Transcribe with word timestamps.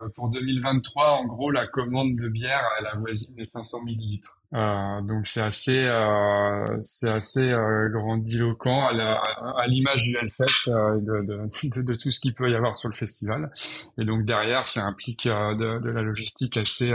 Euh, 0.00 0.08
pour 0.14 0.30
2023, 0.30 1.12
en 1.12 1.24
gros, 1.26 1.50
la 1.50 1.66
commande 1.66 2.14
de 2.16 2.28
bière, 2.28 2.64
elle 2.78 2.86
avoisine 2.86 3.34
les 3.36 3.44
500 3.44 3.82
millilitres. 3.84 4.38
Euh, 4.54 5.02
donc 5.02 5.26
c'est 5.26 5.42
assez, 5.42 5.84
euh, 5.84 6.78
c'est 6.80 7.10
assez 7.10 7.52
euh, 7.52 7.90
grandiloquent 7.90 8.88
à, 8.88 9.66
l'image 9.66 10.02
du 10.02 10.16
Hellfest 10.16 10.68
de, 10.70 11.82
de, 11.82 11.94
tout 11.94 12.10
ce 12.10 12.18
qu'il 12.18 12.32
peut 12.32 12.50
y 12.50 12.54
avoir 12.54 12.74
sur 12.74 12.88
le 12.88 12.94
festival. 12.94 13.50
Et 13.98 14.04
donc 14.04 14.24
derrière, 14.24 14.66
ça 14.66 14.84
implique 14.84 15.26
de, 15.26 15.90
la 15.90 16.02
logistique 16.02 16.56
assez, 16.56 16.94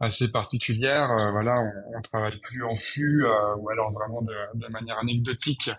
assez 0.00 0.30
particulière. 0.32 1.08
voilà, 1.32 1.56
on, 1.60 1.98
on 1.98 2.02
travaille 2.02 2.38
plus 2.40 2.64
en 2.64 2.74
flux 2.74 3.26
ou 3.58 3.68
alors 3.68 3.92
vraiment 3.92 4.22
de, 4.22 4.68
manière 4.68 4.98
anecdotique. 4.98 5.70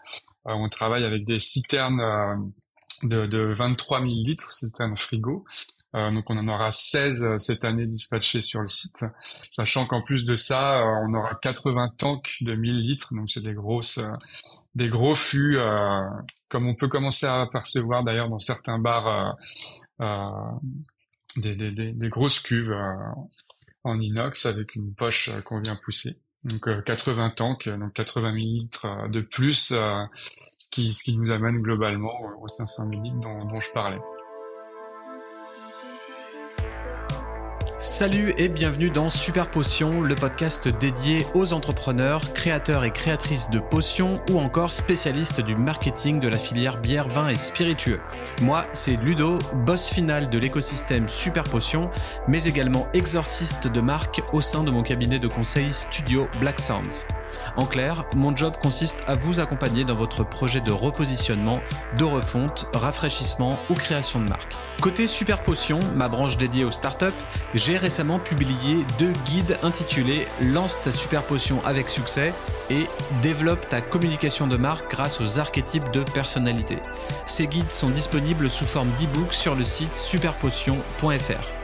on 0.46 0.70
travaille 0.70 1.05
avec 1.05 1.26
des 1.26 1.39
citernes 1.39 2.52
de, 3.04 3.26
de 3.26 3.54
23 3.54 4.00
000 4.00 4.10
litres, 4.10 4.52
citernes 4.52 4.96
frigo. 4.96 5.46
Euh, 5.96 6.12
donc 6.12 6.30
on 6.30 6.38
en 6.38 6.48
aura 6.48 6.71
16 6.71 7.24
euh, 7.24 7.40
cette 7.40 7.66
année 7.66 7.88
dispatchés 7.88 8.43
sur 8.43 8.61
le 8.61 8.68
site, 8.68 9.06
sachant 9.50 9.88
qu'en 9.88 10.04
plus 10.04 10.24
de 10.24 10.36
ça, 10.36 10.80
euh, 10.80 11.06
on 11.07 11.14
aura 11.16 11.34
80 11.34 11.93
tanks 11.97 12.38
de 12.42 12.54
1000 12.54 12.80
litres, 12.80 13.16
donc 13.16 13.32
c'est 13.32 13.42
des 13.42 13.56
grosses, 13.56 14.00
des 14.75 14.88
gros 14.88 15.16
fûts, 15.16 15.57
comme 16.47 16.68
on 16.68 16.75
peut 16.75 16.88
commencer 16.88 17.25
à 17.25 17.42
apercevoir 17.42 18.04
d'ailleurs 18.04 18.30
dans 18.30 18.39
certains 18.39 18.78
bars, 18.78 19.36
des, 21.38 22.10
grosses 22.10 22.39
cuves 22.39 22.75
en 23.83 24.00
inox 24.00 24.46
avec 24.46 24.75
une 24.75 24.94
poche 24.94 25.32
qu'on 25.44 25.60
vient 25.60 25.75
pousser. 25.75 26.18
Donc 26.44 26.69
80 26.86 27.32
tanks, 27.32 27.68
donc 27.68 27.94
80 27.94 28.33
000 28.33 28.36
litres 28.36 29.10
de 29.10 29.21
plus, 29.21 29.74
qui, 30.71 30.94
ce 30.94 31.04
qui 31.04 31.18
nous 31.18 31.32
amène 31.32 31.61
globalement 31.61 32.14
aux 32.39 32.47
500 32.47 32.89
000 32.92 33.02
litres 33.02 33.19
dont, 33.19 33.45
dont 33.45 33.59
je 33.59 33.72
parlais. 33.72 34.00
Salut 37.81 38.33
et 38.38 38.50
bienvenue 38.50 38.89
dans 38.89 39.09
Super 39.09 39.50
Potion, 39.50 40.02
le 40.02 40.14
podcast 40.14 40.67
dédié 40.67 41.25
aux 41.33 41.53
entrepreneurs, 41.53 42.33
créateurs 42.33 42.83
et 42.83 42.91
créatrices 42.91 43.49
de 43.52 43.59
potions 43.59 44.19
ou 44.30 44.38
encore 44.38 44.73
spécialistes 44.73 45.39
du 45.39 45.55
marketing 45.55 46.19
de 46.19 46.27
la 46.27 46.38
filière 46.38 46.81
bière, 46.81 47.07
vin 47.07 47.30
et 47.30 47.38
spiritueux. 47.38 48.02
Moi, 48.41 48.66
c'est 48.73 48.97
Ludo, 48.97 49.39
boss 49.66 49.88
final 49.88 50.30
de 50.30 50.38
l'écosystème 50.38 51.07
Super 51.07 51.45
Potion, 51.45 51.89
mais 52.27 52.44
également 52.44 52.89
exorciste 52.94 53.67
de 53.67 53.80
marque 53.80 54.23
au 54.33 54.41
sein 54.41 54.66
de 54.66 54.72
mon 54.72 54.81
cabinet 54.81 55.17
de 55.17 55.30
conseil 55.30 55.72
studio 55.72 56.27
Black 56.41 56.59
Sounds. 56.59 57.05
En 57.55 57.66
clair, 57.66 58.05
mon 58.16 58.35
job 58.35 58.55
consiste 58.61 59.03
à 59.07 59.13
vous 59.13 59.39
accompagner 59.39 59.85
dans 59.85 59.95
votre 59.95 60.23
projet 60.23 60.61
de 60.61 60.72
repositionnement, 60.72 61.61
de 61.97 62.03
refonte, 62.03 62.67
rafraîchissement 62.73 63.57
ou 63.69 63.75
création 63.75 64.19
de 64.19 64.27
marque. 64.27 64.57
Côté 64.81 65.07
Super 65.07 65.44
Potion, 65.44 65.80
ma 65.95 66.07
branche 66.07 66.38
dédiée 66.38 66.66
aux 66.66 66.72
startups, 66.72 67.05
j'ai 67.53 67.69
récemment 67.78 68.20
publié 68.20 68.86
deux 68.98 69.12
guides 69.25 69.58
intitulés 69.64 70.28
Lance 70.42 70.81
ta 70.81 70.92
super 70.92 71.23
potion 71.23 71.64
avec 71.66 71.89
succès 71.89 72.34
et 72.70 72.88
Développe 73.22 73.67
ta 73.70 73.81
communication 73.81 74.48
de 74.48 74.58
marque 74.58 74.92
grâce 74.92 75.20
aux 75.22 75.39
archétypes 75.39 75.92
de 75.92 76.03
personnalité. 76.03 76.80
Ces 77.25 77.47
guides 77.47 77.72
sont 77.72 77.90
disponibles 77.90 78.50
sous 78.50 78.66
forme 78.66 78.90
d'e-book 79.00 79.34
sur 79.34 79.56
le 79.56 79.64
site 79.64 79.95
superpotion.fr. 79.95 81.58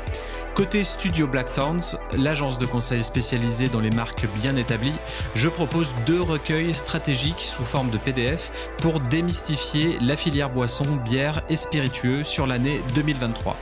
Côté 0.55 0.83
Studio 0.83 1.27
Black 1.27 1.49
Sounds, 1.49 1.97
l'agence 2.13 2.57
de 2.57 2.65
conseil 2.65 3.03
spécialisée 3.03 3.67
dans 3.67 3.81
les 3.81 3.89
marques 3.89 4.25
bien 4.41 4.55
établies, 4.55 4.95
je 5.35 5.49
propose 5.49 5.93
deux 6.05 6.21
recueils 6.21 6.73
stratégiques 6.73 7.41
sous 7.41 7.65
forme 7.65 7.91
de 7.91 7.97
PDF 7.97 8.69
pour 8.77 9.01
démystifier 9.01 9.97
la 9.99 10.15
filière 10.15 10.49
boisson, 10.49 10.85
bière 11.03 11.43
et 11.49 11.57
spiritueux 11.57 12.23
sur 12.23 12.47
l'année 12.47 12.79
2023. 12.95 13.57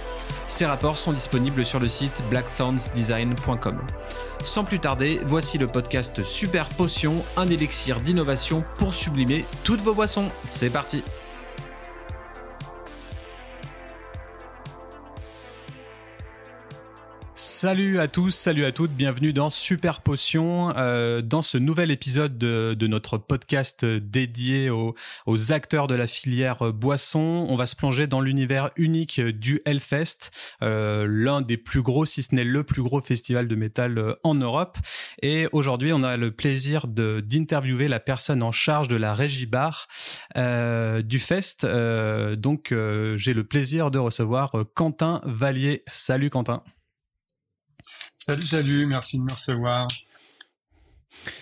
Ces 0.46 0.68
rapports 0.68 1.00
sont 1.00 1.14
disponibles 1.14 1.66
sur 1.66 1.80
le 1.80 1.88
site 1.88 2.24
blacksoundsdesign.com. 2.30 3.82
Sans 4.44 4.64
plus 4.64 4.80
tarder, 4.80 5.20
voici 5.26 5.58
le 5.58 5.66
podcast 5.66 6.24
Super 6.24 6.70
Potion, 6.70 7.26
un 7.38 7.48
élixir 7.48 8.02
d'innovation 8.02 8.64
pour 8.78 8.94
sublimer 8.94 9.46
toutes 9.64 9.82
vos 9.82 9.96
boissons. 9.96 10.30
C'est 10.46 10.70
parti! 10.70 11.04
Salut 17.46 18.00
à 18.00 18.08
tous, 18.08 18.30
salut 18.30 18.64
à 18.64 18.72
toutes, 18.72 18.94
bienvenue 18.94 19.34
dans 19.34 19.50
Super 19.50 20.00
Potion, 20.00 20.74
euh, 20.78 21.22
dans 21.22 21.42
ce 21.42 21.58
nouvel 21.58 21.92
épisode 21.92 22.38
de, 22.38 22.88
notre 22.88 23.18
podcast 23.18 23.84
dédié 23.84 24.70
aux, 24.70 24.96
acteurs 25.50 25.88
de 25.88 25.96
la 25.96 26.08
filière 26.08 26.72
boisson. 26.72 27.46
On 27.50 27.58
va 27.58 27.66
se 27.66 27.76
plonger 27.76 28.08
dans 28.08 28.22
l'univers 28.22 28.72
unique 28.78 29.20
du 29.20 29.62
Hellfest, 29.66 30.32
euh, 30.62 31.06
l'un 31.10 31.42
des 31.42 31.58
plus 31.58 31.82
gros, 31.82 32.06
si 32.06 32.24
ce 32.24 32.34
n'est 32.34 32.46
le 32.46 32.64
plus 32.64 32.82
gros 32.82 33.02
festival 33.02 33.50
de 33.50 33.56
métal 33.56 33.98
euh, 33.98 34.16
en 34.24 34.36
Europe. 34.36 34.78
Et 35.22 35.50
aujourd'hui, 35.52 35.92
on 35.92 36.02
a 36.02 36.16
le 36.16 36.32
plaisir 36.32 36.88
d'interviewer 36.88 37.90
la 37.90 38.00
personne 38.00 38.42
en 38.42 38.54
charge 38.54 38.88
de 38.88 38.96
la 38.96 39.14
régie 39.14 39.48
bar 39.48 39.90
euh, 40.38 41.02
du 41.02 41.20
fest. 41.20 41.66
Donc, 41.66 42.74
j'ai 43.16 43.34
le 43.34 43.44
plaisir 43.44 43.92
de 43.92 44.00
recevoir 44.00 44.54
Quentin 44.76 45.20
Vallier. 45.26 45.84
Salut 45.88 46.30
Quentin. 46.30 46.64
Salut, 48.26 48.48
salut, 48.48 48.86
merci 48.86 49.18
de 49.18 49.24
me 49.24 49.34
recevoir. 49.34 49.86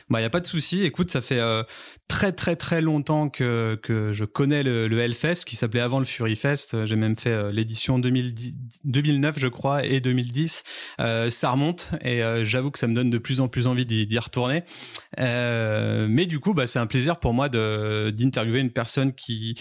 Bah, 0.10 0.20
y 0.20 0.24
a 0.24 0.32
pas 0.32 0.40
de 0.40 0.48
souci. 0.48 0.84
Écoute, 0.84 1.12
ça 1.12 1.22
fait 1.22 1.38
euh, 1.38 1.62
très 2.08 2.32
très 2.32 2.56
très 2.56 2.82
longtemps 2.82 3.30
que 3.30 3.80
que 3.84 4.12
je 4.12 4.26
connais 4.26 4.64
le, 4.64 4.88
le 4.88 5.00
Hellfest, 5.00 5.46
qui 5.46 5.56
s'appelait 5.56 5.82
avant 5.82 6.00
le 6.00 6.06
Fury 6.06 6.36
Fest. 6.36 6.86
J'ai 6.86 6.96
même 6.96 7.16
fait 7.16 7.30
euh, 7.30 7.52
l'édition 7.52 8.00
2009, 8.00 9.38
je 9.38 9.48
crois, 9.48 9.86
et 9.86 10.02
2010. 10.02 10.64
Euh, 11.00 11.30
ça 11.30 11.52
remonte 11.52 11.92
et 12.02 12.24
euh, 12.24 12.44
j'avoue 12.44 12.72
que 12.72 12.80
ça 12.80 12.88
me 12.88 12.96
donne 12.96 13.12
de 13.12 13.20
plus 13.20 13.42
en 13.42 13.48
plus 13.48 13.68
envie 13.68 13.86
d'y 13.86 14.20
retourner. 14.20 14.64
mais 15.20 16.26
du 16.26 16.40
coup, 16.40 16.56
bah, 16.56 16.66
c'est 16.66 16.80
un 16.80 16.88
plaisir 16.88 17.20
pour 17.20 17.36
moi 17.36 17.48
d'interviewer 17.48 18.60
une 18.60 18.72
personne 18.72 19.14
qui 19.14 19.54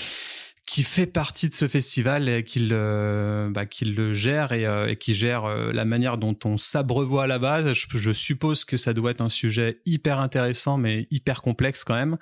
qui 0.70 0.84
fait 0.84 1.06
partie 1.06 1.48
de 1.48 1.54
ce 1.54 1.66
festival 1.66 2.28
et 2.28 2.44
qu'il 2.44 2.68
euh, 2.70 3.50
bah, 3.50 3.64
le 3.82 4.12
gère 4.12 4.52
et, 4.52 4.66
euh, 4.66 4.86
et 4.86 4.94
qui 4.94 5.14
gère 5.14 5.44
euh, 5.44 5.72
la 5.72 5.84
manière 5.84 6.16
dont 6.16 6.36
on 6.44 6.58
s'abreuvoit 6.58 7.24
à 7.24 7.26
la 7.26 7.40
base. 7.40 7.72
Je, 7.72 7.88
je, 7.98 8.12
suppose 8.12 8.64
que 8.64 8.76
ça 8.76 8.92
doit 8.92 9.10
être 9.10 9.20
un 9.20 9.28
sujet 9.28 9.80
hyper 9.84 10.20
intéressant 10.20 10.78
mais 10.78 11.08
hyper 11.10 11.42
complexe 11.42 11.82
quand 11.82 11.96
même. 11.96 12.18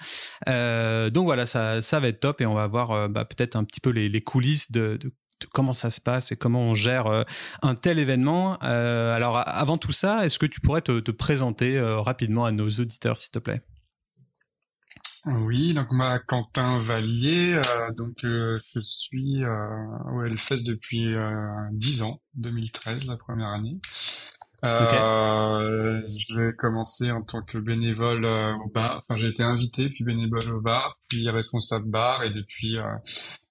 Euh, 0.49 1.11
donc 1.11 1.27
voilà, 1.27 1.45
ça, 1.45 1.83
ça 1.83 2.01
va 2.01 2.09
être 2.09 2.21
top 2.21 2.41
et 2.41 2.47
on 2.47 2.55
va 2.55 2.67
voir 2.67 3.11
bah, 3.11 3.27
peut-être 3.27 3.55
un 3.55 3.65
petit 3.65 3.81
peu 3.81 3.91
les, 3.91 4.09
les 4.09 4.23
coulisses 4.23 4.73
de, 4.73 4.97
de, 4.99 5.13
comment 5.53 5.75
ça 5.75 5.91
se 5.91 6.01
passe 6.01 6.33
et 6.33 6.37
comment 6.37 6.63
on 6.63 6.73
gère 6.73 7.27
un 7.61 7.75
tel 7.75 7.99
événement. 7.99 8.57
alors 8.61 9.43
avant 9.47 9.77
tout 9.77 9.93
ça, 9.93 10.25
est-ce 10.25 10.39
que 10.39 10.47
tu 10.47 10.63
pourrais 10.63 10.81
te, 10.81 11.01
te 11.01 11.11
présenter 11.11 11.79
rapidement 11.79 12.47
à 12.47 12.51
nos 12.51 12.71
auditeurs 12.71 13.19
s'il 13.19 13.33
te 13.33 13.41
plaît? 13.41 13.61
Oui, 15.27 15.75
donc 15.75 15.91
moi 15.91 16.19
Quentin 16.21 16.79
Vallier, 16.81 17.55
euh, 17.55 17.93
donc 17.97 18.25
euh, 18.25 18.59
je 18.75 18.81
suis 18.81 19.43
euh, 19.45 19.87
au 20.13 20.23
Hellfest 20.23 20.65
depuis 20.65 21.15
euh, 21.15 21.49
10 21.73 22.03
ans, 22.03 22.21
2013 22.35 23.09
la 23.09 23.17
première 23.17 23.49
année. 23.49 23.79
Euh, 24.65 26.03
J'ai 26.09 26.53
commencé 26.59 27.13
en 27.13 27.23
tant 27.23 27.43
que 27.43 27.59
bénévole 27.59 28.25
au 28.25 28.69
bar, 28.71 29.05
enfin 29.09 29.17
j'ai 29.17 29.29
été 29.29 29.43
invité 29.43 29.89
puis 29.89 30.05
bénévole 30.05 30.51
au 30.53 30.61
bar, 30.61 30.99
puis 31.09 31.29
responsable 31.31 31.89
bar 31.91 32.23
et 32.25 32.31
depuis 32.31 32.77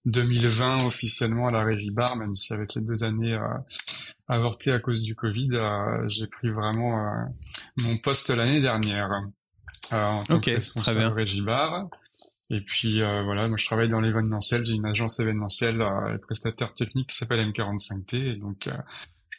2020 0.06 0.86
officiellement 0.86 1.48
à 1.48 1.52
la 1.52 1.64
régie 1.64 1.92
bar, 1.92 2.18
même 2.18 2.36
si 2.36 2.54
avec 2.54 2.74
les 2.76 2.82
deux 2.82 3.04
années 3.04 3.40
avortées 4.28 4.74
à 4.74 4.80
cause 4.80 5.02
du 5.02 5.16
Covid, 5.16 5.50
j'ai 6.08 6.28
pris 6.28 6.50
vraiment 6.50 7.26
mon 7.84 7.98
poste 7.98 8.30
l'année 8.30 8.62
dernière. 8.62 9.10
En 9.92 10.22
tant 10.24 10.40
que 10.40 10.52
responsable 10.52 11.14
régie 11.14 11.42
bar. 11.42 11.88
Et 12.50 12.62
puis 12.62 13.02
euh, 13.02 13.24
voilà, 13.24 13.48
moi 13.48 13.58
je 13.58 13.66
travaille 13.66 13.90
dans 13.90 14.00
l'événementiel, 14.00 14.66
j'ai 14.66 14.74
une 14.74 14.86
agence 14.86 15.20
événementielle 15.20 15.82
euh, 15.82 16.18
prestataire 16.18 16.74
technique 16.74 17.10
qui 17.10 17.18
s'appelle 17.18 17.46
M45T, 17.52 18.16
et 18.16 18.36
donc 18.36 18.68
euh, 18.68 18.78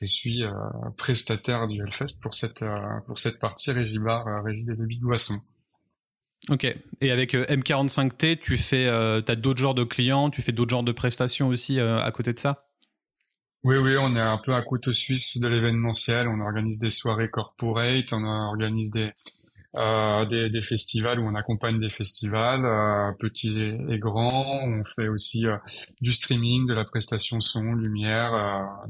je 0.01 0.07
suis 0.07 0.45
euh, 0.45 0.51
prestataire 0.97 1.69
du 1.69 1.81
Hellfest 1.81 2.21
pour 2.23 2.35
cette 2.35 2.65
pour 3.07 3.19
cette 3.19 3.39
partie 3.39 3.71
régie 3.71 3.99
bar, 3.99 4.27
régie 4.45 4.65
des 4.65 4.77
débits 4.77 4.99
de 4.99 5.05
boissons. 5.05 5.41
Ok. 6.51 6.65
Et 7.01 7.11
avec 7.11 7.35
M45T, 7.35 8.39
tu 8.39 8.57
fais, 8.57 8.87
t'as 9.25 9.35
d'autres 9.35 9.59
genres 9.59 9.75
de 9.75 9.83
clients, 9.83 10.31
tu 10.31 10.41
fais 10.41 10.53
d'autres 10.53 10.71
genres 10.71 10.85
de 10.85 10.93
prestations 10.93 11.49
aussi 11.49 11.81
à 11.81 12.11
côté 12.13 12.33
de 12.33 12.39
ça? 12.39 12.69
Oui, 13.65 13.77
oui, 13.77 13.97
on 13.99 14.15
est 14.15 14.21
un 14.21 14.39
peu 14.39 14.55
à 14.55 14.63
couteau 14.63 14.93
suisse 14.93 15.39
de 15.39 15.49
l'événementiel. 15.49 16.29
On 16.29 16.41
organise 16.41 16.79
des 16.79 16.93
soirées 16.93 17.29
corporate, 17.29 18.13
on 18.13 18.25
organise 18.25 18.93
des, 18.93 19.13
euh, 19.79 20.25
des, 20.27 20.51
des, 20.51 20.61
festivals 20.61 21.21
où 21.21 21.29
on 21.29 21.35
accompagne 21.37 21.79
des 21.79 21.89
festivals 21.89 22.65
euh, 22.65 23.13
petits 23.19 23.61
et, 23.61 23.99
grands. 23.99 24.61
On 24.65 24.83
fait 24.83 25.07
aussi 25.07 25.47
euh, 25.47 25.57
du 26.01 26.11
streaming, 26.11 26.67
de 26.67 26.75
la 26.75 26.85
prestation 26.85 27.41
son, 27.41 27.75
lumière. 27.75 28.33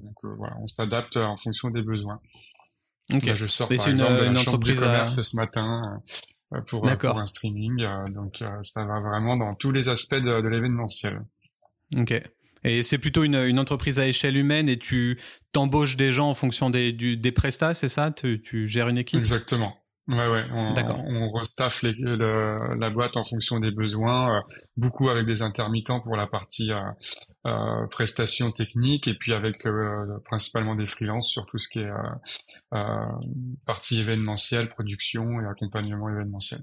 Donc 0.03 0.17
voilà, 0.39 0.57
on 0.63 0.67
s'adapte 0.67 1.17
en 1.19 1.37
fonction 1.37 1.69
des 1.69 1.83
besoins. 1.83 2.21
Ok. 3.13 3.27
Là, 3.27 3.35
je 3.35 3.47
sors 3.47 3.69
par 3.69 3.75
exemple 3.75 3.91
une, 4.01 4.31
de 4.31 4.35
la 4.35 4.41
entreprise 4.41 4.81
de 4.81 4.87
commerce 4.87 5.21
ce 5.21 5.37
matin 5.37 5.83
pour, 6.67 6.83
pour, 6.83 7.19
un 7.19 7.27
streaming. 7.27 7.87
donc 8.15 8.43
ça 8.63 8.87
va 8.87 9.01
vraiment 9.01 9.37
dans 9.37 9.55
tous 9.55 9.73
les 9.73 9.89
aspects 9.89 10.15
de, 10.15 10.41
de 10.41 10.49
l'événementiel. 10.49 11.21
Ok. 11.97 12.21
Et 12.65 12.83
c'est 12.83 12.99
plutôt 12.99 13.25
une, 13.25 13.37
une, 13.37 13.59
entreprise 13.59 13.99
à 13.99 14.07
échelle 14.07 14.37
humaine 14.37 14.69
et 14.69 14.79
tu 14.79 15.19
t'embauches 15.53 15.97
des 15.97 16.13
gens 16.13 16.31
en 16.31 16.35
fonction 16.35 16.71
des, 16.71 16.93
du, 16.93 17.17
des 17.17 17.33
prestats, 17.33 17.75
c'est 17.75 17.89
ça? 17.89 18.11
Tu, 18.11 18.41
tu, 18.43 18.67
gères 18.67 18.89
une 18.89 18.99
équipe? 18.99 19.19
Exactement. 19.19 19.77
Ouais, 20.09 20.27
ouais. 20.27 20.47
On, 20.53 20.73
D'accord. 20.73 21.05
on 21.05 21.31
restaffe 21.33 21.83
les, 21.83 21.93
la 21.93 22.91
boîte 22.91 23.19
en 23.19 23.25
fonction 23.25 23.61
des 23.61 23.71
besoins, 23.71 24.39
euh, 24.39 24.41
beaucoup 24.79 25.11
avec 25.11 25.27
des 25.27 25.43
intermittents 25.43 26.01
pour 26.01 26.17
la 26.17 26.27
partie 26.27 26.73
euh, 26.73 26.81
euh 27.47 27.87
prestations 27.91 28.51
techniques 28.51 29.07
et 29.07 29.15
puis 29.15 29.35
avec 29.35 29.67
euh, 29.67 30.07
principalement 30.25 30.75
des 30.75 30.87
freelances 30.87 31.29
sur 31.29 31.45
tout 31.45 31.59
ce 31.59 31.69
qui 31.69 31.81
est 31.81 31.91
partie 33.67 34.01
événementielle, 34.01 34.69
production 34.69 35.41
et 35.43 35.47
accompagnement 35.47 36.09
événementiel. 36.09 36.61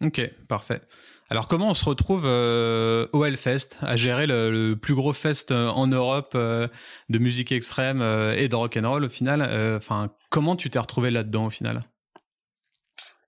Ok, 0.00 0.28
parfait. 0.48 0.82
Alors 1.30 1.46
comment 1.46 1.70
on 1.70 1.74
se 1.74 1.84
retrouve 1.84 2.24
euh, 2.26 3.06
au 3.12 3.24
Hellfest 3.24 3.78
à 3.80 3.94
gérer 3.94 4.26
le, 4.26 4.74
plus 4.74 4.94
gros 4.94 5.12
fest 5.12 5.52
euh, 5.52 5.68
en 5.68 5.86
Europe 5.86 6.32
euh, 6.34 6.66
de 7.10 7.18
musique 7.18 7.52
extrême 7.52 8.02
et 8.36 8.48
de 8.48 8.54
rock 8.56 8.76
and 8.76 8.88
roll 8.88 9.04
au 9.04 9.08
final 9.08 9.42
Enfin, 9.76 10.10
comment 10.30 10.56
tu 10.56 10.68
t'es 10.68 10.80
retrouvé 10.80 11.12
là-dedans 11.12 11.46
au 11.46 11.50
final? 11.50 11.82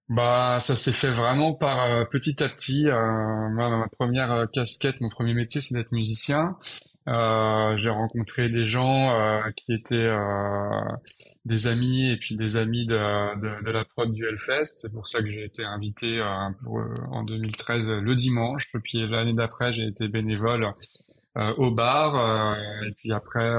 Bah, 0.09 0.59
ça 0.61 0.77
s'est 0.77 0.93
fait 0.93 1.11
vraiment 1.11 1.55
par 1.55 2.09
petit 2.09 2.43
à 2.43 2.49
petit. 2.49 2.85
ma 2.87 3.87
première 3.99 4.47
casquette, 4.53 5.01
mon 5.01 5.09
premier 5.09 5.35
métier, 5.35 5.61
c'est 5.61 5.75
d'être 5.75 5.93
musicien. 5.93 6.57
Euh, 7.09 7.77
j'ai 7.77 7.91
rencontré 7.91 8.49
des 8.49 8.65
gens 8.65 9.11
euh, 9.11 9.41
qui 9.55 9.73
étaient 9.73 9.95
euh, 9.95 10.81
des 11.45 11.69
amis 11.69 12.11
et 12.11 12.17
puis 12.17 12.35
des 12.35 12.57
amis 12.57 12.85
de, 12.85 13.63
de, 13.63 13.71
la 13.71 13.85
prod 13.85 14.13
du 14.13 14.25
Hellfest. 14.25 14.81
C'est 14.81 14.93
pour 14.93 15.07
ça 15.07 15.21
que 15.23 15.29
j'ai 15.29 15.45
été 15.45 15.65
invité 15.65 16.21
en 16.21 17.23
2013 17.23 17.89
le 17.91 18.15
dimanche. 18.17 18.67
Puis 18.83 19.09
l'année 19.09 19.35
d'après, 19.35 19.73
j'ai 19.73 19.85
été 19.85 20.09
bénévole 20.09 20.73
au 21.37 21.71
bar. 21.71 22.57
et 22.85 22.93
puis 22.93 23.13
après, 23.13 23.53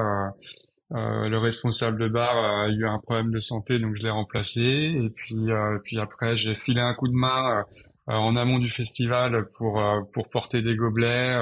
le 0.91 1.37
responsable 1.37 1.99
de 1.99 2.13
bar 2.13 2.37
a 2.37 2.69
eu 2.69 2.85
un 2.85 2.99
problème 2.99 3.31
de 3.31 3.39
santé, 3.39 3.79
donc 3.79 3.95
je 3.95 4.03
l'ai 4.03 4.09
remplacé. 4.09 4.61
Et 4.61 5.09
puis, 5.09 5.47
puis 5.83 5.99
après, 5.99 6.37
j'ai 6.37 6.55
filé 6.55 6.81
un 6.81 6.93
coup 6.93 7.07
de 7.07 7.13
main 7.13 7.65
en 8.07 8.35
amont 8.35 8.59
du 8.59 8.69
festival 8.69 9.45
pour 9.57 9.83
pour 10.13 10.29
porter 10.29 10.61
des 10.61 10.75
gobelets 10.75 11.35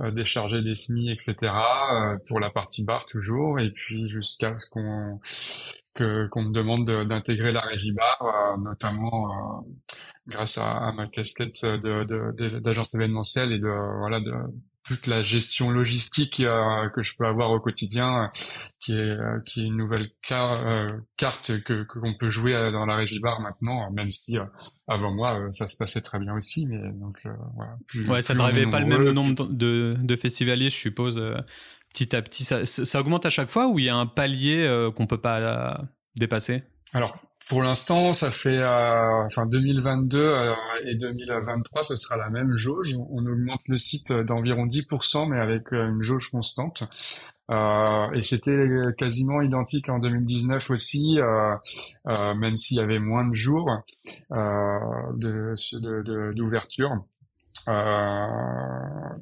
euh, 0.00 0.10
décharger 0.10 0.62
des 0.62 0.74
SMI, 0.74 1.10
etc. 1.10 1.34
Euh, 1.42 2.16
pour 2.26 2.40
la 2.40 2.48
partie 2.50 2.84
bar 2.84 3.04
toujours, 3.04 3.60
et 3.60 3.70
puis 3.70 4.08
jusqu'à 4.08 4.54
ce 4.54 4.64
qu'on 4.70 5.20
que 5.94 6.26
qu'on 6.28 6.44
me 6.44 6.52
demande 6.52 6.86
d'intégrer 7.06 7.52
la 7.52 7.60
régie 7.60 7.92
bar, 7.92 8.22
euh, 8.22 8.56
notamment 8.62 9.64
grâce 10.26 10.56
à, 10.56 10.70
à, 10.70 10.92
ma 10.92 11.06
casquette 11.06 11.64
de 11.64 12.60
d'agence 12.60 12.94
événementielle 12.94 13.52
et 13.52 13.58
de 13.58 13.98
voilà 13.98 14.20
de 14.20 14.32
toute 14.84 15.06
la 15.06 15.22
gestion 15.22 15.70
logistique 15.70 16.40
euh, 16.40 16.88
que 16.90 17.02
je 17.02 17.12
peux 17.16 17.26
avoir 17.26 17.50
au 17.50 17.60
quotidien, 17.60 18.24
euh, 18.24 18.26
qui 18.80 18.92
est 18.92 18.96
euh, 18.96 19.40
qui 19.46 19.60
est 19.60 19.66
une 19.66 19.76
nouvelle 19.76 20.06
carte 20.26 21.62
que 21.62 21.84
qu'on 21.84 22.14
peut 22.14 22.30
jouer 22.30 22.52
dans 22.72 22.86
la 22.86 22.96
régie 22.96 23.20
bar 23.20 23.40
maintenant, 23.40 23.90
même 23.92 24.10
si 24.10 24.38
avant 24.88 25.12
moi 25.12 25.48
ça 25.50 25.66
se 25.66 25.76
passait 25.76 26.00
très 26.00 26.18
bien 26.18 26.34
aussi, 26.34 26.66
mais 26.66 26.92
donc 26.92 27.18
voilà. 27.54 27.76
Plus, 27.86 28.06
ouais, 28.08 28.22
ça 28.22 28.34
n'arrivait 28.34 28.68
pas 28.68 28.80
le 28.80 28.86
même 28.86 29.10
nombre 29.10 29.46
de, 29.46 29.96
de 30.00 30.16
festivaliers, 30.16 30.70
je 30.70 30.76
suppose. 30.76 31.20
petit 31.92 32.16
à 32.16 32.22
petit, 32.22 32.44
ça, 32.44 32.64
ça 32.66 33.00
augmente 33.00 33.26
à 33.26 33.30
chaque 33.30 33.50
fois 33.50 33.68
ou 33.68 33.78
il 33.78 33.84
y 33.84 33.88
a 33.88 33.96
un 33.96 34.06
palier 34.06 34.88
qu'on 34.96 35.06
peut 35.06 35.20
pas 35.20 35.82
dépasser? 36.16 36.62
Alors 36.92 37.16
pour 37.50 37.62
l'instant, 37.64 38.12
ça 38.12 38.30
fait 38.30 38.58
euh, 38.58 39.24
enfin 39.26 39.44
2022 39.44 40.18
euh, 40.18 40.54
et 40.84 40.94
2023, 40.94 41.82
ce 41.82 41.96
sera 41.96 42.16
la 42.16 42.30
même 42.30 42.54
jauge. 42.54 42.94
On 43.10 43.26
augmente 43.26 43.62
le 43.66 43.76
site 43.76 44.12
d'environ 44.12 44.66
10%, 44.66 45.28
mais 45.28 45.40
avec 45.40 45.72
euh, 45.72 45.88
une 45.88 46.00
jauge 46.00 46.30
constante. 46.30 46.84
Euh, 47.50 48.12
et 48.12 48.22
c'était 48.22 48.68
quasiment 48.96 49.42
identique 49.42 49.88
en 49.88 49.98
2019 49.98 50.70
aussi, 50.70 51.18
euh, 51.18 51.56
même 52.36 52.56
s'il 52.56 52.76
y 52.76 52.80
avait 52.80 53.00
moins 53.00 53.26
de 53.26 53.34
jours 53.34 53.68
de 54.30 56.32
d'ouverture. 56.32 57.04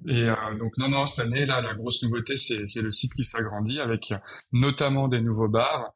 et 0.06 0.26
donc 0.58 0.76
non 0.76 0.90
non 0.90 1.06
cette 1.06 1.25
année 1.25 1.46
là 1.46 1.62
la 1.62 1.75
grosse 1.75 2.02
nouveauté 2.02 2.36
c'est 2.36 2.82
le 2.82 2.90
site 2.90 3.14
qui 3.14 3.25
s'agrandit 3.25 3.80
avec 3.80 4.12
notamment 4.52 5.08
des 5.08 5.22
nouveaux 5.22 5.48
bars 5.48 5.94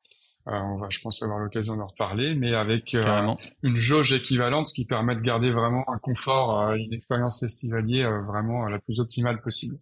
euh, 0.48 0.52
on 0.56 0.76
va, 0.76 0.88
je 0.90 0.98
pense, 1.00 1.22
avoir 1.22 1.38
l'occasion 1.38 1.76
d'en 1.76 1.86
reparler, 1.86 2.34
mais 2.34 2.54
avec 2.54 2.94
euh, 2.94 3.34
une 3.62 3.76
jauge 3.76 4.12
équivalente, 4.12 4.68
ce 4.68 4.74
qui 4.74 4.84
permet 4.84 5.14
de 5.14 5.22
garder 5.22 5.50
vraiment 5.50 5.84
un 5.88 5.98
confort, 5.98 6.60
euh, 6.60 6.74
une 6.74 6.92
expérience 6.92 7.38
festivalier 7.38 8.04
vraiment 8.26 8.66
la 8.66 8.80
plus 8.80 8.98
optimale 8.98 9.40
possible. 9.40 9.76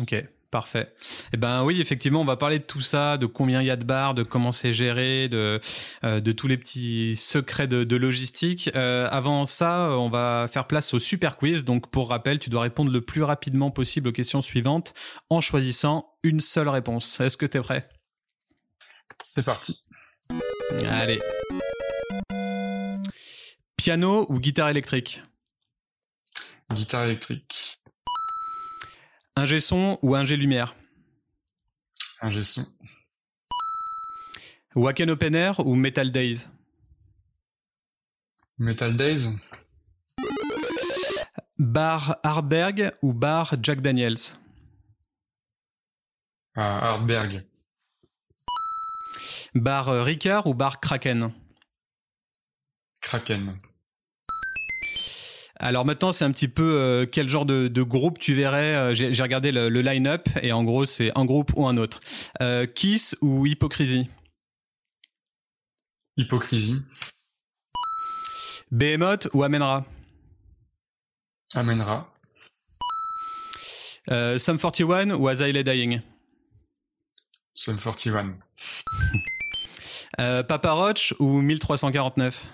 Ok, 0.00 0.14
Parfait. 0.50 0.94
Eh 1.34 1.36
ben 1.36 1.62
oui, 1.62 1.78
effectivement, 1.78 2.22
on 2.22 2.24
va 2.24 2.38
parler 2.38 2.58
de 2.58 2.64
tout 2.64 2.80
ça, 2.80 3.18
de 3.18 3.26
combien 3.26 3.60
il 3.60 3.66
y 3.66 3.70
a 3.70 3.76
de 3.76 3.84
bars, 3.84 4.14
de 4.14 4.22
comment 4.22 4.50
c'est 4.50 4.72
géré, 4.72 5.28
de 5.28 5.60
de 6.02 6.32
tous 6.32 6.48
les 6.48 6.56
petits 6.56 7.16
secrets 7.16 7.68
de, 7.68 7.96
logistique. 7.96 8.70
avant 8.74 9.44
ça, 9.44 9.90
on 9.90 10.08
va 10.08 10.46
faire 10.48 10.66
place 10.66 10.94
au 10.94 10.98
super 10.98 11.36
quiz. 11.36 11.66
Donc, 11.66 11.90
pour 11.90 12.08
rappel, 12.08 12.38
tu 12.38 12.48
dois 12.48 12.62
répondre 12.62 12.90
le 12.90 13.02
plus 13.02 13.22
rapidement 13.24 13.70
possible 13.70 14.08
aux 14.08 14.12
questions 14.12 14.40
suivantes 14.40 14.94
en 15.28 15.42
choisissant 15.42 16.14
une 16.22 16.40
seule 16.40 16.70
réponse. 16.70 17.20
Est-ce 17.20 17.36
que 17.36 17.44
tu 17.44 17.58
es 17.58 17.60
prêt? 17.60 17.86
C'est 19.26 19.44
parti. 19.44 19.82
Allez. 20.84 21.20
Piano 23.76 24.26
ou 24.28 24.38
guitare 24.38 24.68
électrique? 24.70 25.22
Guitare 26.72 27.04
électrique. 27.04 27.80
Ingé 29.36 29.60
son 29.60 29.98
ou 30.02 30.14
ingé 30.14 30.36
lumière? 30.36 30.74
Ingé 32.20 32.44
son. 32.44 32.66
Wacken 34.74 35.10
Open 35.10 35.34
Air 35.34 35.60
ou 35.66 35.74
Metal 35.74 36.10
Days? 36.10 36.48
Metal 38.58 38.96
Days. 38.96 39.36
Bar 41.58 42.18
Hardberg 42.22 42.92
ou 43.02 43.12
bar 43.12 43.54
Jack 43.62 43.80
Daniels? 43.80 44.34
Ah, 46.54 46.90
Hardberg. 46.90 47.46
Bar 49.54 49.88
euh, 49.88 50.02
Ricard 50.02 50.46
ou 50.46 50.54
bar 50.54 50.80
Kraken? 50.80 51.32
Kraken. 53.00 53.58
Alors 55.60 55.84
maintenant, 55.84 56.12
c'est 56.12 56.24
un 56.24 56.30
petit 56.30 56.48
peu 56.48 56.78
euh, 56.78 57.06
quel 57.06 57.28
genre 57.28 57.46
de, 57.46 57.82
groupe 57.82 58.18
tu 58.18 58.34
verrais? 58.34 58.76
Euh, 58.76 58.94
j'ai 58.94 59.22
regardé 59.22 59.50
le, 59.50 59.68
line-up 59.68 60.28
et 60.42 60.52
en 60.52 60.62
gros, 60.64 60.84
c'est 60.84 61.16
un 61.16 61.24
groupe 61.24 61.52
ou 61.56 61.66
un 61.66 61.76
autre. 61.76 62.00
Kiss 62.74 63.16
ou 63.20 63.46
Hypocrisie? 63.46 64.08
Hypocrisie. 66.16 66.82
Behemoth 68.70 69.28
ou 69.32 69.42
Amenra? 69.42 69.84
Amenra. 71.54 72.12
Sum 74.36 74.58
41 74.58 75.10
ou 75.10 75.28
Azalea 75.28 75.62
Dying? 75.62 76.00
Sum 77.54 77.78
41. 77.78 78.36
Euh, 80.20 80.42
Papa 80.42 80.72
Roach 80.72 81.14
ou 81.18 81.40
1349 81.40 82.46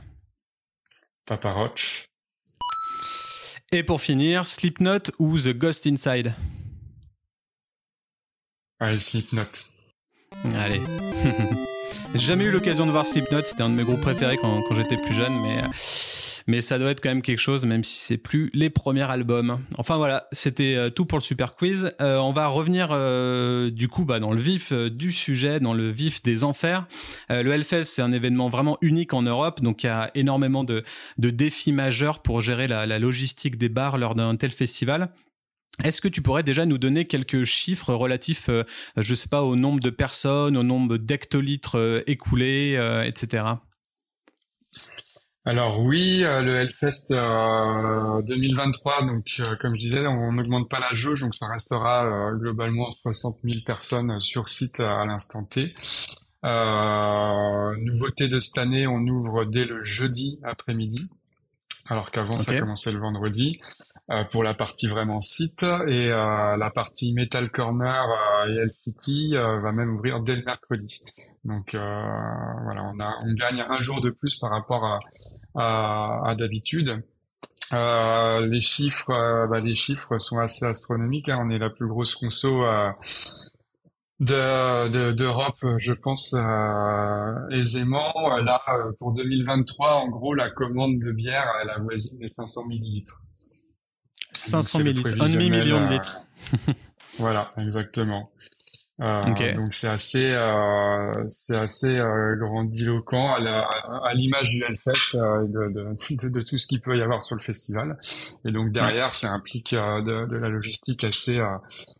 Papa 1.26 1.52
Roach. 1.52 2.08
Et 3.73 3.82
pour 3.82 4.00
finir, 4.00 4.46
Slipknot 4.46 5.11
ou 5.18 5.38
The 5.38 5.56
Ghost 5.56 5.87
Inside? 5.87 6.34
Allez, 8.78 8.99
Slipknot. 8.99 9.50
Allez. 10.56 10.80
J'ai 12.14 12.20
jamais 12.20 12.44
eu 12.44 12.50
l'occasion 12.50 12.87
de 12.87 12.90
voir 12.90 13.06
Slipknot, 13.06 13.42
c'était 13.44 13.62
un 13.62 13.70
de 13.70 13.75
mes 13.75 13.84
groupes 13.84 14.00
préférés 14.00 14.37
quand, 14.37 14.62
quand 14.68 14.75
j'étais 14.75 14.96
plus 14.96 15.14
jeune, 15.14 15.34
mais 15.40 15.62
euh, 15.62 15.68
mais 16.47 16.61
ça 16.61 16.79
doit 16.79 16.91
être 16.91 17.01
quand 17.01 17.09
même 17.09 17.23
quelque 17.23 17.41
chose, 17.41 17.65
même 17.65 17.85
si 17.85 17.99
c'est 17.99 18.17
plus 18.17 18.51
les 18.53 18.71
premiers 18.71 19.11
albums. 19.11 19.61
Enfin 19.79 19.97
voilà, 19.97 20.29
c'était 20.33 20.75
euh, 20.77 20.91
tout 20.91 21.07
pour 21.07 21.19
le 21.19 21.23
super 21.23 21.55
quiz. 21.55 21.93
Euh, 22.01 22.19
on 22.19 22.33
va 22.33 22.47
revenir 22.49 22.89
euh, 22.91 23.71
du 23.71 23.89
coup 23.89 24.05
bah, 24.05 24.21
dans 24.21 24.33
le 24.33 24.41
vif 24.41 24.73
du 24.73 25.13
sujet, 25.13 25.61
dans 25.61 25.73
le 25.73 25.91
vif 25.91 26.23
des 26.23 26.45
enfers. 26.45 26.87
le 27.31 27.51
Hellfest, 27.51 27.85
c'est 27.85 28.03
un 28.03 28.13
événement 28.13 28.49
vraiment 28.49 28.79
unique 28.81 29.15
en 29.15 29.23
Europe, 29.23 29.63
donc 29.63 29.83
il 29.83 29.87
y 29.87 29.91
a 29.91 30.11
énormément 30.15 30.65
de, 30.65 30.85
défis 31.19 31.73
majeurs 31.73 32.21
pour 32.21 32.41
gérer 32.41 32.69
la, 32.69 32.87
la 32.87 32.99
logistique 32.99 33.57
des 33.57 33.69
bars 33.69 33.99
lors 33.99 34.15
d'un 34.15 34.37
tel 34.37 34.51
festival. 34.51 35.11
Est-ce 35.83 36.01
que 36.01 36.09
tu 36.09 36.23
pourrais 36.23 36.45
déjà 36.45 36.67
nous 36.67 36.79
donner 36.79 37.05
quelques 37.05 37.45
chiffres 37.45 37.93
relatifs, 37.93 38.49
je 38.97 39.15
sais 39.15 39.29
pas, 39.29 39.43
au 39.43 39.57
nombre 39.57 39.81
de 39.81 39.91
personnes, 39.91 40.57
au 40.57 40.63
nombre 40.63 40.97
d'hectolitres 40.99 42.05
écoulés, 42.07 42.79
etc. 43.05 43.45
Alors 45.47 45.81
oui, 45.81 46.25
euh, 46.25 46.41
le 46.41 46.57
Hellfest 46.57 47.11
2023, 47.11 49.03
euh, 49.03 49.07
donc 49.07 49.27
euh, 49.41 49.57
comme 49.57 49.75
je 49.75 49.81
disais, 49.81 50.07
on 50.07 50.33
n'augmente 50.33 50.71
pas 50.71 50.79
la 50.79 50.95
jauge, 50.95 51.21
donc 51.21 51.35
ça 51.35 51.47
restera 51.47 52.31
globalement 52.33 52.91
60 53.03 53.41
000 53.45 53.63
personnes 53.67 54.19
sur 54.21 54.49
site 54.49 54.81
à 54.81 55.05
l'instant 55.05 55.45
T. 55.45 55.75
nouveauté 56.43 58.29
de 58.29 58.41
cette 58.41 58.57
année, 58.57 58.87
on 58.87 59.01
ouvre 59.01 59.45
dès 59.45 59.67
le 59.67 59.83
jeudi 59.83 60.41
après-midi, 60.45 61.11
alors 61.89 62.11
qu'avant 62.11 62.39
ça 62.39 62.59
commençait 62.59 62.93
le 62.93 63.01
vendredi. 63.01 63.61
Pour 64.30 64.44
la 64.44 64.52
partie 64.52 64.87
vraiment 64.87 65.20
site 65.20 65.64
et 65.88 66.08
la 66.08 66.70
partie 66.75 67.14
Metal 67.14 67.50
Corner 67.50 68.06
et 68.49 68.64
LCT 68.66 69.34
va 69.62 69.73
même 69.73 69.94
ouvrir 69.94 70.20
dès 70.20 70.37
le 70.37 70.42
mercredi. 70.44 71.00
Donc 71.44 71.70
voilà, 71.75 72.82
on 72.94 73.00
a 73.00 73.14
on 73.23 73.34
gagne 73.34 73.64
un 73.68 73.80
jour 73.80 74.00
de 74.00 74.11
plus 74.11 74.37
par 74.37 74.50
rapport 74.50 74.84
à, 74.84 74.99
à, 75.54 76.30
à 76.30 76.34
d'habitude. 76.34 77.02
Euh, 77.73 78.46
les 78.46 78.61
chiffres, 78.61 79.11
euh, 79.11 79.46
bah, 79.46 79.61
les 79.61 79.75
chiffres 79.75 80.18
sont 80.18 80.38
assez 80.38 80.64
astronomiques. 80.64 81.28
Hein. 81.28 81.38
On 81.40 81.50
est 81.50 81.58
la 81.58 81.70
plus 81.70 81.88
grosse 81.88 82.14
conso 82.14 82.64
euh, 82.64 82.90
de 84.20 85.12
d'Europe, 85.12 85.64
je 85.78 85.92
pense 85.92 86.37
aisément. 87.50 88.12
Là, 88.42 88.61
pour 89.00 89.12
2023, 89.12 89.94
en 89.94 90.08
gros, 90.08 90.34
la 90.34 90.50
commande 90.50 90.99
de 90.99 91.11
bière, 91.11 91.50
elle 91.62 91.70
avoisine 91.70 92.20
les 92.20 92.28
500 92.28 92.66
millilitres. 92.66 93.24
500 94.37 94.79
millilitres, 94.81 95.14
un 95.21 95.29
demi 95.31 95.50
million 95.50 95.85
de 95.85 95.93
litres. 95.93 96.21
voilà, 97.19 97.53
exactement. 97.57 98.31
Euh, 99.00 99.21
donc 99.55 99.75
c'est 99.75 99.88
assez, 99.88 100.31
euh, 100.33 101.12
c'est 101.29 101.57
assez 101.57 101.99
euh, 101.99 102.37
grandiloquent 102.37 103.35
à 103.35 104.14
l'image 104.14 104.50
du 104.50 104.62
Hellfest 104.62 105.17
de, 105.17 105.69
de, 105.73 106.29
de, 106.29 106.43
tout 106.43 106.57
ce 106.57 106.69
qu'il 106.69 106.81
peut 106.81 106.97
y 106.97 107.03
avoir 107.03 107.21
sur 107.23 107.35
le 107.35 107.41
festival. 107.41 107.99
Et 108.45 108.53
donc 108.53 108.71
derrière, 108.71 109.12
ça 109.12 109.33
implique 109.33 109.75
de, 109.75 110.29
de, 110.29 110.37
la 110.37 110.49
logistique 110.49 111.03
assez, 111.03 111.43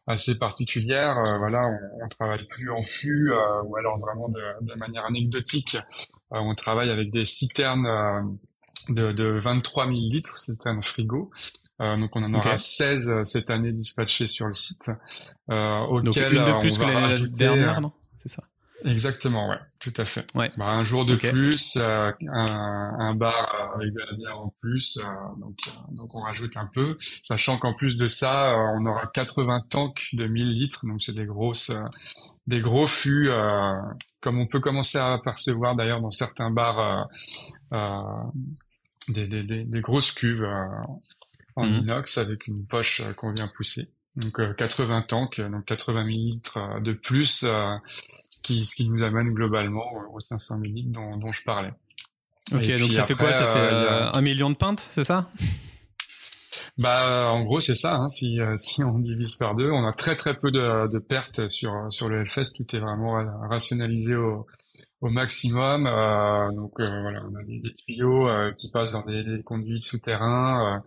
assez 0.07 0.39
particulière. 0.39 1.17
voilà, 1.39 1.63
on, 1.63 2.05
on 2.05 2.09
travaille 2.09 2.47
plus 2.47 2.71
en 2.71 2.83
flux 2.83 3.33
ou 3.65 3.77
alors 3.77 3.99
vraiment 3.99 4.29
de, 4.29 4.41
de 4.61 4.75
manière 4.75 5.05
anecdotique. 5.05 5.77
on 6.31 6.55
travaille 6.55 6.91
avec 6.91 7.11
des 7.11 7.25
citernes 7.25 8.39
de, 8.89 9.11
de 9.11 9.39
23 9.41 9.87
000 9.87 9.97
litres, 9.97 10.37
citernes 10.37 10.83
frigo. 10.83 11.33
Euh, 11.81 11.97
donc 11.97 12.15
on 12.15 12.23
en 12.23 12.33
aura 12.35 12.57
16 12.57 13.11
euh, 13.11 13.25
cette 13.25 13.51
année 13.51 13.73
dispatchées 13.73 14.29
sur 14.29 14.47
le 14.47 14.53
site. 14.53 14.91
Euh, 15.51 15.81
auquel, 15.81 16.05
donc 16.05 16.17
une 16.17 16.45
de 16.45 16.61
plus 16.61 16.79
que 16.79 16.85
l'année 16.85 17.29
dernière, 17.29 17.81
non? 17.81 17.93
C'est 18.17 18.29
ça. 18.29 18.43
Exactement, 18.85 19.49
ouais, 19.49 19.59
tout 19.81 19.95
à 19.97 20.05
fait. 20.05 20.27
Ouais. 20.35 20.51
Bah, 20.59 20.67
un 20.67 20.85
jour 20.85 21.07
de 21.07 21.17
plus, 21.17 21.79
euh, 21.79 22.13
un, 22.33 22.97
un, 22.99 23.15
bar 23.15 23.73
avec 23.75 23.93
de 23.93 23.99
la 23.99 24.17
bière 24.17 24.39
en 24.39 24.55
plus, 24.61 24.99
donc 25.41 25.57
donc 25.93 26.15
on 26.15 26.21
rajoute 26.21 26.57
un 26.59 26.67
peu, 26.67 26.97
sachant 27.23 27.57
qu'en 27.57 27.73
plus 27.73 27.97
de 27.97 28.07
ça, 28.09 28.55
on 28.77 28.85
aura 28.85 29.07
80 29.07 29.63
tanks 29.71 30.09
de 30.13 30.27
1000 30.27 30.53
litres, 30.53 30.87
donc 30.87 31.03
c'est 31.03 31.15
des 31.15 31.25
grosses, 31.25 31.73
des 32.47 32.61
gros 32.61 32.87
fûts, 32.87 33.31
comme 34.21 34.39
on 34.39 34.47
peut 34.47 34.61
commencer 34.61 34.99
à 34.99 35.15
apercevoir 35.15 35.77
d'ailleurs 35.77 36.03
dans 36.03 36.11
certains 36.11 36.51
bars, 36.51 37.09
des, 39.09 39.27
des, 39.27 39.45
des, 39.45 39.65
des, 39.65 39.81
grosses 39.81 40.13
cuves 40.13 40.47
en 41.57 41.67
mhm. 41.67 41.79
inox 41.81 42.19
avec 42.19 42.47
une 42.47 42.67
poche 42.67 43.01
euh, 43.01 43.13
qu'on 43.13 43.33
vient 43.33 43.49
pousser. 43.49 43.89
Donc 44.17 44.41
80 44.57 44.99
euh, 44.99 45.03
tanks, 45.07 45.41
donc 45.41 45.65
80 45.65 46.05
millilitres 46.05 46.59
euh, 46.59 46.81
de 46.81 46.93
plus, 46.93 47.45
ce 47.45 47.79
qui, 48.43 48.65
ce 48.65 48.77
qui 48.77 48.89
nous 48.89 49.03
amène 49.03 49.33
globalement 49.33 49.85
aux 50.13 50.21
500 50.21 50.59
millilitres 50.59 50.93
dont, 50.93 51.17
dont 51.17 51.33
je 51.33 51.43
parlais. 51.43 51.73
Ok, 52.53 52.67
donc 52.79 52.93
ça 52.93 53.07
fait 53.07 53.15
quoi? 53.15 53.33
Ça 53.33 53.49
fait 53.49 54.17
un 54.17 54.21
million 54.21 54.51
de 54.51 54.57
pintes, 54.57 54.81
c'est 54.81 55.05
ça? 55.05 55.31
Bah, 56.77 57.31
en 57.31 57.43
gros, 57.43 57.61
c'est 57.61 57.75
ça. 57.75 57.97
Hein. 57.97 58.09
Si, 58.09 58.39
si 58.57 58.83
on 58.85 58.99
divise 58.99 59.37
par 59.37 59.55
deux, 59.55 59.69
on 59.73 59.87
a 59.87 59.93
très 59.93 60.15
très 60.15 60.37
peu 60.37 60.51
de, 60.51 60.89
de 60.89 60.99
pertes 60.99 61.49
sur 61.49 61.87
sur 61.89 62.09
le 62.09 62.21
Hellfest. 62.21 62.53
Tout 62.57 62.77
est 62.77 62.81
vraiment 62.81 63.15
rationalisé 63.49 64.15
au, 64.15 64.47
au 65.01 65.09
maximum. 65.09 65.87
Euh, 65.87 66.53
donc 66.53 66.73
voilà, 66.79 67.23
on 67.31 67.35
a 67.35 67.43
des, 67.45 67.75
tuyaux 67.87 68.29
qui 68.59 68.71
passent 68.71 68.93
dans 68.93 69.05
des, 69.05 69.25
des 69.25 69.43
conduits 69.43 69.81
souterrains. 69.81 70.83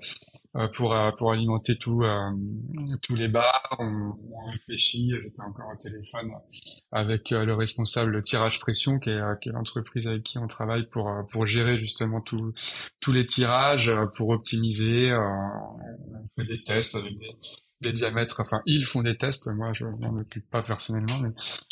Euh, 0.57 0.67
pour 0.69 0.93
euh, 0.93 1.11
pour 1.11 1.31
alimenter 1.31 1.77
tout 1.77 2.01
euh, 2.03 2.31
tous 3.03 3.15
les 3.15 3.27
bars. 3.27 3.75
On, 3.77 4.13
on 4.31 4.45
réfléchit. 4.51 5.11
J'étais 5.13 5.41
encore 5.41 5.71
au 5.71 5.77
téléphone 5.77 6.31
avec 6.91 7.29
le 7.29 7.53
responsable 7.53 8.23
tirage 8.23 8.59
pression, 8.59 8.97
qui 8.97 9.11
est, 9.11 9.21
qui 9.41 9.49
est 9.49 9.51
l'entreprise 9.51 10.07
avec 10.07 10.23
qui 10.23 10.39
on 10.39 10.47
travaille 10.47 10.87
pour 10.87 11.11
pour 11.31 11.45
gérer 11.45 11.77
justement 11.77 12.21
tout, 12.21 12.53
tous 12.99 13.11
les 13.11 13.27
tirages, 13.27 13.91
pour 14.17 14.29
optimiser. 14.29 15.13
on 15.13 16.27
fait 16.39 16.47
des 16.47 16.63
tests 16.63 16.95
avec 16.95 17.17
des 17.19 17.35
des 17.81 17.91
diamètres, 17.91 18.39
enfin 18.39 18.61
ils 18.65 18.85
font 18.85 19.03
des 19.03 19.17
tests, 19.17 19.47
moi 19.53 19.71
je 19.73 19.85
m'en 19.85 20.19
occupe 20.19 20.49
pas 20.49 20.63
personnellement, 20.63 21.19
mais 21.19 21.29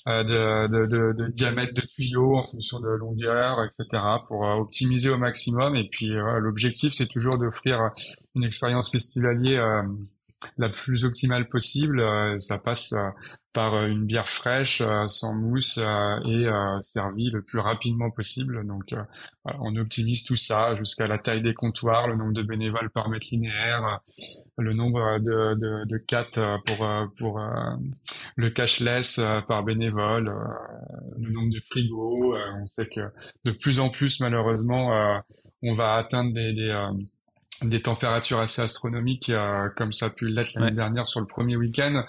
euh, 0.07 0.23
de, 0.23 0.67
de, 0.67 0.85
de, 0.85 1.13
de, 1.13 1.27
diamètre 1.31 1.73
de 1.73 1.81
tuyaux 1.81 2.37
en 2.37 2.43
fonction 2.43 2.79
de 2.79 2.89
longueur, 2.89 3.63
etc. 3.63 4.03
pour 4.27 4.45
euh, 4.45 4.55
optimiser 4.55 5.09
au 5.09 5.17
maximum. 5.17 5.75
Et 5.75 5.89
puis 5.89 6.15
euh, 6.15 6.39
l'objectif 6.39 6.93
c'est 6.93 7.07
toujours 7.07 7.37
d'offrir 7.37 7.89
une 8.35 8.43
expérience 8.43 8.91
festivalier 8.91 9.57
la 10.57 10.69
plus 10.69 11.05
optimale 11.05 11.47
possible. 11.47 11.99
Euh, 11.99 12.39
ça 12.39 12.59
passe 12.59 12.93
euh, 12.93 13.09
par 13.53 13.73
euh, 13.73 13.87
une 13.87 14.05
bière 14.05 14.27
fraîche, 14.27 14.81
sans 15.07 15.33
mousse 15.33 15.77
et 15.77 16.47
servie 16.81 17.29
le 17.29 17.41
plus 17.41 17.59
rapidement 17.59 18.11
possible. 18.11 18.67
Donc, 18.67 18.93
on 19.45 19.75
optimise 19.77 20.25
tout 20.25 20.35
ça 20.35 20.75
jusqu'à 20.75 21.07
la 21.07 21.17
taille 21.17 21.41
des 21.41 21.53
comptoirs, 21.53 22.07
le 22.07 22.15
nombre 22.15 22.33
de 22.33 22.41
bénévoles 22.43 22.89
par 22.89 23.07
mètre 23.07 23.27
linéaire, 23.31 24.01
le 24.57 24.73
nombre 24.73 25.19
de, 25.19 25.55
de, 25.55 25.85
de 25.85 26.57
pour 26.65 26.85
pour 27.17 27.39
le 28.35 28.49
cashless 28.49 29.21
par 29.47 29.63
bénévole, 29.63 30.35
le 31.17 31.29
nombre 31.31 31.53
de 31.53 31.59
frigos. 31.59 32.35
on 32.35 32.67
sait 32.67 32.89
que 32.89 33.09
de 33.45 33.51
plus 33.51 33.79
en 33.79 33.89
plus, 33.89 34.19
malheureusement, 34.19 35.21
on 35.63 35.75
va 35.75 35.93
atteindre 35.93 36.33
des, 36.33 36.51
des 36.51 36.89
des 37.61 37.81
températures 37.81 38.39
assez 38.39 38.61
astronomiques 38.61 39.29
euh, 39.29 39.69
comme 39.75 39.93
ça 39.93 40.07
a 40.07 40.09
pu 40.09 40.27
l'être 40.27 40.53
l'année 40.55 40.75
dernière 40.75 41.07
sur 41.07 41.19
le 41.19 41.25
premier 41.25 41.55
week-end 41.55 42.03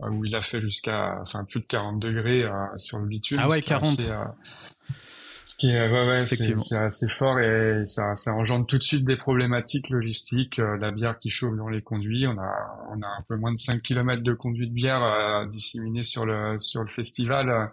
euh, 0.00 0.10
où 0.10 0.24
il 0.24 0.34
a 0.36 0.40
fait 0.40 0.60
jusqu'à 0.60 1.18
enfin 1.20 1.44
plus 1.44 1.60
de 1.60 1.66
40 1.66 1.98
degrés 1.98 2.44
euh, 2.44 2.50
sur 2.76 2.98
le 2.98 3.06
bitume. 3.06 3.38
Ah 3.40 3.48
ouais, 3.48 3.62
40. 3.62 3.88
ce 3.88 5.56
qui 5.56 5.70
est, 5.70 5.90
ouais, 5.90 6.08
ouais, 6.08 6.26
c'est 6.26 6.76
assez 6.76 7.08
fort 7.08 7.40
et 7.40 7.82
ça, 7.84 8.14
ça 8.14 8.32
engendre 8.32 8.66
tout 8.66 8.78
de 8.78 8.82
suite 8.82 9.04
des 9.04 9.16
problématiques 9.16 9.90
logistiques. 9.90 10.58
la 10.58 10.90
bière 10.92 11.18
qui 11.18 11.30
chauffe 11.30 11.56
dans 11.56 11.68
les 11.68 11.82
conduits, 11.82 12.26
on 12.26 12.38
a, 12.38 12.86
on 12.90 13.02
a 13.02 13.06
un 13.06 13.22
peu 13.28 13.36
moins 13.36 13.52
de 13.52 13.58
5 13.58 13.82
km 13.82 14.22
de 14.22 14.34
conduits 14.34 14.68
de 14.68 14.74
bière 14.74 15.46
disséminés 15.48 16.04
sur 16.04 16.26
le 16.26 16.58
sur 16.58 16.80
le 16.80 16.88
festival. 16.88 17.70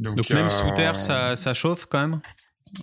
Donc, 0.00 0.16
Donc 0.16 0.30
même 0.30 0.50
sous 0.50 0.70
terre, 0.72 0.98
ça, 0.98 1.36
ça 1.36 1.54
chauffe 1.54 1.86
quand 1.86 2.00
même? 2.00 2.20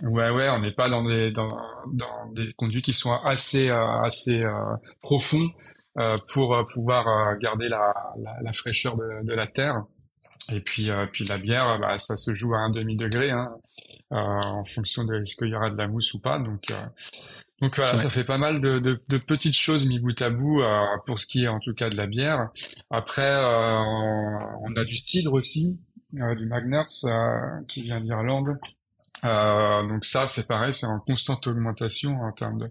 Ouais, 0.03 0.29
ouais, 0.29 0.49
on 0.49 0.59
n'est 0.59 0.71
pas 0.71 0.89
dans 0.89 1.03
des 1.03 1.31
dans, 1.31 1.49
dans 1.91 2.31
des 2.31 2.53
conduits 2.53 2.81
qui 2.81 2.93
sont 2.93 3.13
assez 3.13 3.69
euh, 3.69 4.01
assez 4.01 4.43
euh, 4.43 4.75
profonds 5.01 5.49
euh, 5.97 6.15
pour 6.33 6.57
pouvoir 6.73 7.37
garder 7.39 7.67
la, 7.67 7.93
la, 8.23 8.37
la 8.41 8.53
fraîcheur 8.53 8.95
de, 8.95 9.25
de, 9.25 9.33
la 9.33 9.47
terre. 9.47 9.83
Et 10.51 10.61
puis 10.61 10.89
puis 11.11 11.25
la 11.25 11.37
bière, 11.37 11.77
bah, 11.79 11.97
ça 11.97 12.15
se 12.15 12.33
joue 12.33 12.55
à 12.55 12.59
un 12.59 12.69
demi 12.69 12.95
degré 12.95 13.31
hein, 13.31 13.49
en 14.09 14.63
fonction 14.63 15.03
de 15.03 15.15
est-ce 15.15 15.35
qu'il 15.35 15.49
y 15.49 15.55
aura 15.55 15.69
de 15.69 15.77
la 15.77 15.87
mousse 15.87 16.13
ou 16.13 16.21
pas. 16.21 16.39
Donc 16.39 16.71
donc 17.61 17.75
voilà, 17.75 17.97
ça 17.97 18.09
fait 18.09 18.23
pas 18.23 18.39
mal 18.39 18.59
de, 18.59 18.79
de, 18.79 18.99
de, 19.07 19.17
petites 19.19 19.55
choses 19.55 19.85
mis 19.85 19.99
bout 19.99 20.19
à 20.19 20.31
bout 20.31 20.63
pour 21.05 21.19
ce 21.19 21.27
qui 21.27 21.43
est 21.43 21.47
en 21.47 21.59
tout 21.59 21.75
cas 21.75 21.89
de 21.89 21.95
la 21.95 22.07
bière. 22.07 22.49
Après, 22.89 23.43
on 23.45 24.75
a 24.75 24.83
du 24.83 24.95
cidre 24.95 25.33
aussi, 25.33 25.79
du 26.11 26.45
Magners 26.47 26.87
qui 27.67 27.83
vient 27.83 28.01
d'Irlande. 28.01 28.57
Euh, 29.23 29.87
donc 29.87 30.03
ça, 30.05 30.27
c'est 30.27 30.47
pareil, 30.47 30.73
c'est 30.73 30.87
en 30.87 30.99
constante 30.99 31.45
augmentation 31.47 32.21
en 32.21 32.31
termes 32.31 32.57
de, 32.57 32.69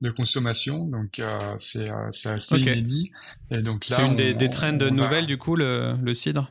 de 0.00 0.10
consommation, 0.10 0.86
donc 0.86 1.18
euh, 1.18 1.38
c'est 1.58 1.90
euh, 1.90 2.08
assez 2.08 2.58
inédit. 2.58 3.12
Et 3.50 3.62
donc 3.62 3.88
là, 3.88 3.96
c'est 3.96 4.06
une 4.06 4.16
des, 4.16 4.32
des 4.32 4.48
trends 4.48 4.72
nouvelles 4.72 5.26
du 5.26 5.36
coup 5.36 5.56
le, 5.56 5.96
le 6.02 6.14
cidre? 6.14 6.50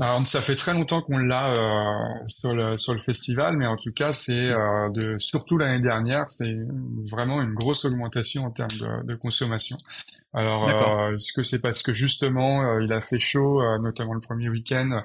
Alors, 0.00 0.26
ça 0.26 0.40
fait 0.40 0.54
très 0.54 0.72
longtemps 0.72 1.02
qu'on 1.02 1.18
l'a 1.18 1.52
euh, 1.52 2.26
sur 2.26 2.54
le 2.54 2.78
sur 2.78 2.94
le 2.94 2.98
festival, 2.98 3.58
mais 3.58 3.66
en 3.66 3.76
tout 3.76 3.92
cas, 3.92 4.12
c'est 4.12 4.50
de 4.50 5.16
surtout 5.18 5.58
l'année 5.58 5.82
dernière, 5.82 6.30
c'est 6.30 6.56
vraiment 7.10 7.42
une 7.42 7.52
grosse 7.52 7.84
augmentation 7.84 8.44
en 8.44 8.50
termes 8.50 8.78
de, 8.78 9.06
de 9.06 9.14
consommation. 9.14 9.76
Alors, 10.34 10.66
euh, 10.66 11.14
est-ce 11.14 11.34
que 11.34 11.42
c'est 11.42 11.60
parce 11.60 11.82
que 11.82 11.92
justement 11.92 12.62
euh, 12.62 12.82
il 12.82 12.90
a 12.90 13.02
fait 13.02 13.18
chaud, 13.18 13.60
euh, 13.60 13.78
notamment 13.80 14.14
le 14.14 14.20
premier 14.20 14.48
week-end, 14.48 15.02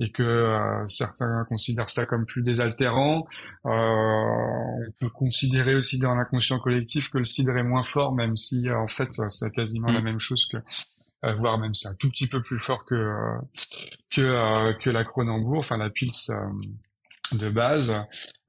et 0.00 0.10
que 0.10 0.84
certains 0.86 1.44
considèrent 1.48 1.90
ça 1.90 2.06
comme 2.06 2.24
plus 2.24 2.42
désaltérant 2.42 3.26
On 3.64 4.80
peut 4.98 5.10
considérer 5.10 5.74
aussi 5.74 5.98
dans 5.98 6.14
l'inconscient 6.14 6.58
collectif 6.58 7.10
que 7.10 7.18
le 7.18 7.24
cidre 7.24 7.56
est 7.56 7.62
moins 7.62 7.82
fort, 7.82 8.14
même 8.14 8.36
si 8.36 8.70
en 8.70 8.86
fait 8.86 9.10
c'est 9.28 9.52
quasiment 9.52 9.92
la 9.92 10.00
mm. 10.00 10.04
même 10.04 10.20
chose 10.20 10.46
que 10.50 10.56
euh, 11.24 11.34
voire 11.34 11.58
même 11.58 11.74
c'est 11.74 11.88
un 11.88 11.94
tout 11.94 12.08
petit 12.10 12.26
peu 12.26 12.40
plus 12.40 12.58
fort 12.58 12.84
que 12.86 12.94
euh, 12.94 13.38
que 14.10 14.22
euh, 14.22 14.72
que 14.72 14.88
la 14.88 15.04
Cronenbourg, 15.04 15.58
enfin 15.58 15.76
la 15.76 15.90
Pils 15.90 16.30
de 17.32 17.48
base. 17.48 17.92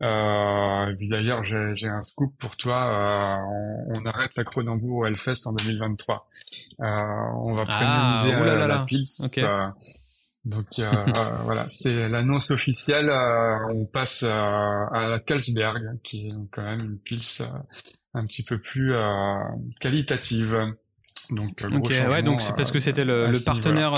Euh, 0.02 0.96
D'ailleurs, 1.02 1.44
j'ai 1.44 1.88
un 1.88 2.02
scoop 2.02 2.34
pour 2.40 2.58
toi. 2.58 2.88
Euh, 2.88 3.94
on, 3.96 4.06
arrête 4.06 4.32
la 4.36 4.44
Cronenbourg 4.44 5.00
au 5.00 5.06
Hellfest 5.06 5.46
en 5.46 5.54
2023. 5.54 6.28
Euh, 6.80 6.86
on 7.44 7.54
va 7.54 7.64
ah, 7.68 8.16
prénomiser 8.18 8.44
la, 8.44 8.68
la 8.68 8.80
Pils. 8.80 9.06
Donc 10.46 10.66
voilà, 10.78 11.66
c'est 11.70 12.10
l'annonce 12.10 12.52
officielle. 12.52 13.12
on 13.74 13.86
passe 13.86 14.24
à 14.24 15.08
la 15.10 15.20
Kalsberg, 15.20 16.00
qui 16.04 16.28
est 16.28 16.34
quand 16.52 16.64
même 16.64 16.82
une 16.82 16.98
Pils 16.98 17.44
un 18.14 18.26
petit 18.26 18.44
peu 18.44 18.60
plus 18.60 18.94
qualitative. 19.80 20.58
Donc, 21.30 21.64
ok, 21.64 21.94
ouais, 22.10 22.24
donc 22.24 22.42
c'est 22.42 22.56
parce 22.56 22.72
que 22.72 22.80
c'était 22.80 23.06
le, 23.06 23.32
partenaire. 23.46 23.94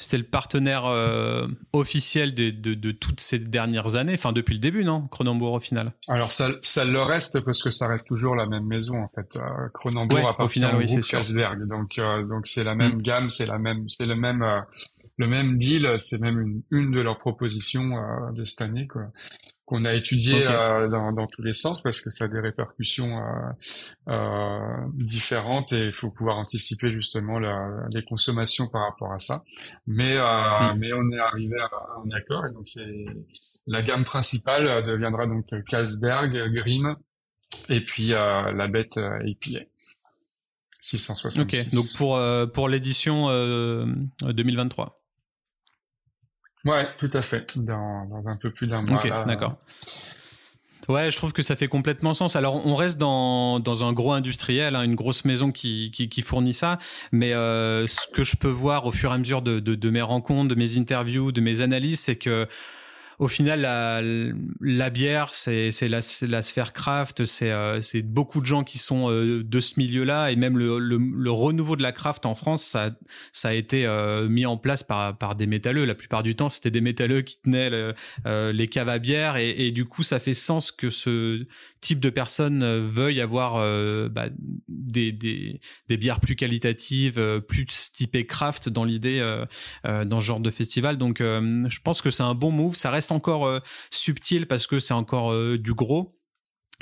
C'était 0.00 0.16
le 0.16 0.24
partenaire 0.24 0.86
euh, 0.86 1.46
officiel 1.74 2.34
de, 2.34 2.48
de, 2.48 2.72
de, 2.72 2.90
toutes 2.90 3.20
ces 3.20 3.38
dernières 3.38 3.96
années, 3.96 4.14
enfin 4.14 4.32
depuis 4.32 4.54
le 4.54 4.60
début, 4.60 4.82
non 4.82 5.06
Cronenbourg 5.08 5.52
au 5.52 5.60
final? 5.60 5.92
Alors 6.08 6.32
ça, 6.32 6.48
ça 6.62 6.86
le 6.86 7.02
reste 7.02 7.40
parce 7.44 7.62
que 7.62 7.70
ça 7.70 7.86
reste 7.86 8.06
toujours 8.06 8.34
la 8.34 8.46
même 8.46 8.64
maison 8.64 9.02
en 9.02 9.06
fait. 9.06 9.36
Euh, 9.36 9.68
Cronenbourg 9.74 10.20
appartient 10.20 10.42
au, 10.42 10.48
final, 10.48 10.76
oui, 10.76 11.66
donc 11.68 11.98
euh, 11.98 12.24
donc 12.26 12.46
c'est 12.46 12.64
la 12.64 12.74
même 12.74 12.94
mm. 12.94 13.02
gamme, 13.02 13.30
c'est 13.30 13.44
la 13.44 13.58
même, 13.58 13.88
c'est 13.90 14.06
le 14.06 14.16
même 14.16 14.44
le 15.18 15.26
même 15.26 15.58
deal, 15.58 15.92
c'est 15.98 16.18
même 16.18 16.40
une, 16.40 16.62
une 16.70 16.90
de 16.92 17.00
leurs 17.02 17.18
propositions 17.18 17.90
de 18.32 18.44
cette 18.44 18.62
année 18.62 18.86
quoi 18.86 19.02
qu'on 19.70 19.84
a 19.84 19.94
étudié 19.94 20.48
euh, 20.48 20.88
dans, 20.88 21.12
dans, 21.12 21.28
tous 21.28 21.42
les 21.42 21.52
sens 21.52 21.80
parce 21.80 22.00
que 22.00 22.10
ça 22.10 22.24
a 22.24 22.28
des 22.28 22.40
répercussions 22.40 23.18
euh, 23.18 23.52
euh, 24.08 24.58
différentes 24.94 25.72
et 25.72 25.86
il 25.86 25.92
faut 25.92 26.10
pouvoir 26.10 26.38
anticiper 26.38 26.90
justement 26.90 27.38
la, 27.38 27.86
les 27.94 28.02
consommations 28.02 28.66
par 28.66 28.82
rapport 28.82 29.12
à 29.12 29.20
ça. 29.20 29.44
Mais 29.86 30.16
mm. 30.16 30.76
mais 30.76 30.92
on 30.92 31.08
est 31.10 31.20
arrivé 31.20 31.56
à, 31.60 31.70
un 32.04 32.10
accord 32.10 32.46
et 32.46 32.52
donc 32.52 32.66
c'est 32.66 32.88
la 33.68 33.82
gamme 33.82 34.04
principale 34.04 34.82
deviendra 34.84 35.26
donc 35.26 35.46
Carlsberg, 35.68 36.52
Grimm 36.52 36.96
et 37.68 37.80
puis 37.80 38.08
la 38.08 38.66
bête 38.66 38.96
APA. 38.96 39.60
666. 40.80 41.40
Ok, 41.42 41.74
donc 41.74 41.84
pour 41.96 42.18
pour 42.52 42.68
l'édition 42.68 43.28
2023. 44.22 44.99
Ouais, 46.64 46.88
tout 46.98 47.10
à 47.14 47.22
fait. 47.22 47.58
Dans, 47.58 48.06
dans 48.06 48.28
un 48.28 48.36
peu 48.36 48.50
plus 48.50 48.66
d'un 48.66 48.80
mois. 48.80 48.98
Ok, 48.98 49.10
d'accord. 49.26 49.56
Ouais, 50.88 51.10
je 51.10 51.16
trouve 51.16 51.32
que 51.32 51.42
ça 51.42 51.54
fait 51.56 51.68
complètement 51.68 52.14
sens. 52.14 52.36
Alors, 52.36 52.66
on 52.66 52.74
reste 52.74 52.98
dans, 52.98 53.60
dans 53.60 53.84
un 53.84 53.92
gros 53.92 54.12
industriel, 54.12 54.74
hein, 54.74 54.82
une 54.82 54.96
grosse 54.96 55.24
maison 55.24 55.52
qui, 55.52 55.90
qui, 55.92 56.08
qui 56.08 56.22
fournit 56.22 56.54
ça. 56.54 56.78
Mais 57.12 57.32
euh, 57.32 57.86
ce 57.86 58.08
que 58.12 58.24
je 58.24 58.36
peux 58.36 58.48
voir 58.48 58.86
au 58.86 58.92
fur 58.92 59.10
et 59.10 59.14
à 59.14 59.18
mesure 59.18 59.42
de, 59.42 59.60
de, 59.60 59.74
de 59.74 59.90
mes 59.90 60.02
rencontres, 60.02 60.48
de 60.48 60.54
mes 60.54 60.78
interviews, 60.78 61.32
de 61.32 61.40
mes 61.40 61.60
analyses, 61.60 62.00
c'est 62.00 62.16
que 62.16 62.48
au 63.20 63.28
final, 63.28 63.60
la, 64.62 64.90
bière, 64.90 65.34
c'est 65.34 65.70
la, 65.88 66.00
la 66.22 66.42
sphère 66.42 66.72
craft, 66.72 67.26
c'est 67.26 67.52
euh, 67.52 67.80
beaucoup 68.02 68.40
de 68.40 68.46
gens 68.46 68.64
qui 68.64 68.78
sont 68.78 69.10
euh, 69.10 69.44
de 69.44 69.60
ce 69.60 69.74
milieu-là, 69.76 70.30
et 70.30 70.36
même 70.36 70.56
le, 70.56 71.30
renouveau 71.30 71.76
de 71.76 71.82
la 71.82 71.92
craft 71.92 72.24
en 72.24 72.34
France, 72.34 72.64
ça, 72.64 73.48
a 73.48 73.52
été 73.52 73.84
euh, 73.84 74.26
mis 74.26 74.46
en 74.46 74.56
place 74.56 74.82
par, 74.82 75.34
des 75.36 75.46
métalleux. 75.46 75.84
La 75.84 75.94
plupart 75.94 76.22
du 76.22 76.34
temps, 76.34 76.48
c'était 76.48 76.70
des 76.70 76.80
métalleux 76.80 77.20
qui 77.20 77.38
tenaient 77.42 77.92
les 78.24 78.68
caves 78.68 78.88
à 78.88 78.98
bière, 78.98 79.36
et, 79.36 79.70
du 79.70 79.84
coup, 79.84 80.02
ça 80.02 80.18
fait 80.18 80.32
sens 80.32 80.72
que 80.72 80.88
ce 80.88 81.46
type 81.82 82.00
de 82.00 82.10
personnes 82.10 82.64
veuille 82.88 83.20
avoir 83.20 83.56
bah, 84.08 84.28
des, 84.68 85.12
des, 85.12 85.60
des, 85.90 85.96
bières 85.98 86.20
plus 86.20 86.36
qualitatives, 86.36 87.42
plus 87.46 87.92
typées 87.92 88.24
craft 88.24 88.70
dans 88.70 88.84
l'idée, 88.84 89.20
dans 89.84 90.20
ce 90.20 90.24
genre 90.24 90.40
de 90.40 90.50
festival. 90.50 90.96
Donc, 90.96 91.18
je 91.18 91.80
pense 91.84 92.00
que 92.00 92.10
c'est 92.10 92.22
un 92.22 92.34
bon 92.34 92.50
move. 92.50 92.76
Ça 92.76 92.90
reste 92.90 93.09
encore 93.12 93.46
euh, 93.46 93.60
subtil 93.90 94.46
parce 94.46 94.66
que 94.66 94.78
c'est 94.78 94.94
encore 94.94 95.32
euh, 95.32 95.58
du 95.58 95.74
gros. 95.74 96.16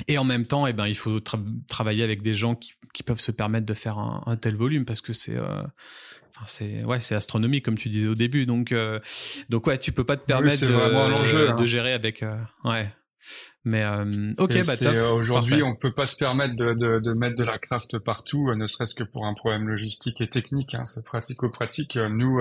Et 0.07 0.17
en 0.17 0.23
même 0.23 0.45
temps, 0.45 0.65
eh 0.65 0.73
ben, 0.73 0.87
il 0.87 0.95
faut 0.95 1.19
travailler 1.67 2.03
avec 2.03 2.21
des 2.21 2.33
gens 2.33 2.55
qui, 2.55 2.73
peuvent 3.05 3.19
se 3.19 3.31
permettre 3.31 3.65
de 3.65 3.73
faire 3.73 3.97
un, 3.97 4.37
tel 4.37 4.55
volume 4.55 4.85
parce 4.85 5.01
que 5.01 5.11
c'est, 5.11 5.35
euh, 5.35 5.61
c'est, 6.45 6.85
ouais, 6.85 7.01
c'est 7.01 7.15
astronomique 7.15 7.65
comme 7.65 7.77
tu 7.77 7.89
disais 7.89 8.09
au 8.09 8.15
début. 8.15 8.45
Donc, 8.45 8.73
donc 9.49 9.67
ouais, 9.67 9.77
tu 9.77 9.91
peux 9.91 10.05
pas 10.05 10.15
te 10.15 10.25
permettre 10.25 10.65
de, 10.65 10.73
hein. 10.73 11.53
de, 11.53 11.65
gérer 11.65 11.91
avec, 11.91 12.23
ouais. 12.63 12.93
Mais 13.65 13.83
euh, 13.83 14.05
ok, 14.37 14.53
bah. 14.65 14.73
Euh, 14.83 15.11
aujourd'hui, 15.11 15.63
on 15.63 15.75
peut 15.75 15.91
pas 15.91 16.07
se 16.07 16.15
permettre 16.15 16.55
de, 16.55 16.73
de, 16.73 16.97
de, 17.03 17.13
mettre 17.13 17.35
de 17.35 17.43
la 17.43 17.57
craft 17.57 17.99
partout, 17.99 18.49
euh, 18.49 18.55
ne 18.55 18.67
serait-ce 18.67 18.95
que 18.95 19.03
pour 19.03 19.25
un 19.25 19.33
problème 19.33 19.67
logistique 19.67 20.21
et 20.21 20.27
technique. 20.27 20.75
Hein, 20.75 20.85
c'est 20.85 21.03
pratico-pratique. 21.03 21.97
Nous, 21.97 22.39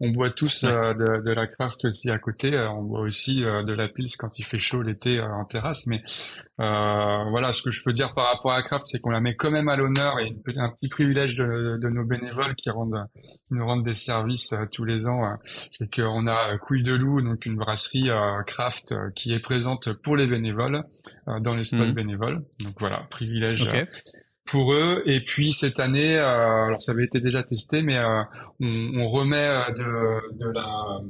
on 0.00 0.10
boit 0.10 0.30
tous 0.30 0.64
de, 0.64 1.22
de, 1.22 1.32
la 1.32 1.46
craft 1.46 1.84
aussi 1.84 2.10
à 2.10 2.18
côté. 2.18 2.58
On 2.58 2.82
boit 2.82 3.00
aussi 3.00 3.42
de 3.42 3.72
la 3.72 3.88
pils 3.88 4.16
quand 4.16 4.38
il 4.38 4.44
fait 4.44 4.58
chaud 4.58 4.80
l'été 4.80 5.20
en 5.20 5.44
terrasse. 5.44 5.86
Mais 5.86 6.02
voilà, 6.56 7.52
ce 7.52 7.60
que 7.60 7.70
je 7.70 7.82
peux 7.82 7.92
dire 7.92 8.14
par 8.14 8.32
rapport 8.32 8.52
à 8.52 8.56
la 8.56 8.62
craft, 8.62 8.86
c'est 8.86 9.00
qu'on 9.00 9.10
la 9.10 9.20
met 9.20 9.36
quand 9.36 9.50
même 9.50 9.68
à 9.68 9.76
l'honneur 9.76 10.18
et 10.18 10.34
un 10.56 10.70
petit 10.70 10.88
privilège 10.88 11.36
de, 11.36 11.78
de, 11.80 11.88
nos 11.90 12.04
bénévoles 12.04 12.54
qui 12.54 12.70
rendent, 12.70 13.06
qui 13.48 13.54
nous 13.54 13.66
rendent 13.66 13.84
des 13.84 13.94
services 13.94 14.54
tous 14.72 14.84
les 14.84 15.06
ans. 15.06 15.22
c'est 15.42 15.94
qu'on 15.94 16.26
a 16.26 16.56
Couille 16.58 16.82
de 16.82 16.94
Loup, 16.94 17.20
donc 17.20 17.44
une 17.44 17.56
brasserie 17.56 18.08
craft 18.46 18.94
qui 19.14 19.34
est 19.34 19.40
présente 19.40 19.92
pour 19.92 20.16
les 20.16 20.26
bénévoles 20.26 20.53
euh, 20.60 21.40
dans 21.40 21.54
l'espace 21.54 21.90
mhm. 21.90 21.94
bénévole. 21.94 22.44
Donc 22.60 22.74
voilà, 22.78 23.06
privilège 23.10 23.68
euh, 23.68 23.84
pour 24.46 24.72
eux. 24.72 25.02
Et 25.06 25.20
puis 25.20 25.52
cette 25.52 25.80
année, 25.80 26.16
euh, 26.16 26.66
alors 26.66 26.82
ça 26.82 26.92
avait 26.92 27.04
été 27.04 27.20
déjà 27.20 27.42
testé, 27.42 27.82
mais 27.82 27.98
on, 28.60 29.06
remet 29.08 29.48
de, 29.76 30.38
de 30.38 30.50
la 30.50 31.00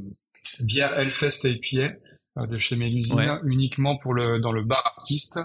bière 0.61 0.99
Hellfest 0.99 1.45
IPA 1.45 1.95
de 2.37 2.59
chez 2.59 2.77
Mélusine 2.77 3.39
uniquement 3.45 3.97
pour 3.97 4.13
le 4.13 4.41
dans 4.41 4.53
le 4.53 4.63
bar 4.63 4.95
artiste. 4.97 5.39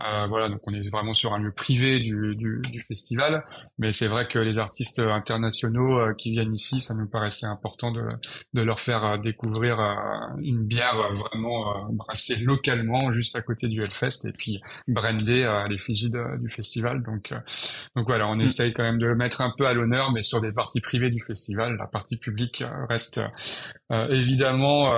Euh, 0.00 0.26
voilà, 0.28 0.48
donc 0.48 0.60
on 0.66 0.72
est 0.72 0.88
vraiment 0.90 1.12
sur 1.12 1.34
un 1.34 1.38
lieu 1.38 1.50
privé 1.50 1.98
du, 1.98 2.36
du, 2.36 2.60
du 2.70 2.80
festival, 2.80 3.42
mais 3.78 3.92
c'est 3.92 4.06
vrai 4.06 4.28
que 4.28 4.38
les 4.38 4.58
artistes 4.58 5.00
internationaux 5.00 5.98
euh, 5.98 6.14
qui 6.14 6.30
viennent 6.30 6.52
ici, 6.52 6.80
ça 6.80 6.94
nous 6.94 7.08
paraissait 7.08 7.46
important 7.46 7.90
de, 7.90 8.02
de 8.54 8.60
leur 8.60 8.78
faire 8.78 9.04
euh, 9.04 9.16
découvrir 9.18 9.78
une 10.38 10.64
bière 10.64 10.96
vraiment 11.14 11.90
brassée 11.90 12.36
localement, 12.36 13.10
juste 13.10 13.36
à 13.36 13.42
côté 13.42 13.68
du 13.68 13.82
Hellfest, 13.82 14.26
et 14.26 14.32
puis 14.32 14.60
brandée 14.86 15.44
à 15.44 15.66
l'effigie 15.66 16.10
du 16.10 16.48
festival. 16.48 17.02
Donc 17.02 17.32
donc 17.96 18.06
voilà, 18.06 18.28
on 18.28 18.36
mm. 18.36 18.42
essaye 18.42 18.72
quand 18.72 18.84
même 18.84 18.98
de 18.98 19.06
le 19.06 19.16
mettre 19.16 19.40
un 19.40 19.52
peu 19.56 19.66
à 19.66 19.74
l'honneur, 19.74 20.12
mais 20.12 20.22
sur 20.22 20.40
des 20.40 20.52
parties 20.52 20.80
privées 20.80 21.10
du 21.10 21.20
festival. 21.20 21.76
La 21.76 21.86
partie 21.86 22.16
publique 22.16 22.62
reste 22.88 23.20
évidemment 23.90 24.92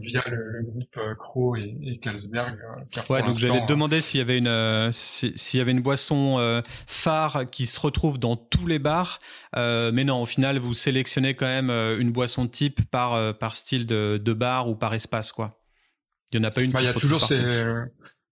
via 0.00 0.22
le, 0.28 0.36
le 0.36 0.62
groupe 0.64 0.89
euh, 0.96 1.14
Crow 1.14 1.56
et, 1.56 1.76
et 1.82 1.98
Carlsberg. 1.98 2.58
Euh, 2.58 3.02
ouais, 3.10 3.22
donc 3.22 3.36
j'allais 3.36 3.60
te 3.60 3.66
demander 3.66 4.00
s'il 4.00 4.18
y 4.18 4.20
avait 4.20 4.38
une 4.38 4.48
euh, 4.48 4.90
s'il 4.92 5.58
y 5.58 5.60
avait 5.60 5.70
une 5.70 5.82
boisson 5.82 6.62
phare 6.86 7.46
qui 7.50 7.66
se 7.66 7.78
retrouve 7.78 8.18
dans 8.18 8.36
tous 8.36 8.66
les 8.66 8.78
bars, 8.78 9.18
mais 9.54 10.04
non, 10.04 10.22
au 10.22 10.26
final, 10.26 10.58
vous 10.58 10.72
sélectionnez 10.72 11.34
quand 11.34 11.46
même 11.46 11.70
une 11.70 12.10
boisson 12.12 12.46
type 12.46 12.82
par 12.90 13.36
par 13.38 13.54
style 13.54 13.86
de, 13.86 14.20
de 14.22 14.32
bar 14.32 14.68
ou 14.68 14.74
par 14.74 14.94
espace, 14.94 15.32
quoi. 15.32 15.60
Il 16.32 16.38
y 16.38 16.40
en 16.40 16.44
a 16.44 16.50
pas 16.50 16.62
une. 16.62 16.70
Bah, 16.70 16.80
il 16.80 16.86
y 16.86 16.88
a 16.88 16.94
toujours 16.94 17.20
ces 17.20 17.40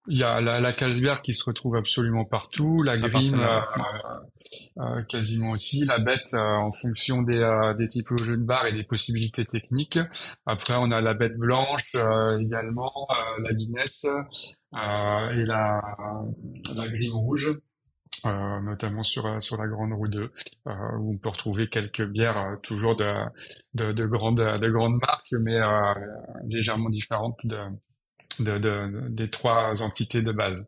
il 0.09 0.19
y 0.19 0.23
a 0.23 0.41
la, 0.41 0.61
la 0.61 0.73
Carlsberg 0.73 1.23
qui 1.23 1.35
se 1.35 1.45
retrouve 1.45 1.77
absolument 1.77 2.25
partout, 2.25 2.77
la 2.83 2.97
Green 2.97 3.39
euh, 3.39 3.61
euh, 4.79 5.03
quasiment 5.03 5.51
aussi, 5.51 5.85
la 5.85 5.99
bête 5.99 6.33
euh, 6.35 6.39
en 6.39 6.73
fonction 6.73 7.23
des, 7.23 7.73
des 7.77 7.89
typologies 7.89 8.31
de 8.31 8.37
bar 8.37 8.67
et 8.67 8.73
des 8.73 8.85
possibilités 8.85 9.45
techniques. 9.45 9.99
Après, 10.47 10.75
on 10.77 10.91
a 10.91 11.01
la 11.01 11.15
bête 11.15 11.37
blanche 11.37 11.95
également, 12.41 13.07
la 13.43 13.53
Guinness 13.53 14.05
et 14.05 15.45
la, 15.45 15.81
la 16.75 16.89
Green 16.89 17.13
rouge. 17.13 17.51
notamment 18.25 19.03
sur 19.03 19.43
sur 19.43 19.57
la 19.59 19.69
Grande 19.69 19.93
Roue 19.93 20.09
2, 20.09 20.33
où 20.67 21.13
on 21.15 21.19
peut 21.19 21.29
retrouver 21.29 21.69
quelques 21.69 22.07
bières 22.07 22.57
toujours 22.63 22.97
de, 22.97 23.13
de, 23.75 23.93
de 23.93 24.07
grandes 24.07 24.59
de 24.61 24.71
grandes 24.71 24.99
marques, 25.01 25.35
mais 25.41 25.61
légèrement 26.47 26.89
différentes 26.89 27.39
de, 27.45 27.59
de, 28.41 28.59
de, 28.59 29.09
des 29.09 29.29
trois 29.31 29.83
entités 29.83 30.23
de 30.23 30.33
base. 30.33 30.67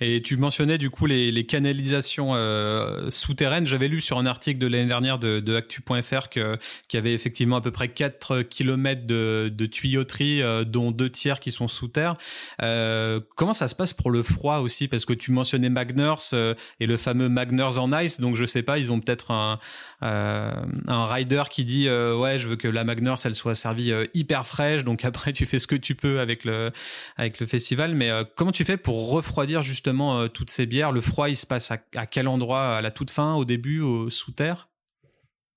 Et 0.00 0.20
tu 0.20 0.36
mentionnais 0.36 0.78
du 0.78 0.90
coup 0.90 1.06
les, 1.06 1.46
canalisations 1.46 2.34
euh, 2.34 3.08
souterraines. 3.08 3.66
J'avais 3.66 3.88
lu 3.88 4.00
sur 4.00 4.18
un 4.18 4.26
article 4.26 4.58
de 4.58 4.66
l'année 4.66 4.86
dernière 4.86 5.18
de, 5.18 5.40
de 5.40 5.56
Actu.fr 5.56 6.28
qu'il 6.28 6.58
y 6.92 6.96
avait 6.96 7.14
effectivement 7.14 7.56
à 7.56 7.60
peu 7.60 7.70
près 7.70 7.88
4 7.88 8.42
km 8.42 9.06
de, 9.06 9.50
de 9.54 9.66
tuyauterie, 9.66 10.42
euh, 10.42 10.64
dont 10.64 10.90
deux 10.90 11.08
tiers 11.08 11.40
qui 11.40 11.50
sont 11.50 11.68
sous 11.68 11.88
terre. 11.88 12.16
Euh, 12.62 13.20
comment 13.36 13.52
ça 13.52 13.68
se 13.68 13.74
passe 13.74 13.92
pour 13.92 14.10
le 14.10 14.22
froid 14.22 14.58
aussi? 14.58 14.88
Parce 14.88 15.04
que 15.04 15.12
tu 15.12 15.30
mentionnais 15.30 15.70
Magners 15.70 16.34
et 16.80 16.86
le 16.86 16.96
fameux 16.96 17.28
Magners 17.28 17.78
en 17.78 17.98
ice. 17.98 18.20
Donc 18.20 18.36
je 18.36 18.44
sais 18.44 18.62
pas, 18.62 18.78
ils 18.78 18.92
ont 18.92 19.00
peut-être 19.00 19.30
un, 19.30 19.58
un 20.02 21.06
rider 21.06 21.44
qui 21.50 21.64
dit 21.64 21.88
ouais, 21.88 22.38
je 22.38 22.48
veux 22.48 22.56
que 22.56 22.68
la 22.68 22.84
Magners 22.84 23.14
elle 23.24 23.34
soit 23.34 23.54
servie 23.54 23.92
hyper 24.14 24.46
fraîche. 24.46 24.84
Donc 24.84 25.04
après 25.04 25.32
tu 25.32 25.46
fais 25.46 25.58
ce 25.58 25.66
que 25.66 25.76
tu 25.76 25.94
peux 25.94 26.20
avec 26.20 26.44
le 26.44 26.70
avec 27.16 27.40
le 27.40 27.46
festival. 27.46 27.94
Mais 27.94 28.10
comment 28.36 28.52
tu 28.52 28.64
fais 28.64 28.76
pour 28.76 29.10
refroidir 29.10 29.55
justement 29.62 30.18
euh, 30.18 30.28
toutes 30.28 30.50
ces 30.50 30.66
bières? 30.66 30.92
Le 30.92 31.00
froid, 31.00 31.28
il 31.28 31.36
se 31.36 31.46
passe 31.46 31.70
à, 31.70 32.06
quel 32.06 32.28
endroit? 32.28 32.76
À 32.76 32.80
la 32.80 32.90
toute 32.90 33.10
fin, 33.10 33.34
au 33.34 33.44
début, 33.44 33.80
au, 33.80 34.10
sous 34.10 34.32
terre? 34.32 34.68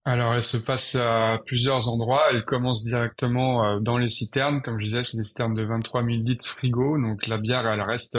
Alors, 0.05 0.33
elle 0.33 0.43
se 0.43 0.57
passe 0.57 0.95
à 0.95 1.39
plusieurs 1.45 1.87
endroits. 1.87 2.23
Elle 2.31 2.45
commence 2.45 2.83
directement 2.83 3.65
euh, 3.65 3.79
dans 3.79 3.97
les 3.97 4.07
citernes. 4.07 4.61
Comme 4.61 4.79
je 4.79 4.85
disais, 4.85 5.03
c'est 5.03 5.17
des 5.17 5.23
citernes 5.23 5.53
de 5.53 5.63
23 5.63 6.03
000 6.03 6.23
litres 6.23 6.45
frigo. 6.45 6.97
Donc, 6.99 7.27
la 7.27 7.37
bière, 7.37 7.67
elle 7.67 7.81
reste 7.81 8.17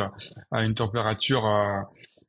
à 0.51 0.63
une 0.65 0.75
température 0.75 1.47
euh, 1.47 1.81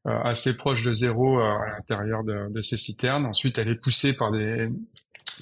assez 0.06 0.58
proche 0.58 0.84
de 0.84 0.94
zéro 0.94 1.40
à 1.40 1.58
l'intérieur 1.78 2.24
de, 2.24 2.52
de, 2.52 2.62
ces 2.62 2.78
citernes. 2.78 3.26
Ensuite, 3.26 3.58
elle 3.60 3.70
est 3.70 3.76
poussée 3.76 4.14
par 4.14 4.32
des, 4.32 4.70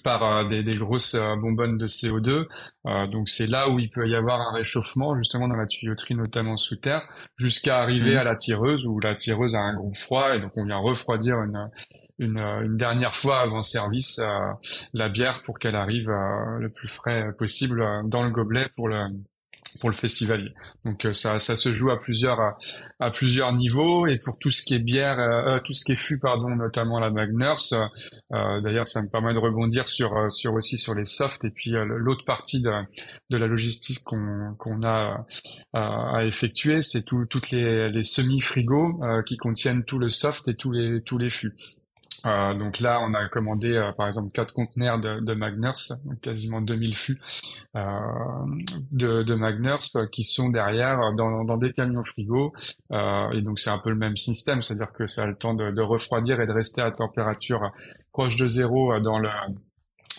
par 0.03 0.23
euh, 0.23 0.47
des, 0.47 0.63
des, 0.63 0.77
grosses 0.77 1.15
euh, 1.15 1.35
bonbonnes 1.35 1.77
de 1.77 1.87
CO2. 1.87 2.47
Euh, 2.85 3.07
donc 3.07 3.29
c'est 3.29 3.47
là 3.47 3.69
où 3.69 3.79
il 3.79 3.89
peut 3.89 4.07
y 4.07 4.15
avoir 4.15 4.39
un 4.41 4.53
réchauffement 4.53 5.15
justement 5.15 5.47
dans 5.47 5.55
la 5.55 5.65
tuyauterie, 5.65 6.15
notamment 6.15 6.57
sous 6.57 6.75
terre, 6.75 7.07
jusqu'à 7.37 7.79
arriver 7.79 8.15
mmh. 8.15 8.19
à 8.19 8.23
la 8.23 8.35
tireuse 8.35 8.85
où 8.85 8.99
la 8.99 9.15
tireuse 9.15 9.55
a 9.55 9.59
un 9.59 9.73
gros 9.73 9.93
froid 9.93 10.35
et 10.35 10.39
donc 10.39 10.51
on 10.55 10.65
vient 10.65 10.77
refroidir 10.77 11.41
une, 11.41 11.69
une, 12.19 12.37
une 12.37 12.77
dernière 12.77 13.15
fois 13.15 13.41
avant 13.41 13.61
service 13.61 14.19
la 14.93 15.09
bière 15.09 15.41
pour 15.43 15.59
qu'elle 15.59 15.75
arrive 15.75 16.09
le 16.09 16.67
plus 16.69 16.87
frais 16.87 17.31
possible 17.37 17.83
dans 18.05 18.23
le 18.23 18.29
gobelet 18.29 18.67
pour 18.75 18.87
le 18.87 18.97
pour 19.79 19.89
le 19.89 19.95
festival. 19.95 20.53
Donc 20.85 21.05
euh, 21.05 21.13
ça, 21.13 21.39
ça 21.39 21.55
se 21.57 21.73
joue 21.73 21.91
à 21.91 21.99
plusieurs 21.99 22.39
à, 22.99 23.11
plusieurs 23.11 23.53
niveaux 23.53 24.07
et 24.07 24.17
pour 24.23 24.37
tout 24.39 24.51
ce 24.51 24.63
qui 24.63 24.73
est 24.73 24.79
bière, 24.79 25.19
euh, 25.19 25.55
euh, 25.55 25.59
tout 25.59 25.73
ce 25.73 25.85
qui 25.85 25.93
est 25.93 25.95
fût 25.95 26.19
pardon, 26.19 26.49
notamment 26.55 26.99
la 26.99 27.09
Magners. 27.09 27.73
Euh, 28.31 28.61
D'ailleurs, 28.61 28.87
ça 28.87 29.01
me 29.01 29.09
permet 29.09 29.33
de 29.33 29.39
rebondir 29.39 29.87
sur 29.87 30.31
sur 30.31 30.53
aussi 30.53 30.77
sur 30.77 30.93
les 30.93 31.05
softs 31.05 31.45
et 31.45 31.51
puis 31.51 31.71
l'autre 31.71 32.25
partie 32.25 32.61
de, 32.61 32.71
de 33.29 33.37
la 33.37 33.47
logistique 33.47 34.03
qu'on 34.03 34.55
qu'on 34.57 34.81
a 34.83 35.25
à 35.73 36.25
effectuer, 36.25 36.81
c'est 36.81 37.03
tout, 37.03 37.25
toutes 37.25 37.51
les, 37.51 37.89
les 37.89 38.03
semi 38.03 38.39
frigos 38.39 38.99
qui 39.25 39.37
contiennent 39.37 39.83
tout 39.83 39.99
le 39.99 40.09
soft 40.09 40.47
et 40.47 40.55
tous 40.55 40.71
les 40.71 41.01
tous 41.01 41.17
les 41.17 41.29
fûts. 41.29 41.55
Euh, 42.25 42.53
donc 42.53 42.79
là, 42.79 42.99
on 43.01 43.13
a 43.13 43.27
commandé 43.29 43.73
euh, 43.73 43.91
par 43.91 44.07
exemple 44.07 44.31
quatre 44.31 44.53
conteneurs 44.53 44.99
de, 44.99 45.19
de 45.19 45.33
Magners, 45.33 45.93
quasiment 46.21 46.61
2000 46.61 46.95
fûts 46.95 47.21
euh, 47.75 47.81
de, 48.91 49.23
de 49.23 49.35
Magners 49.35 49.77
euh, 49.95 50.07
qui 50.07 50.23
sont 50.23 50.49
derrière 50.49 51.13
dans, 51.15 51.43
dans 51.43 51.57
des 51.57 51.71
camions 51.71 52.03
frigo. 52.03 52.53
et 52.91 53.41
donc 53.41 53.59
c'est 53.59 53.69
un 53.69 53.77
peu 53.77 53.89
le 53.89 53.95
même 53.95 54.17
système, 54.17 54.61
c'est-à-dire 54.61 54.91
que 54.91 55.07
ça 55.07 55.23
a 55.23 55.27
le 55.27 55.35
temps 55.35 55.53
de, 55.53 55.71
de, 55.71 55.81
refroidir 55.81 56.41
et 56.41 56.45
de 56.45 56.51
rester 56.51 56.81
à 56.81 56.91
température 56.91 57.71
proche 58.11 58.35
de 58.35 58.47
zéro 58.47 58.99
dans 58.99 59.19
le 59.19 59.29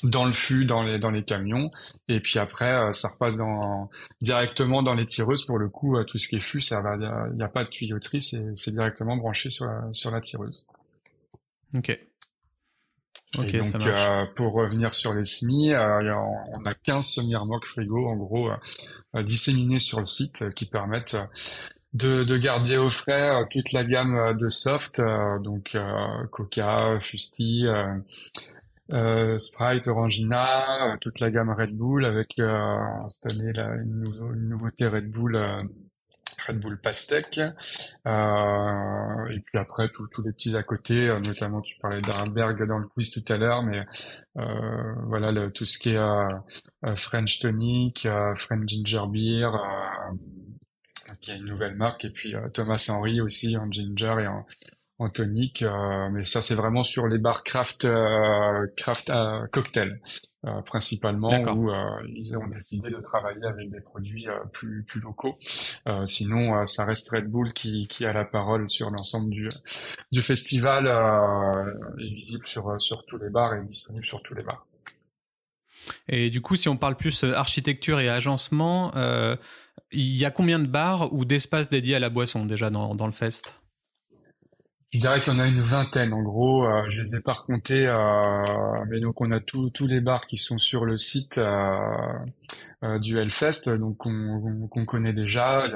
dans 0.02 0.24
le 0.24 0.32
fût, 0.32 0.64
dans 0.64 0.82
les 0.82 0.98
dans 0.98 1.10
les 1.10 1.24
camions, 1.24 1.70
et 2.08 2.20
puis 2.20 2.38
après 2.38 2.90
ça 2.92 3.08
repasse 3.08 3.36
dans 3.36 3.90
directement 4.22 4.82
dans 4.82 4.94
les 4.94 5.04
tireuses. 5.04 5.44
Pour 5.44 5.58
le 5.58 5.68
coup, 5.68 6.02
tout 6.04 6.18
ce 6.18 6.28
qui 6.28 6.36
est 6.36 6.40
fût, 6.40 6.62
il 6.62 6.76
n'y 7.36 7.42
a, 7.42 7.46
a, 7.46 7.48
pas 7.48 7.64
de 7.64 7.68
tuyauterie, 7.68 8.22
c'est 8.22 8.70
directement 8.70 9.16
branché 9.16 9.50
sur 9.50 9.66
la, 9.66 9.82
sur 9.92 10.10
la 10.10 10.20
tireuse. 10.20 10.64
Ok. 11.74 11.98
Donc, 13.36 13.50
ça. 13.64 13.78
Euh, 13.78 14.26
pour 14.34 14.54
revenir 14.54 14.92
sur 14.92 15.14
les 15.14 15.24
semis, 15.24 15.72
euh, 15.72 16.14
on 16.14 16.66
a 16.66 16.74
15 16.74 17.06
semi-remorques 17.06 17.66
frigo, 17.66 18.08
en 18.08 18.16
gros, 18.16 18.50
euh, 18.50 19.22
disséminés 19.22 19.78
sur 19.78 20.00
le 20.00 20.06
site, 20.06 20.50
qui 20.54 20.66
permettent 20.66 21.16
de, 21.92 22.24
de, 22.24 22.36
garder 22.36 22.76
au 22.76 22.90
frais 22.90 23.46
toute 23.50 23.72
la 23.72 23.84
gamme 23.84 24.36
de 24.36 24.48
soft, 24.48 25.00
donc 25.42 25.76
Coca, 26.30 26.98
Fusti, 27.00 27.66
Sprite, 29.38 29.88
Orangina, 29.88 30.96
toute 31.00 31.20
la 31.20 31.30
gamme 31.30 31.50
Red 31.50 31.76
Bull, 31.76 32.04
avec 32.04 32.34
cette 33.08 33.32
année 33.32 33.52
là, 33.52 33.74
une, 33.76 34.04
une 34.34 34.48
nouveauté 34.48 34.86
Red 34.86 35.10
Bull 35.10 35.36
Red 36.46 36.60
Bull 36.60 36.80
Pastèque. 36.80 37.40
Euh, 38.06 39.26
et 39.30 39.40
puis 39.40 39.58
après, 39.58 39.88
tous 39.90 40.22
les 40.22 40.32
petits 40.32 40.56
à 40.56 40.62
côté, 40.62 41.08
euh, 41.08 41.20
notamment 41.20 41.60
tu 41.60 41.76
parlais 41.80 42.00
d'Arenberg 42.00 42.66
dans 42.66 42.78
le 42.78 42.86
quiz 42.88 43.10
tout 43.10 43.24
à 43.28 43.36
l'heure, 43.36 43.62
mais 43.62 43.84
euh, 44.38 44.94
voilà 45.06 45.50
tout 45.50 45.66
ce 45.66 45.78
qui 45.78 45.90
est 45.90 46.96
French 46.96 47.40
Tonic, 47.40 48.08
French 48.36 48.64
Ginger 48.66 49.02
Beer, 49.08 49.50
qui 51.20 51.32
a 51.32 51.34
une 51.34 51.46
nouvelle 51.46 51.74
marque, 51.74 52.04
et 52.04 52.10
puis 52.10 52.34
Thomas 52.54 52.84
Henry 52.88 53.20
aussi 53.20 53.56
en 53.56 53.70
ginger 53.70 54.14
et 54.20 54.26
en, 54.26 54.46
en 54.98 55.10
tonique, 55.10 55.64
mais 56.12 56.24
ça 56.24 56.42
c'est 56.42 56.54
vraiment 56.54 56.82
sur 56.82 57.08
les 57.08 57.18
bars 57.18 57.42
craft 57.44 57.86
craft 58.76 59.10
euh, 59.10 59.46
cocktail 59.48 60.00
principalement 60.64 61.30
où 61.52 61.70
ils 62.08 62.36
ont 62.36 62.46
décidé 62.46 62.90
de 62.90 63.00
travailler 63.00 63.44
avec 63.44 63.70
des 63.70 63.80
produits 63.80 64.26
plus 64.52 64.82
plus 64.84 65.00
locaux. 65.00 65.38
sinon, 66.06 66.64
ça 66.66 66.84
reste 66.84 67.10
Red 67.10 67.26
Bull 67.26 67.52
qui 67.52 67.86
qui 67.88 68.06
a 68.06 68.12
la 68.12 68.24
parole 68.24 68.68
sur 68.68 68.90
l'ensemble 68.90 69.30
du 69.30 69.48
du 70.12 70.22
festival, 70.22 70.86
est 71.98 72.14
visible 72.14 72.46
sur 72.46 72.80
sur 72.80 73.04
tous 73.04 73.18
les 73.18 73.30
bars 73.30 73.54
et 73.54 73.64
disponible 73.64 74.04
sur 74.04 74.22
tous 74.22 74.34
les 74.34 74.42
bars. 74.42 74.66
Et 76.08 76.30
du 76.30 76.40
coup, 76.40 76.56
si 76.56 76.68
on 76.68 76.76
parle 76.76 76.96
plus 76.96 77.24
architecture 77.24 78.00
et 78.00 78.08
agencement, 78.08 78.92
il 79.92 80.16
y 80.16 80.24
a 80.24 80.30
combien 80.30 80.58
de 80.58 80.66
bars 80.66 81.12
ou 81.12 81.24
d'espaces 81.24 81.68
dédiés 81.68 81.96
à 81.96 82.00
la 82.00 82.10
boisson 82.10 82.46
déjà 82.46 82.70
dans, 82.70 82.94
dans 82.94 83.06
le 83.06 83.12
fest? 83.12 83.59
Je 84.92 84.98
dirais 84.98 85.22
qu'on 85.22 85.38
a 85.38 85.46
une 85.46 85.60
vingtaine 85.60 86.12
en 86.12 86.22
gros. 86.22 86.66
Euh, 86.66 86.82
je 86.88 87.02
les 87.02 87.16
ai 87.16 87.20
pas 87.20 87.34
recomptés, 87.34 87.86
euh, 87.86 88.42
mais 88.88 88.98
donc 88.98 89.20
on 89.20 89.30
a 89.30 89.40
tous 89.40 89.86
les 89.86 90.00
bars 90.00 90.26
qui 90.26 90.36
sont 90.36 90.58
sur 90.58 90.84
le 90.84 90.96
site 90.96 91.38
euh, 91.38 91.78
euh 92.82 92.98
du 92.98 93.18
Hellfest, 93.18 93.68
donc 93.78 93.98
qu'on 93.98 94.84
connaît 94.86 95.12
déjà. 95.12 95.66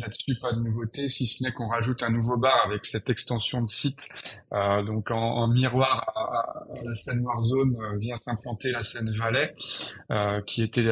Là-dessus, 0.00 0.38
pas 0.38 0.52
de 0.52 0.60
nouveauté, 0.60 1.08
si 1.08 1.26
ce 1.26 1.42
n'est 1.42 1.50
qu'on 1.50 1.68
rajoute 1.68 2.02
un 2.02 2.10
nouveau 2.10 2.36
bar 2.36 2.66
avec 2.66 2.84
cette 2.84 3.08
extension 3.08 3.62
de 3.62 3.70
site. 3.70 4.06
Euh, 4.52 4.82
donc 4.82 5.10
en, 5.10 5.16
en 5.16 5.48
miroir 5.48 6.12
à, 6.14 6.84
la 6.84 6.94
scène 6.94 7.24
Warzone 7.24 7.74
vient 7.98 8.16
s'implanter 8.16 8.70
la 8.70 8.82
scène 8.82 9.10
Valais, 9.16 9.54
qui 10.46 10.62
était 10.62 10.86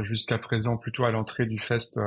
jusqu'à 0.00 0.36
présent 0.36 0.76
plutôt 0.76 1.04
à 1.04 1.12
l'entrée 1.12 1.46
du 1.46 1.58
fest 1.58 1.98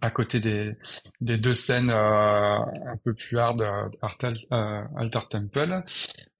à 0.00 0.10
côté 0.10 0.40
des, 0.40 0.76
des 1.20 1.36
deux 1.36 1.54
scènes 1.54 1.90
euh, 1.90 2.58
un 2.58 2.96
peu 3.04 3.14
plus 3.14 3.38
hard 3.38 3.62
euh, 3.62 3.88
euh 4.52 4.82
Altar 4.96 5.28
Temple. 5.28 5.82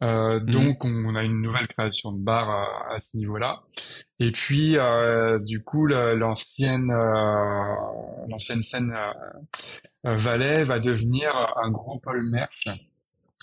Euh, 0.02 0.40
mhm. 0.40 0.50
Donc 0.50 0.84
on, 0.84 1.14
a 1.14 1.22
une 1.22 1.40
nouvelle 1.42 1.68
création 1.68 2.12
de 2.12 2.22
bar 2.22 2.50
à 2.50 2.98
ce 2.98 3.16
niveau-là. 3.16 3.62
Et 4.18 4.32
puis 4.32 4.76
du 5.40 5.62
coup 5.62 5.86
l'ancienne 5.86 6.88
l'ancienne 8.28 8.62
scène 8.62 8.94
Valais 10.04 10.64
va 10.64 10.78
devenir 10.78 11.32
un 11.62 11.70
gros 11.70 11.98
pôle 11.98 12.22
merch 12.28 12.68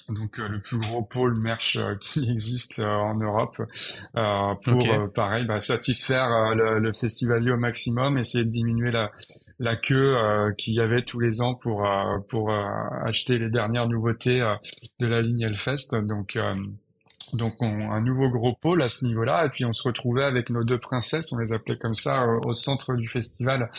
donc 0.10 0.38
le 0.38 0.62
plus 0.62 0.80
gros 0.80 1.01
pôle 1.01 1.36
merch 1.36 1.77
qui 1.99 2.30
existe 2.30 2.80
en 2.80 3.15
Europe 3.15 3.62
pour 4.13 5.12
pareil 5.13 5.45
bah, 5.45 5.60
satisfaire 5.60 6.30
le, 6.56 6.80
le 6.80 6.93
festivalier 6.93 7.51
au 7.51 7.58
maximum, 7.58 8.17
essayer 8.17 8.45
de 8.45 8.49
diminuer 8.49 8.91
la, 8.91 9.12
la 9.60 9.76
queue 9.76 10.15
euh, 10.15 10.54
qu'il 10.54 10.74
y 10.74 10.80
avait 10.80 11.04
tous 11.04 11.20
les 11.20 11.41
ans 11.41 11.56
pour 11.56 11.86
euh, 11.86 12.20
pour 12.30 12.52
euh, 12.52 12.63
acheter 13.06 13.39
les 13.39 13.50
dernières 13.50 13.88
nouveautés 13.88 14.39
de 15.00 15.08
la 15.08 15.22
ligne 15.22 15.41
Hellfest. 15.41 15.96
Donc 16.04 16.38
donc 17.34 17.56
on, 17.60 17.91
un 17.91 18.00
nouveau 18.00 18.30
gros 18.30 18.54
pôle 18.54 18.82
à 18.82 18.88
ce 18.88 19.04
niveau-là, 19.04 19.46
et 19.46 19.50
puis 19.50 19.65
on 19.65 19.74
se 19.74 19.84
retrouvait 19.84 20.24
avec 20.24 20.50
nos 20.50 20.63
deux 20.63 20.80
princesses, 20.80 21.34
on 21.34 21.39
les 21.39 21.52
appelait 21.52 21.78
comme 21.78 21.96
ça, 21.96 22.26
au 22.26 22.54
centre 22.54 22.96
du 22.96 23.06
festival, 23.06 23.70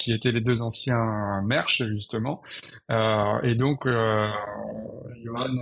qui 0.00 0.12
étaient 0.12 0.32
les 0.32 0.40
deux 0.40 0.60
anciens 0.60 1.40
merch 1.42 1.84
justement. 1.84 2.42
et 2.90 3.54
donc 3.54 3.86
Johan, 3.86 5.54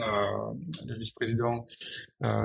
le 0.87 0.94
vice-président, 0.97 1.66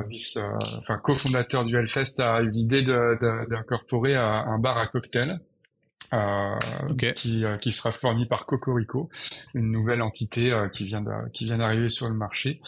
vice, 0.09 0.37
enfin 0.77 0.97
cofondateur 0.97 1.63
du 1.63 1.77
Hellfest, 1.77 2.19
a 2.19 2.41
eu 2.41 2.49
l'idée 2.49 2.83
d'incorporer 2.83 4.17
un 4.17 4.59
bar 4.59 4.77
à 4.77 4.87
cocktail 4.87 5.39
euh, 6.13 6.55
qui, 7.15 7.45
euh, 7.45 7.57
qui 7.57 7.71
sera 7.71 7.91
fourni 7.91 8.25
par 8.25 8.45
Cocorico, 8.45 9.09
une 9.53 9.71
nouvelle 9.71 10.01
entité 10.01 10.51
euh, 10.51 10.67
qui 10.67 10.83
vient 10.83 11.03
qui 11.33 11.45
vient 11.45 11.57
d'arriver 11.57 11.89
sur 11.89 12.07
le 12.07 12.13
marché, 12.13 12.59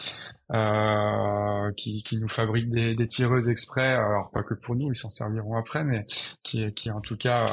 euh, 0.54 1.72
qui, 1.76 2.04
qui 2.04 2.18
nous 2.18 2.30
fabrique 2.30 2.70
des, 2.70 2.96
des 2.96 3.08
tireuses 3.08 3.50
exprès, 3.50 3.96
alors 3.96 4.30
pas 4.32 4.44
que 4.44 4.54
pour 4.54 4.76
nous, 4.76 4.92
ils 4.92 4.96
s'en 4.96 5.10
serviront 5.10 5.58
après, 5.58 5.84
mais 5.84 6.06
qui, 6.44 6.72
qui 6.74 6.92
en 6.92 7.02
tout 7.02 7.18
cas 7.18 7.46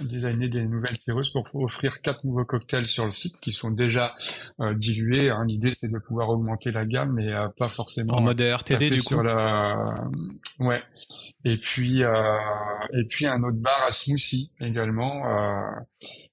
designé 0.00 0.48
des 0.48 0.64
nouvelles 0.64 0.98
tireuses 0.98 1.30
pour 1.30 1.44
offrir 1.56 2.00
quatre 2.00 2.24
nouveaux 2.24 2.44
cocktails 2.44 2.86
sur 2.86 3.04
le 3.04 3.10
site 3.10 3.40
qui 3.40 3.52
sont 3.52 3.70
déjà 3.70 4.14
dilués. 4.74 5.30
Hein. 5.30 5.44
L'idée 5.46 5.70
c'est 5.70 5.92
de 5.92 5.98
pouvoir 5.98 6.30
augmenter 6.30 6.70
la 6.72 6.84
gamme, 6.84 7.12
mais 7.12 7.30
pas 7.58 7.68
forcément 7.68 8.14
en 8.14 8.20
mode 8.22 8.40
RTD 8.40 8.90
du 8.90 9.00
sur 9.00 9.22
la 9.22 9.94
ouais. 10.60 10.82
Et 11.44 11.58
puis 11.58 12.00
et 12.00 13.04
puis 13.08 13.26
un 13.26 13.42
autre 13.42 13.58
bar 13.58 13.82
à 13.86 13.90
smoothie 13.90 14.50
également 14.60 15.22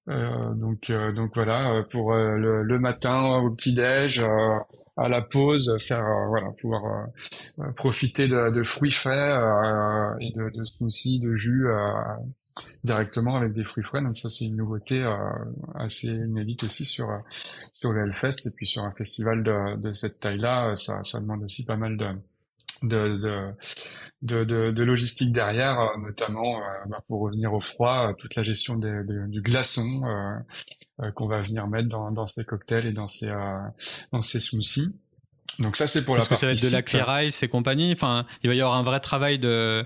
euh, 0.10 0.13
euh, 0.13 0.54
donc 0.54 0.89
euh, 0.89 1.12
donc 1.12 1.36
voilà 1.36 1.84
pour 1.91 2.13
le, 2.13 2.63
le, 2.63 2.80
matin 2.80 3.38
au 3.38 3.52
petit 3.52 3.74
déj 3.74 4.24
à 4.96 5.10
la 5.10 5.22
pause 5.22 5.78
faire 5.80 6.04
voilà 6.30 6.48
pouvoir 6.60 7.08
profiter 7.76 8.28
de, 8.28 8.52
de, 8.52 8.63
fruits 8.63 8.91
frais 8.91 9.38
et 10.22 10.32
de, 10.32 10.50
de 10.50 10.63
smoothies 10.63 11.20
de 11.20 11.34
jus 11.34 11.67
directement 12.84 13.36
avec 13.36 13.54
des 13.54 13.63
fruits 13.63 13.84
frais. 13.84 14.02
Donc 14.02 14.17
ça, 14.17 14.30
c'est 14.30 14.46
une 14.46 14.56
nouveauté 14.56 15.06
assez 15.76 16.08
inédite 16.08 16.63
aussi 16.63 16.86
sur 16.86 17.10
sur 17.74 17.91
le 17.91 18.04
Hellfest 18.04 18.48
et 18.48 18.52
puis 18.56 18.65
sur 18.65 18.84
un 18.84 18.91
festival 18.91 19.43
de, 19.43 19.78
de 19.78 19.91
cette 19.91 20.20
taille-là, 20.20 20.76
ça, 20.76 21.04
ça 21.04 21.20
demande 21.20 21.43
aussi 21.43 21.65
pas 21.65 21.78
mal 21.78 21.98
de 21.98 22.08
de, 22.83 23.17
de, 23.17 23.53
de, 24.21 24.43
de, 24.43 24.71
de 24.71 24.83
logistique 24.83 25.31
derrière, 25.31 25.79
euh, 25.79 25.97
notamment 25.99 26.57
euh, 26.57 26.61
bah, 26.87 27.03
pour 27.07 27.21
revenir 27.21 27.53
au 27.53 27.59
froid, 27.59 28.09
euh, 28.09 28.13
toute 28.13 28.35
la 28.35 28.43
gestion 28.43 28.75
des, 28.75 29.01
du 29.27 29.41
glaçon 29.41 30.03
qu'on 31.15 31.27
va 31.27 31.41
venir 31.41 31.67
mettre 31.67 31.89
dans, 31.89 32.11
dans 32.11 32.25
ces 32.25 32.43
cocktails 32.43 32.87
et 32.87 32.93
dans 32.93 33.07
ces, 33.07 33.31
dans 34.11 34.21
ces 34.21 34.39
smoothies. 34.39 34.95
Donc 35.59 35.75
ça 35.75 35.87
c'est 35.87 36.05
pour 36.05 36.15
la 36.15 36.19
Parce 36.19 36.27
que 36.27 36.35
ça 36.35 36.45
va 36.45 36.51
être 36.51 36.61
de 36.61 36.69
la 36.69 36.83
clear 36.83 37.23
ice 37.23 37.41
et 37.41 37.47
compagnie. 37.47 37.91
Enfin, 37.91 38.25
il 38.43 38.49
va 38.49 38.55
y 38.55 38.61
avoir 38.61 38.77
un 38.77 38.83
vrai 38.83 38.99
travail 38.99 39.39
de 39.39 39.83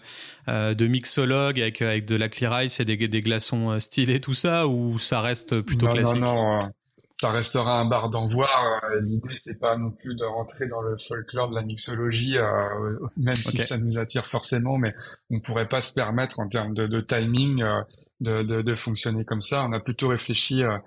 euh, 0.49 0.73
de 0.73 0.87
mixologue 0.87 1.61
avec 1.61 1.81
avec 1.81 2.05
de 2.05 2.15
la 2.15 2.27
clear 2.27 2.63
ice 2.63 2.79
et 2.81 2.85
des, 2.85 2.97
des 3.07 3.21
glaçons 3.21 3.79
stylés 3.79 4.19
tout 4.19 4.33
ça 4.33 4.67
ou 4.67 4.99
ça 4.99 5.21
reste 5.21 5.61
plutôt 5.61 5.87
classique? 5.87 6.17
Non 6.17 6.59
non, 6.59 6.59
ça 7.21 7.29
restera 7.29 7.79
un 7.79 7.85
bar 7.85 8.09
d'envoi. 8.09 8.49
Euh, 8.83 9.01
l'idée, 9.01 9.35
c'est 9.45 9.59
pas 9.59 9.77
non 9.77 9.91
plus 9.91 10.15
de 10.15 10.23
rentrer 10.23 10.65
dans 10.65 10.81
le 10.81 10.97
folklore 10.97 11.49
de 11.49 11.55
la 11.55 11.61
mixologie, 11.61 12.39
euh, 12.39 12.97
même 13.15 13.35
si 13.35 13.59
ça 13.59 13.77
nous 13.77 13.99
attire 13.99 14.25
forcément, 14.25 14.79
mais 14.79 14.91
on 15.29 15.39
pourrait 15.39 15.67
pas 15.67 15.81
se 15.81 15.93
permettre 15.93 16.39
en 16.39 16.47
termes 16.47 16.73
de, 16.73 16.87
de 16.87 16.99
timing 16.99 17.61
euh, 17.61 17.81
de, 18.21 18.41
de, 18.41 18.63
de, 18.63 18.73
fonctionner 18.73 19.23
comme 19.23 19.41
ça. 19.41 19.63
On 19.69 19.71
a 19.71 19.79
plutôt 19.79 20.07
réfléchi 20.07 20.63
à 20.63 20.81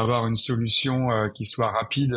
avoir 0.00 0.28
une 0.28 0.36
solution 0.36 1.08
qui 1.34 1.44
soit 1.44 1.70
rapide 1.70 2.16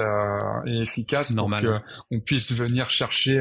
et 0.67 0.81
efficace 0.81 1.31
Normal. 1.31 1.63
pour 1.63 2.07
qu'on 2.09 2.19
puisse 2.19 2.51
venir 2.53 2.89
chercher 2.89 3.39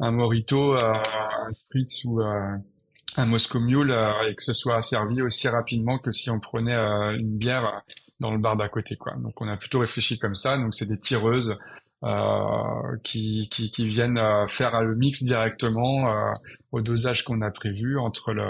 un 0.00 0.10
morito, 0.10 0.74
un 0.74 1.50
spritz 1.50 2.04
ou 2.04 2.22
un 2.22 3.26
Moscow 3.26 3.60
Mule 3.60 3.94
et 4.26 4.34
que 4.34 4.42
ce 4.42 4.54
soit 4.54 4.80
servi 4.80 5.20
aussi 5.20 5.48
rapidement 5.48 5.98
que 5.98 6.12
si 6.12 6.30
on 6.30 6.40
prenait 6.40 6.76
une 6.76 7.36
bière 7.36 7.82
dans 8.20 8.30
le 8.30 8.38
bar 8.38 8.56
d'à 8.56 8.68
côté 8.68 8.96
quoi. 8.96 9.14
Donc 9.16 9.40
on 9.40 9.48
a 9.48 9.56
plutôt 9.56 9.80
réfléchi 9.80 10.18
comme 10.18 10.34
ça. 10.34 10.58
Donc 10.58 10.74
c'est 10.74 10.88
des 10.88 10.98
tireuses 10.98 11.56
euh, 12.04 12.96
qui, 13.02 13.48
qui, 13.50 13.88
viennent 13.88 14.18
euh, 14.18 14.46
faire 14.46 14.78
le 14.80 14.94
mix 14.94 15.22
directement 15.22 16.10
euh, 16.10 16.32
au 16.70 16.82
dosage 16.82 17.24
qu'on 17.24 17.40
a 17.40 17.50
prévu 17.50 17.98
entre 17.98 18.34
le 18.34 18.44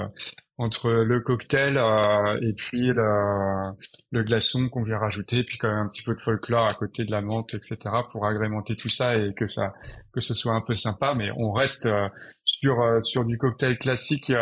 entre 0.56 0.90
le 0.90 1.20
cocktail 1.20 1.76
euh, 1.78 2.38
et 2.40 2.52
puis 2.52 2.86
le, 2.86 3.72
le 4.12 4.22
glaçon 4.22 4.68
qu'on 4.68 4.82
vient 4.82 4.98
rajouter, 4.98 5.42
puis 5.42 5.58
quand 5.58 5.68
même 5.68 5.78
un 5.78 5.88
petit 5.88 6.02
peu 6.02 6.14
de 6.14 6.20
folklore 6.20 6.66
à 6.66 6.74
côté 6.74 7.04
de 7.04 7.10
la 7.10 7.22
menthe, 7.22 7.54
etc. 7.54 7.76
pour 8.12 8.28
agrémenter 8.28 8.76
tout 8.76 8.88
ça 8.88 9.14
et 9.14 9.34
que 9.34 9.48
ça 9.48 9.74
que 10.12 10.20
ce 10.20 10.32
soit 10.32 10.52
un 10.52 10.60
peu 10.60 10.74
sympa. 10.74 11.14
Mais 11.14 11.30
on 11.36 11.50
reste 11.50 11.86
euh, 11.86 12.08
sur 12.44 12.80
euh, 12.80 13.00
sur 13.00 13.24
du 13.24 13.36
cocktail 13.36 13.78
classique 13.78 14.32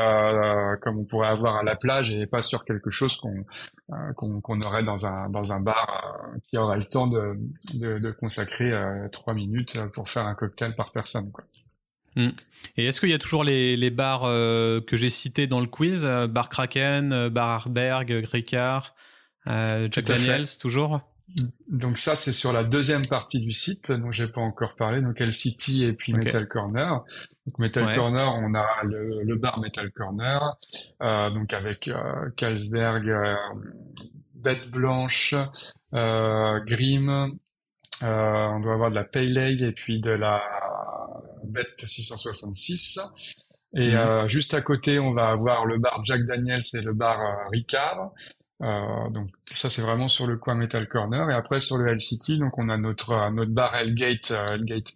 comme 0.82 0.98
on 0.98 1.04
pourrait 1.04 1.28
avoir 1.28 1.56
à 1.56 1.62
la 1.62 1.76
plage 1.76 2.12
et 2.12 2.26
pas 2.26 2.42
sur 2.42 2.64
quelque 2.64 2.90
chose 2.90 3.18
qu'on 3.18 4.40
qu'on 4.40 4.60
aurait 4.60 4.82
dans 4.82 5.06
un 5.06 5.30
dans 5.30 5.52
un 5.52 5.60
bar 5.60 6.28
qui 6.44 6.58
aurait 6.58 6.78
le 6.78 6.84
temps 6.84 7.06
de 7.06 7.38
de, 7.74 7.98
de 7.98 8.10
consacrer 8.10 8.72
trois 9.12 9.34
minutes 9.34 9.78
pour 9.94 10.10
faire 10.10 10.26
un 10.26 10.34
cocktail 10.34 10.74
par 10.74 10.92
personne. 10.92 11.30
Quoi. 11.32 11.44
Mm. 12.16 12.26
Et 12.76 12.86
est-ce 12.86 13.00
qu'il 13.00 13.10
y 13.10 13.14
a 13.14 13.18
toujours 13.18 13.44
les, 13.44 13.76
les 13.76 13.90
bars 13.90 14.22
euh, 14.24 14.80
que 14.80 14.96
j'ai 14.96 15.08
cités 15.08 15.46
dans 15.46 15.60
le 15.60 15.66
quiz 15.66 16.04
euh, 16.04 16.26
Bar 16.26 16.48
Kraken, 16.48 17.12
euh, 17.12 17.30
Bar 17.30 17.48
Harberg, 17.48 18.24
Ricard, 18.30 18.94
Jack 19.46 20.04
Daniels, 20.04 20.46
toujours? 20.60 21.00
Donc 21.68 21.98
ça, 21.98 22.14
c'est 22.14 22.32
sur 22.32 22.52
la 22.52 22.62
deuxième 22.62 23.06
partie 23.06 23.40
du 23.40 23.52
site 23.52 23.90
dont 23.90 24.12
j'ai 24.12 24.28
pas 24.28 24.40
encore 24.40 24.74
parlé, 24.74 25.00
donc 25.00 25.20
El 25.20 25.32
City 25.32 25.84
et 25.84 25.92
puis 25.92 26.12
Metal 26.12 26.46
Corner. 26.46 27.02
Donc 27.46 27.58
Metal 27.58 27.94
Corner, 27.94 28.34
on 28.34 28.54
a 28.54 28.66
le, 28.84 29.22
le, 29.22 29.36
bar 29.36 29.58
Metal 29.58 29.90
Corner, 29.92 30.56
euh, 31.02 31.30
donc 31.30 31.52
avec 31.54 31.88
euh, 31.88 32.28
Carlsberg, 32.36 33.10
Bête 34.34 34.68
Blanche, 34.70 35.34
Grimm, 35.92 37.38
on 38.02 38.58
doit 38.58 38.74
avoir 38.74 38.90
de 38.90 38.94
la 38.94 39.04
Pale 39.04 39.38
Ale 39.38 39.62
et 39.62 39.72
puis 39.72 40.00
de 40.00 40.10
la 40.10 40.42
Bet 41.44 41.66
666. 41.78 43.00
Et 43.74 43.90
mhm. 43.90 43.96
euh, 43.96 44.28
juste 44.28 44.54
à 44.54 44.60
côté, 44.60 44.98
on 44.98 45.12
va 45.12 45.28
avoir 45.28 45.66
le 45.66 45.78
bar 45.78 46.04
Jack 46.04 46.22
Daniels 46.22 46.62
et 46.74 46.80
le 46.80 46.92
bar 46.92 47.20
euh, 47.20 47.48
Ricard. 47.50 48.12
Euh, 48.60 49.10
donc 49.10 49.28
ça 49.46 49.68
c'est 49.70 49.82
vraiment 49.82 50.06
sur 50.06 50.28
le 50.28 50.36
coin 50.36 50.54
Metal 50.54 50.86
Corner 50.86 51.28
et 51.30 51.34
après 51.34 51.58
sur 51.58 51.78
le 51.78 51.90
Hell 51.90 51.98
City 51.98 52.38
donc 52.38 52.56
on 52.58 52.68
a 52.68 52.76
notre 52.76 53.28
notre 53.32 53.50
bar 53.50 53.74
Hellgate 53.74 54.30
Hellgate 54.30 54.92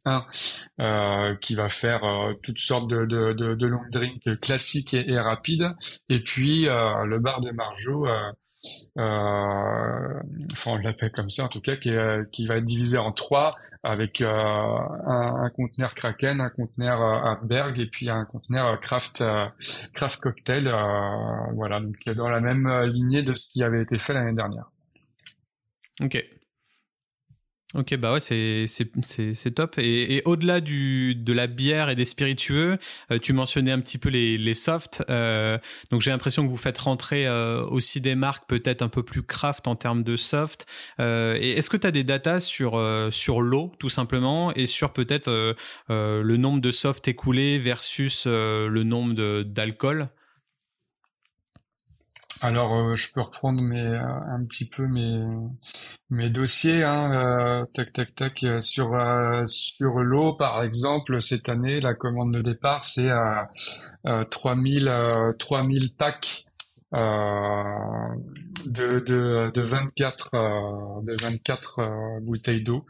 1 0.79 1.35
qui 1.41 1.57
va 1.57 1.69
faire 1.69 2.03
toutes 2.45 2.59
sortes 2.59 2.89
de 2.89 3.07
de, 3.07 3.33
de, 3.33 3.57
de 3.57 3.67
long 3.67 3.81
drinks 3.91 4.39
classiques 4.41 4.95
et, 4.95 5.11
et 5.11 5.19
rapides 5.19 5.75
et 6.09 6.23
puis 6.23 6.67
le 6.67 7.19
bar 7.19 7.41
de 7.41 7.51
Marjo 7.51 8.07
enfin 8.97 10.71
on 10.73 10.77
l'appelle 10.77 11.13
comme 11.13 11.31
ça 11.31 11.45
en 11.45 11.49
tout 11.49 11.61
cas, 11.61 11.77
qui, 11.77 11.93
qui 12.33 12.47
va 12.47 12.57
être 12.57 12.65
divisé 12.65 12.99
en 12.99 13.13
trois 13.13 13.51
avec 13.83 14.21
euh, 14.21 14.29
un, 14.29 15.45
un, 15.45 15.51
conteneur 15.51 15.95
Kraken, 15.95 16.41
un 16.41 16.51
conteneur 16.51 17.01
euh, 17.03 17.73
et 17.77 17.87
puis 17.87 18.11
un 18.11 18.25
conteneur 18.25 18.67
euh, 18.67 18.77
Craft 18.77 19.25
Craft 19.95 20.21
Cocktail. 20.21 20.65
voilà, 21.55 21.81
donc 21.81 21.97
dans 22.17 22.29
la 22.29 22.41
même 22.41 22.69
lignée 22.85 23.23
de 23.23 23.35
ce 23.35 23.47
qui 23.49 23.63
avait 23.63 23.83
été 23.83 23.99
fait 23.99 24.15
l'année 24.15 24.35
dernière. 24.35 24.71
Ok. 26.01 26.25
Ok, 27.75 27.97
bah 27.97 28.13
ouais, 28.13 28.21
c'est 28.21 28.67
c'est 28.69 29.51
top. 29.51 29.75
Et, 29.79 30.17
et 30.17 30.23
au-delà 30.25 30.61
du 30.61 31.17
de 31.17 31.33
la 31.33 31.49
bière 31.49 31.91
et 31.91 31.97
des 31.97 32.05
spiritueux, 32.05 32.79
euh, 33.11 33.19
tu 33.19 33.33
mentionnais 33.33 33.73
un 33.73 33.81
petit 33.81 33.99
peu 33.99 34.09
les 34.09 34.39
les 34.39 34.55
softs. 34.55 35.03
Euh, 35.11 35.59
donc 35.91 36.01
j'ai 36.01 36.13
l'impression 36.13 36.45
que 36.45 36.49
vous 36.49 36.57
faites 36.57 36.79
rentrer 36.79 37.27
euh, 37.27 37.65
aussi 37.65 38.01
des 38.01 38.15
marques 38.15 38.49
peut-être 38.49 38.83
un 38.83 38.89
peu 38.89 39.03
plus 39.03 39.25
craft 39.25 39.67
en 39.67 39.75
termes 39.75 40.05
de 40.05 40.17
soft. 40.17 40.67
et 41.01 41.55
est-ce 41.57 41.69
que 41.69 41.77
tu 41.77 41.89
as 41.89 41.91
des 41.91 42.05
datas 42.05 42.39
sur 42.39 42.81
sur 43.11 43.43
l'eau 43.43 43.73
tout 43.81 43.89
simplement 43.89 44.55
et 44.55 44.67
sur 44.67 44.93
peut-être 44.93 45.29
le 45.89 46.37
nombre 46.37 46.61
de 46.61 46.71
softs 46.71 47.09
écoulés 47.09 47.59
versus 47.59 48.27
le 48.27 48.83
nombre 48.85 49.43
d'alcool? 49.43 50.09
Alors, 52.43 52.75
euh, 52.75 52.95
je 52.95 53.11
peux 53.13 53.23
reprendre 53.23 53.63
mes, 53.63 53.81
euh, 53.81 54.01
un 54.01 54.45
petit 54.45 54.69
peu 54.69 54.87
mes, 54.87 55.25
mes 56.11 56.29
dossiers. 56.29 56.85
Hein, 56.85 57.13
euh, 57.13 57.65
tac, 57.73 57.93
tac, 57.93 58.15
tac. 58.15 58.45
Sur, 58.61 58.91
sur 59.47 59.99
l'eau, 60.01 60.35
par 60.35 60.63
exemple, 60.63 61.23
cette 61.23 61.49
année, 61.49 61.81
la 61.81 61.95
commande 61.95 62.35
de 62.35 62.43
départ, 62.43 62.85
c'est 62.85 63.11
à 63.11 63.49
3000, 64.31 64.93
3000 65.39 65.95
packs 65.95 66.45
de, 66.93 69.01
de, 69.01 69.51
de 69.53 69.61
24, 69.61 70.31
de 71.03 71.23
24 71.23 72.21
bouteilles 72.21 72.63
d'eau 72.63 72.85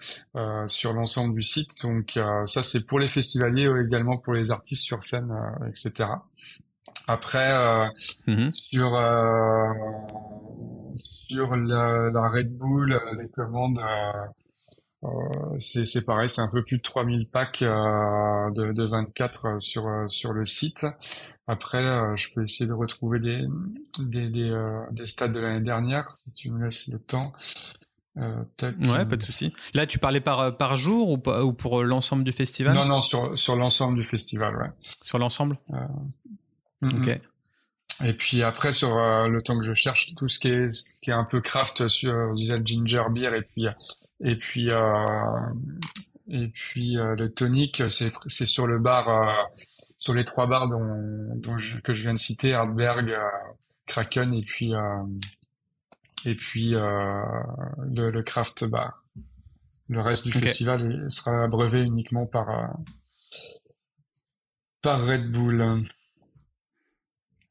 sur 0.66 0.92
l'ensemble 0.92 1.35
du 1.35 1.42
site. 1.42 1.70
Donc, 1.82 2.18
ça, 2.46 2.62
c'est 2.62 2.87
pour 2.87 2.98
les 2.98 3.09
festivaliers, 3.09 3.70
également 3.87 4.18
pour 4.18 4.35
les 4.35 4.50
artistes 4.50 4.85
sur 4.85 5.04
scène, 5.04 5.32
etc. 5.68 6.09
Après, 7.06 7.52
euh, 7.52 7.86
mm-hmm. 8.26 8.52
sur 8.52 8.94
euh, 8.94 9.72
sur 10.96 11.54
la, 11.56 12.10
la, 12.10 12.28
Red 12.28 12.56
Bull, 12.56 12.92
euh, 12.92 13.22
les 13.22 13.28
commandes, 13.28 13.78
euh, 15.04 15.58
c'est 15.58 16.04
pareil, 16.04 16.28
c'est 16.28 16.40
un 16.40 16.50
peu 16.50 16.64
plus 16.64 16.78
de 16.78 16.82
3000 16.82 17.28
packs 17.28 17.62
de, 17.62 18.72
de 18.72 18.84
24 18.84 19.60
sur 19.60 19.86
sur 20.08 20.32
le 20.32 20.44
site. 20.44 20.84
Après, 21.46 22.16
je 22.16 22.34
peux 22.34 22.42
essayer 22.42 22.66
de 22.66 22.74
retrouver 22.74 23.20
des 23.20 23.44
des 24.00 24.28
des, 24.28 24.84
des 24.90 25.06
stats 25.06 25.28
de 25.28 25.38
l'année 25.38 25.64
dernière 25.64 26.12
si 26.16 26.32
tu 26.32 26.50
me 26.50 26.64
laisses 26.64 26.88
le 26.88 26.98
temps. 26.98 27.32
Euh, 28.18 28.42
ouais, 28.62 29.04
pas 29.04 29.16
de 29.16 29.22
souci. 29.22 29.52
Là, 29.74 29.86
tu 29.86 29.98
parlais 29.98 30.20
par 30.20 30.56
par 30.56 30.76
jour 30.76 31.10
ou, 31.10 31.30
ou 31.30 31.52
pour 31.52 31.84
l'ensemble 31.84 32.24
du 32.24 32.32
festival? 32.32 32.74
Non, 32.74 32.86
non, 32.86 33.02
sur 33.02 33.38
sur 33.38 33.56
l'ensemble 33.56 33.98
du 33.98 34.04
festival, 34.04 34.56
ouais. 34.56 34.70
Sur 35.02 35.18
l'ensemble? 35.18 35.58
Euh, 35.74 35.76
Ok. 36.82 37.16
Et 38.04 38.12
puis 38.12 38.42
après 38.42 38.74
sur 38.74 38.98
euh, 38.98 39.28
le 39.28 39.40
temps 39.40 39.58
que 39.58 39.64
je 39.64 39.74
cherche 39.74 40.14
tout 40.16 40.28
ce 40.28 40.38
qui 40.38 40.48
est 40.48 40.70
ce 40.70 41.00
qui 41.00 41.10
est 41.10 41.14
un 41.14 41.24
peu 41.24 41.40
craft 41.40 41.88
sur 41.88 42.12
le 42.12 42.64
ginger 42.64 43.04
beer 43.10 43.34
et 43.34 43.42
puis 43.42 43.66
et 44.20 44.36
puis 44.36 44.68
euh, 44.70 45.52
et 46.28 46.48
puis 46.48 46.98
euh, 46.98 47.14
le 47.16 47.32
tonic 47.32 47.82
c'est 47.88 48.12
c'est 48.26 48.46
sur 48.46 48.66
le 48.66 48.78
bar 48.78 49.08
euh, 49.08 49.32
sur 49.98 50.12
les 50.14 50.24
trois 50.24 50.46
bars 50.46 50.68
dont, 50.68 51.36
dont 51.36 51.56
que 51.82 51.94
je 51.94 52.02
viens 52.02 52.12
de 52.12 52.18
citer 52.18 52.52
Hardberg, 52.52 53.14
Kraken 53.86 54.34
et 54.34 54.40
puis 54.40 54.72
et 56.26 56.34
puis 56.34 56.72
le, 56.72 58.10
le, 58.10 58.22
craft 58.22 58.64
bar. 58.64 59.04
Le 59.88 60.00
reste 60.00 60.26
du 60.26 60.32
festival 60.32 61.10
sera 61.10 61.44
abreuvé 61.44 61.82
uniquement 61.82 62.26
par 62.26 62.76
par 64.82 65.06
Red 65.06 65.32
Bull. 65.32 65.86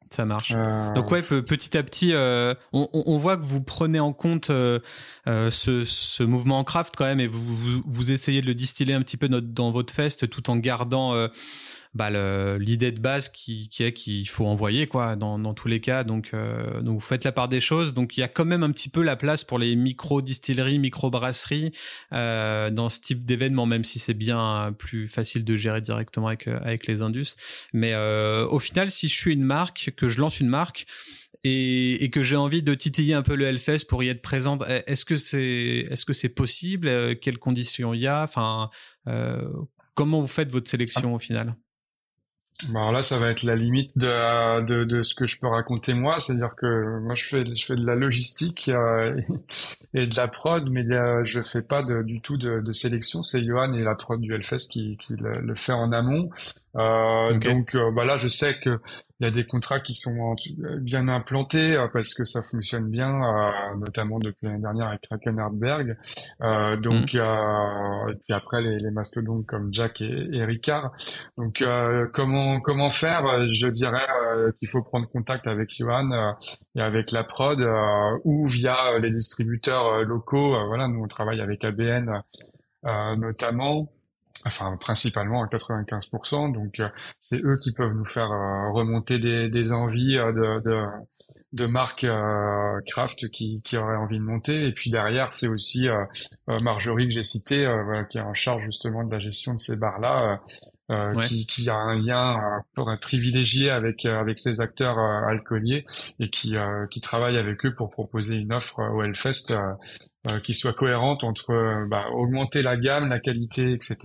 Ça 0.09 0.23
marche. 0.25 0.53
Euh, 0.55 0.93
Donc 0.93 1.09
ouais, 1.11 1.21
petit 1.21 1.77
à 1.77 1.83
petit, 1.83 2.13
euh, 2.13 2.53
on, 2.73 2.87
on, 2.93 3.17
voit 3.17 3.37
que 3.37 3.43
vous 3.43 3.61
prenez 3.61 3.99
en 3.99 4.13
compte 4.13 4.49
euh, 4.49 4.79
euh 5.27 5.49
ce, 5.49 5.83
ce, 5.83 6.23
mouvement 6.23 6.59
en 6.59 6.63
craft 6.63 6.93
quand 6.95 7.05
même 7.05 7.19
et 7.19 7.27
vous, 7.27 7.43
vous, 7.43 7.81
vous, 7.85 8.11
essayez 8.11 8.41
de 8.41 8.45
le 8.45 8.53
distiller 8.53 8.93
un 8.93 9.01
petit 9.01 9.17
peu 9.17 9.27
dans 9.27 9.71
votre 9.71 9.93
fest 9.93 10.29
tout 10.29 10.49
en 10.49 10.57
gardant 10.57 11.13
euh, 11.15 11.27
bah, 11.95 12.09
l'idée 12.57 12.91
de 12.91 12.99
base 12.99 13.29
qui, 13.29 13.69
qui 13.69 13.83
est 13.83 13.93
qu'il 13.93 14.27
faut 14.27 14.45
envoyer 14.45 14.85
quoi 14.85 15.15
dans, 15.15 15.39
dans 15.39 15.53
tous 15.53 15.69
les 15.69 15.79
cas. 15.79 16.03
Donc 16.03 16.31
euh, 16.33 16.81
donc 16.81 16.95
vous 16.95 17.05
faites 17.05 17.23
la 17.23 17.31
part 17.31 17.47
des 17.47 17.61
choses. 17.61 17.93
Donc 17.93 18.17
il 18.17 18.19
y 18.19 18.23
a 18.23 18.27
quand 18.27 18.43
même 18.43 18.63
un 18.63 18.71
petit 18.71 18.89
peu 18.89 19.01
la 19.01 19.15
place 19.15 19.45
pour 19.45 19.57
les 19.57 19.75
micro 19.77 20.21
distilleries 20.21 20.77
micro 20.77 21.09
brasseries 21.09 21.71
euh, 22.11 22.69
dans 22.69 22.89
ce 22.89 22.99
type 22.99 23.25
d'événement 23.25 23.65
même 23.65 23.85
si 23.85 23.97
c'est 23.97 24.13
bien 24.13 24.75
plus 24.77 25.07
facile 25.07 25.45
de 25.45 25.55
gérer 25.55 25.79
directement 25.79 26.27
avec 26.27 26.47
avec 26.47 26.85
les 26.85 27.01
indus. 27.01 27.35
Mais 27.71 27.93
euh, 27.93 28.45
au 28.47 28.59
final 28.59 28.91
si 28.91 29.07
je 29.07 29.15
suis 29.15 29.33
une 29.33 29.43
marque 29.43 29.91
que 29.95 30.09
je 30.09 30.19
lance 30.19 30.41
une 30.41 30.49
marque 30.49 30.85
et, 31.45 32.03
et, 32.03 32.09
que 32.09 32.23
j'ai 32.23 32.35
envie 32.35 32.63
de 32.63 32.73
titiller 32.73 33.13
un 33.13 33.21
peu 33.21 33.35
le 33.35 33.45
Hellfest 33.45 33.85
pour 33.87 34.03
y 34.03 34.09
être 34.09 34.21
présente. 34.23 34.63
Est-ce 34.87 35.05
que 35.05 35.15
c'est 35.15 35.87
est-ce 35.91 36.03
que 36.03 36.13
c'est 36.13 36.29
possible? 36.29 37.17
Quelles 37.19 37.37
conditions 37.37 37.93
il 37.93 38.01
y 38.01 38.07
a? 38.07 38.23
Enfin, 38.23 38.69
euh, 39.07 39.47
comment 39.93 40.21
vous 40.21 40.27
faites 40.27 40.51
votre 40.51 40.69
sélection 40.69 41.13
au 41.13 41.19
final? 41.19 41.55
Bah, 42.69 42.79
alors 42.79 42.93
là, 42.93 43.03
ça 43.03 43.19
va 43.19 43.29
être 43.29 43.43
la 43.43 43.55
limite 43.55 43.97
de, 43.97 44.63
de, 44.63 44.85
de 44.85 45.01
ce 45.01 45.13
que 45.13 45.25
je 45.25 45.37
peux 45.37 45.47
raconter 45.47 45.93
moi, 45.93 46.19
c'est-à-dire 46.19 46.55
que 46.55 46.99
moi 46.99 47.13
je 47.13 47.25
fais 47.25 47.45
je 47.53 47.65
fais 47.65 47.75
de 47.75 47.85
la 47.85 47.95
logistique 47.95 48.69
euh, 48.69 49.19
et 49.93 50.07
de 50.07 50.15
la 50.15 50.29
prod, 50.29 50.69
mais 50.71 50.85
euh, 50.89 51.25
je 51.25 51.41
fais 51.41 51.61
pas 51.61 51.83
de, 51.83 52.01
du 52.01 52.21
tout 52.21 52.37
de, 52.37 52.61
de 52.61 52.71
sélection. 52.71 53.23
C'est 53.23 53.43
Johan 53.43 53.73
et 53.73 53.83
la 53.83 53.95
prod 53.95 54.21
du 54.21 54.33
Hellfest 54.33 54.69
qui, 54.69 54.95
qui 54.97 55.15
le, 55.17 55.53
fait 55.55 55.73
en 55.73 55.91
amont. 55.91 56.29
Euh, 56.77 57.25
Donc 57.39 57.75
euh, 57.75 57.91
bah 57.91 58.05
là, 58.05 58.17
je 58.17 58.27
sais 58.27 58.59
que 58.59 58.79
il 59.21 59.25
y 59.25 59.27
a 59.29 59.31
des 59.31 59.45
contrats 59.45 59.79
qui 59.79 59.93
sont 59.93 60.35
bien 60.81 61.07
implantés 61.07 61.77
euh, 61.77 61.87
parce 61.87 62.13
que 62.13 62.25
ça 62.25 62.43
fonctionne 62.43 62.89
bien, 62.89 63.13
euh, 63.13 63.75
notamment 63.77 64.19
depuis 64.19 64.47
l'année 64.47 64.59
dernière 64.59 64.87
avec 64.87 65.03
Kraken 65.03 65.39
Hardberg. 65.39 65.95
Euh, 66.41 66.75
donc, 66.75 67.13
mm. 67.13 67.19
euh, 67.19 68.11
et 68.11 68.15
puis 68.15 68.33
après 68.33 68.61
les, 68.61 68.77
les 68.77 68.91
mastodontes 68.91 69.45
comme 69.45 69.73
Jack 69.73 70.01
et, 70.01 70.27
et 70.33 70.43
Ricard. 70.43 70.91
Donc, 71.37 71.63
comment 72.13 72.59
comment 72.59 72.89
faire? 72.89 73.47
Je 73.47 73.67
dirais 73.67 74.05
qu'il 74.59 74.67
faut 74.67 74.83
prendre 74.83 75.07
contact 75.07 75.47
avec 75.47 75.73
Johan 75.73 76.35
et 76.75 76.81
avec 76.81 77.11
la 77.11 77.23
prod 77.23 77.65
ou 78.25 78.47
via 78.47 78.99
les 78.99 79.11
distributeurs 79.11 80.03
locaux. 80.03 80.55
voilà, 80.67 80.89
nous 80.89 81.01
on 81.01 81.07
travaille 81.07 81.39
avec 81.39 81.63
ABN 81.63 82.21
notamment 83.17 83.89
enfin 84.45 84.77
principalement 84.77 85.43
à 85.43 85.47
95%. 85.47 86.53
Donc 86.53 86.79
euh, 86.79 86.87
c'est 87.19 87.43
eux 87.43 87.57
qui 87.61 87.73
peuvent 87.73 87.93
nous 87.93 88.05
faire 88.05 88.31
euh, 88.31 88.71
remonter 88.71 89.19
des, 89.19 89.49
des 89.49 89.71
envies 89.71 90.17
euh, 90.17 90.31
de, 90.31 90.61
de, 90.63 90.85
de 91.53 91.65
marques 91.65 92.05
craft 92.87 93.29
qui, 93.29 93.61
qui 93.63 93.77
auraient 93.77 93.95
envie 93.95 94.19
de 94.19 94.23
monter. 94.23 94.67
Et 94.67 94.71
puis 94.71 94.91
derrière, 94.91 95.33
c'est 95.33 95.47
aussi 95.47 95.87
Marjorie 96.47 97.07
que 97.07 97.13
j'ai 97.13 97.23
cité, 97.23 97.65
voilà, 97.65 98.03
qui 98.03 98.17
est 98.17 98.21
en 98.21 98.33
charge 98.33 98.63
justement 98.65 99.03
de 99.03 99.11
la 99.11 99.19
gestion 99.19 99.53
de 99.53 99.59
ces 99.59 99.77
bars-là. 99.77 100.41
qui, 101.23 101.47
qui, 101.47 101.69
a 101.69 101.75
un 101.75 101.97
lien 101.97 102.37
pour 102.75 102.91
privilégié 103.01 103.69
avec 103.69 104.05
avec 104.05 104.37
ces 104.37 104.59
acteurs 104.59 104.99
alcooliers 104.99 105.85
et 106.19 106.29
qui 106.29 106.55
qui 106.91 107.01
travaille 107.01 107.37
avec 107.37 107.65
eux 107.65 107.73
pour 107.73 107.89
proposer 107.89 108.35
une 108.35 108.51
offre 108.51 108.81
au 108.93 109.01
Hellfest 109.01 109.55
euh, 110.31 110.39
qui 110.39 110.53
soit 110.53 110.73
cohérente 110.73 111.23
entre 111.23 111.51
euh, 111.51 111.87
bah, 111.87 112.05
augmenter 112.13 112.61
la 112.61 112.77
gamme, 112.77 113.09
la 113.09 113.19
qualité, 113.19 113.73
etc. 113.73 113.97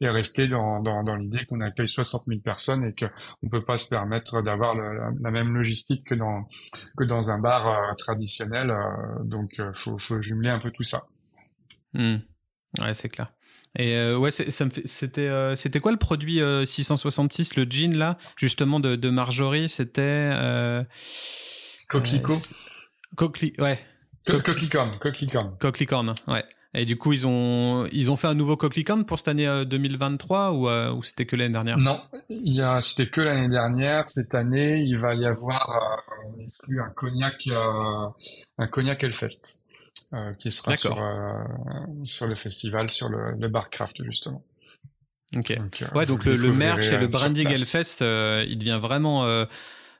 et 0.00 0.08
rester 0.08 0.46
dans, 0.46 0.80
dans, 0.80 1.02
dans 1.02 1.16
l'idée 1.16 1.44
qu'on 1.46 1.60
accueille 1.60 1.88
60 1.88 2.24
000 2.28 2.40
personnes 2.40 2.84
et 2.84 2.94
qu'on 2.94 3.08
ne 3.42 3.48
peut 3.48 3.64
pas 3.64 3.76
se 3.76 3.88
permettre 3.88 4.42
d'avoir 4.42 4.74
la, 4.74 5.30
même 5.30 5.54
logistique 5.54 6.04
que 6.04 6.14
dans 6.14 6.46
que 6.96 7.04
dans 7.04 7.30
un 7.30 7.40
bar 7.40 7.66
euh, 7.66 7.94
traditionnel. 7.98 8.72
donc 9.24 9.60
faut, 9.72 9.98
faut 9.98 10.22
jumeler 10.22 10.50
un 10.50 10.60
peu 10.60 10.70
tout 10.70 10.84
ça. 10.84 11.02
Mmh. 11.94 12.16
Ouais, 12.82 12.94
c'est 12.94 13.08
clair. 13.08 13.32
Et 13.78 14.14
ouais, 14.14 14.30
ça 14.30 14.64
me 14.64 14.70
c'était 14.84 15.56
c'était 15.56 15.80
quoi 15.80 15.92
le 15.92 15.98
produit 15.98 16.40
666, 16.64 17.56
le 17.56 17.66
jean 17.68 17.96
là, 17.96 18.16
justement 18.36 18.80
de, 18.80 18.96
de 18.96 19.10
Marjorie, 19.10 19.68
c'était 19.68 20.30
Coquelicot. 21.88 22.34
Coquelicot, 23.16 23.62
ouais. 23.62 23.78
Coquelicorne, 24.26 24.98
Coquelicorne. 24.98 25.56
Coquelicorne, 25.60 26.14
ouais. 26.28 26.44
Et 26.74 26.84
du 26.84 26.96
coup, 26.96 27.12
ils 27.14 27.26
ont 27.26 27.86
ils 27.90 28.10
ont 28.10 28.16
fait 28.16 28.26
un 28.26 28.34
nouveau 28.34 28.56
Coquelicorne 28.58 29.06
pour 29.06 29.18
cette 29.18 29.28
année 29.28 29.64
2023 29.64 30.50
ou, 30.52 30.68
euh, 30.68 30.92
ou 30.92 31.02
c'était 31.02 31.24
que 31.24 31.34
l'année 31.34 31.52
dernière? 31.52 31.78
Non, 31.78 32.02
il 32.28 32.52
y 32.52 32.60
a 32.60 32.82
c'était 32.82 33.06
que 33.06 33.22
l'année 33.22 33.48
dernière. 33.48 34.08
Cette 34.08 34.34
année, 34.34 34.80
il 34.80 34.98
va 34.98 35.14
y 35.14 35.24
avoir 35.24 35.70
euh, 36.68 36.78
un 36.78 36.90
cognac 36.90 37.46
euh, 37.46 38.08
un 38.58 38.66
cognac 38.66 39.02
Hellfest 39.02 39.62
euh, 40.12 40.32
qui 40.34 40.50
sera 40.50 40.74
sur 40.76 41.00
euh, 41.00 41.32
sur 42.04 42.26
le 42.26 42.34
festival, 42.34 42.90
sur 42.90 43.08
le, 43.08 43.32
le 43.38 43.48
Barcraft 43.48 44.04
justement. 44.04 44.44
Ok. 45.34 45.56
Donc, 45.56 45.84
ouais, 45.94 46.04
donc 46.04 46.26
le, 46.26 46.36
le 46.36 46.52
merch 46.52 46.92
et 46.92 46.98
le 46.98 47.06
branding 47.06 47.48
Hellfest, 47.48 48.02
il 48.46 48.58
devient 48.58 48.78
vraiment 48.82 49.46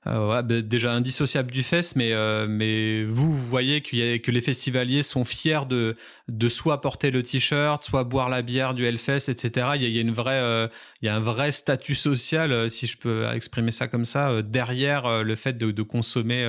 euh, 0.06 0.42
bah, 0.42 0.62
déjà 0.62 0.92
indissociable 0.92 1.50
du 1.50 1.62
fest, 1.62 1.96
mais 1.96 2.12
euh, 2.12 2.46
mais 2.48 3.04
vous, 3.04 3.32
vous 3.32 3.46
voyez 3.46 3.80
qu'il 3.80 3.98
y 3.98 4.12
a, 4.12 4.18
que 4.18 4.30
les 4.30 4.40
festivaliers 4.40 5.02
sont 5.02 5.24
fiers 5.24 5.66
de 5.68 5.96
de 6.28 6.48
soit 6.48 6.80
porter 6.80 7.10
le 7.10 7.22
t-shirt, 7.22 7.84
soit 7.84 8.04
boire 8.04 8.28
la 8.28 8.42
bière 8.42 8.74
du 8.74 8.84
Hellfest, 8.86 9.28
etc. 9.28 9.68
Il 9.74 9.82
y 9.82 9.86
a, 9.86 9.88
y 9.88 9.98
a 9.98 10.00
une 10.00 10.12
vraie 10.12 10.40
euh, 10.40 10.68
il 11.02 11.06
y 11.06 11.08
a 11.08 11.16
un 11.16 11.20
vrai 11.20 11.50
statut 11.50 11.94
social, 11.94 12.70
si 12.70 12.86
je 12.86 12.96
peux 12.96 13.26
exprimer 13.32 13.70
ça 13.70 13.88
comme 13.88 14.04
ça, 14.04 14.42
derrière 14.42 15.22
le 15.22 15.36
fait 15.36 15.54
de, 15.54 15.70
de 15.70 15.82
consommer 15.82 16.46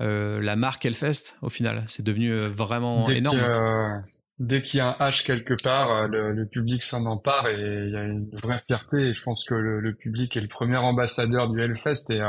la 0.00 0.56
marque 0.56 0.84
Hellfest. 0.84 1.34
Au 1.42 1.48
final, 1.48 1.84
c'est 1.86 2.04
devenu 2.04 2.32
vraiment 2.46 3.04
énorme 3.06 4.02
dès 4.38 4.62
qu'il 4.62 4.78
y 4.78 4.80
a 4.80 4.96
un 4.98 5.08
H 5.08 5.24
quelque 5.24 5.54
part, 5.54 6.08
le, 6.08 6.32
le 6.32 6.46
public 6.46 6.82
s'en 6.82 7.06
empare 7.06 7.48
et 7.48 7.84
il 7.86 7.90
y 7.90 7.96
a 7.96 8.02
une 8.02 8.28
vraie 8.32 8.60
fierté. 8.66 9.08
Et 9.08 9.14
je 9.14 9.22
pense 9.22 9.44
que 9.44 9.54
le, 9.54 9.94
public 9.94 10.36
est 10.36 10.40
le 10.40 10.48
premier 10.48 10.76
ambassadeur 10.76 11.48
du 11.48 11.60
Hellfest 11.60 12.10
et, 12.10 12.20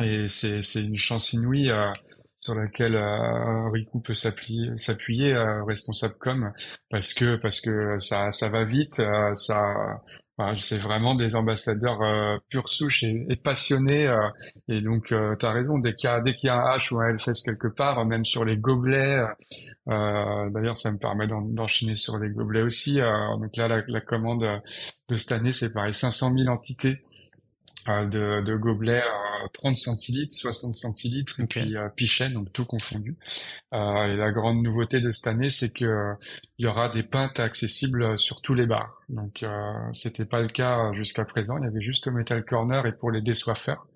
et 0.00 0.28
c'est, 0.28 0.62
c'est 0.62 0.82
une 0.82 0.96
chance 0.96 1.32
inouïe 1.32 1.70
euh, 1.70 1.90
sur 2.48 2.54
laquelle 2.54 2.96
euh, 2.96 3.68
Riku 3.70 4.00
peut 4.00 4.14
s'appuyer, 4.14 5.34
euh, 5.34 5.62
responsable 5.64 6.14
com, 6.18 6.50
parce 6.88 7.12
que 7.12 7.36
parce 7.36 7.60
que 7.60 7.98
ça 7.98 8.30
ça 8.30 8.48
va 8.48 8.64
vite, 8.64 9.00
euh, 9.00 9.34
ça 9.34 10.00
voilà, 10.38 10.54
c'est 10.56 10.78
vraiment 10.78 11.16
des 11.16 11.34
ambassadeurs 11.34 12.00
euh, 12.00 12.38
pure 12.48 12.68
souche 12.68 13.02
et, 13.02 13.26
et 13.28 13.36
passionnés. 13.36 14.06
Euh, 14.06 14.28
et 14.68 14.80
donc, 14.80 15.10
euh, 15.10 15.34
tu 15.38 15.44
as 15.44 15.50
raison, 15.50 15.78
dès 15.78 15.94
qu'il 15.94 16.08
y 16.08 16.12
a, 16.12 16.20
dès 16.20 16.36
qu'il 16.36 16.46
y 16.46 16.50
a 16.50 16.54
un 16.54 16.76
H 16.76 16.94
ou 16.94 17.00
un 17.00 17.08
Hellfest 17.08 17.44
quelque 17.44 17.66
part, 17.66 18.06
même 18.06 18.24
sur 18.24 18.44
les 18.44 18.56
gobelets, 18.56 19.20
d'ailleurs, 19.86 20.78
ça 20.78 20.92
me 20.92 20.98
permet 20.98 21.26
d'enchaîner 21.26 21.94
sur 21.94 22.18
les 22.18 22.30
gobelets 22.30 22.62
aussi. 22.62 23.00
donc 23.00 23.56
là, 23.56 23.66
la, 23.66 23.82
la, 23.88 24.00
commande 24.00 24.46
de 25.08 25.16
cette 25.16 25.32
année, 25.32 25.52
c'est 25.52 25.72
pareil, 25.72 25.92
500 25.92 26.32
000 26.32 26.48
entités 26.48 27.02
de, 27.88 28.42
de 28.44 28.56
gobelets 28.56 29.02
30 29.52 29.76
centilitres, 29.76 30.34
60 30.34 30.74
centilitres 30.74 31.40
et 31.40 31.46
puis 31.46 31.76
euh, 31.76 31.88
Pichet, 31.88 32.30
donc 32.30 32.52
tout 32.52 32.64
confondu. 32.64 33.16
Euh, 33.72 34.04
et 34.06 34.16
la 34.16 34.30
grande 34.30 34.62
nouveauté 34.62 35.00
de 35.00 35.10
cette 35.10 35.26
année, 35.26 35.50
c'est 35.50 35.72
que 35.72 35.84
euh, 35.84 36.14
il 36.58 36.64
y 36.64 36.68
aura 36.68 36.88
des 36.88 37.02
pintes 37.02 37.40
accessibles 37.40 38.18
sur 38.18 38.40
tous 38.40 38.54
les 38.54 38.66
bars. 38.66 39.02
Donc 39.08 39.42
euh, 39.42 39.72
c'était 39.92 40.24
pas 40.24 40.40
le 40.40 40.48
cas 40.48 40.92
jusqu'à 40.92 41.24
présent. 41.24 41.56
Il 41.58 41.64
y 41.64 41.66
avait 41.66 41.80
juste 41.80 42.06
au 42.06 42.10
Metal 42.10 42.44
Corner 42.44 42.84
et 42.86 42.92
pour 42.92 43.10
les 43.10 43.22
désoiffeurs. 43.22 43.86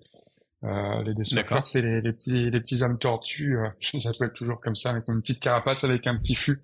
Euh, 0.63 1.03
les 1.03 1.13
désoiffeurs, 1.13 1.65
c'est 1.65 1.81
les, 1.81 1.99
les, 1.99 2.13
petits 2.13 2.49
les 2.49 2.59
petits 2.61 2.83
âmes 2.83 2.97
tortues, 2.97 3.57
euh, 3.57 3.67
je 3.79 3.97
les 3.97 4.07
appelle 4.07 4.31
toujours 4.31 4.61
comme 4.61 4.77
ça, 4.77 4.91
avec 4.91 5.09
une 5.09 5.19
petite 5.19 5.41
carapace 5.41 5.83
avec 5.83 6.07
un 6.07 6.17
petit 6.17 6.35
fût 6.35 6.61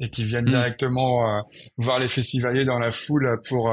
et 0.00 0.08
qui 0.08 0.24
viennent 0.24 0.46
hmm. 0.46 0.52
directement 0.52 1.44
voir 1.76 1.98
les 1.98 2.08
festivaliers 2.08 2.64
dans 2.64 2.78
la 2.78 2.90
foule 2.90 3.38
pour 3.46 3.70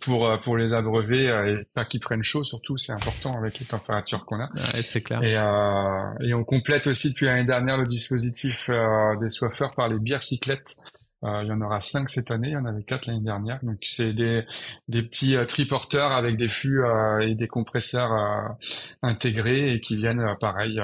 pour 0.00 0.26
euh, 0.26 0.36
pour 0.38 0.56
les 0.56 0.72
abreuver 0.72 1.28
euh, 1.28 1.58
et 1.58 1.64
pas 1.74 1.84
qu'ils 1.84 2.00
prennent 2.00 2.22
chaud 2.22 2.44
surtout 2.44 2.76
c'est 2.76 2.92
important 2.92 3.36
avec 3.36 3.58
les 3.58 3.66
températures 3.66 4.24
qu'on 4.24 4.40
a. 4.40 4.48
Ouais, 4.48 4.82
c'est 4.82 5.00
clair. 5.00 5.22
Et 5.22 5.36
euh, 5.36 6.26
et 6.28 6.34
on 6.34 6.44
complète 6.44 6.86
aussi 6.86 7.10
depuis 7.10 7.26
l'année 7.26 7.44
dernière 7.44 7.78
le 7.78 7.86
dispositif 7.86 8.66
euh, 8.68 9.16
des 9.20 9.28
soifeurs 9.28 9.74
par 9.74 9.88
les 9.88 9.98
bières 9.98 10.22
cyclettes. 10.22 10.76
Il 11.22 11.48
y 11.48 11.52
en 11.52 11.60
aura 11.60 11.80
cinq 11.80 12.08
cette 12.08 12.30
année, 12.30 12.48
il 12.48 12.54
y 12.54 12.56
en 12.56 12.64
avait 12.64 12.82
quatre 12.82 13.04
l'année 13.06 13.20
dernière. 13.20 13.58
Donc 13.62 13.76
c'est 13.82 14.14
des, 14.14 14.42
des 14.88 15.02
petits 15.02 15.36
triporteurs 15.46 16.12
avec 16.12 16.38
des 16.38 16.48
fûts 16.48 16.82
et 17.20 17.34
des 17.34 17.46
compresseurs 17.46 18.10
intégrés 19.02 19.74
et 19.74 19.80
qui 19.80 19.96
viennent 19.96 20.24
pareil 20.40 20.80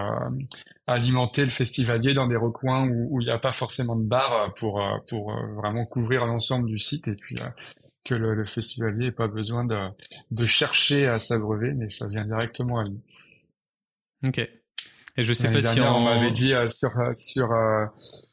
alimenter 0.87 1.42
le 1.42 1.51
festivalier 1.51 2.12
dans 2.12 2.27
des 2.27 2.37
recoins 2.37 2.87
où 2.87 3.19
il 3.23 3.25
n'y 3.25 3.31
a 3.31 3.38
pas 3.38 3.53
forcément 3.53 3.97
de 3.97 4.05
bar 4.05 4.53
pour 4.59 4.87
pour 5.09 5.33
vraiment 5.55 5.87
couvrir 5.87 6.27
l'ensemble 6.27 6.66
du 6.66 6.79
site. 6.79 7.09
Et 7.09 7.14
puis 7.14 7.37
que 8.07 8.14
le, 8.14 8.35
le 8.35 8.45
festivalier 8.45 9.07
n'ait 9.07 9.12
pas 9.12 9.29
besoin 9.29 9.64
de, 9.64 9.77
de 10.31 10.47
chercher 10.47 11.07
à 11.07 11.19
s'abreuver, 11.19 11.73
mais 11.75 11.88
ça 11.88 12.07
vient 12.09 12.25
directement 12.25 12.79
à 12.79 12.85
lui. 12.85 13.01
Ok. 14.25 14.38
Et 15.16 15.23
je 15.23 15.33
sais 15.33 15.51
pas 15.51 15.62
si 15.62 15.81
on, 15.81 16.01
m'avait 16.01 16.31
dit 16.31 16.53
euh, 16.53 16.69
sur 16.69 16.99
euh, 16.99 17.12
sur 17.14 17.53
euh, 17.53 17.87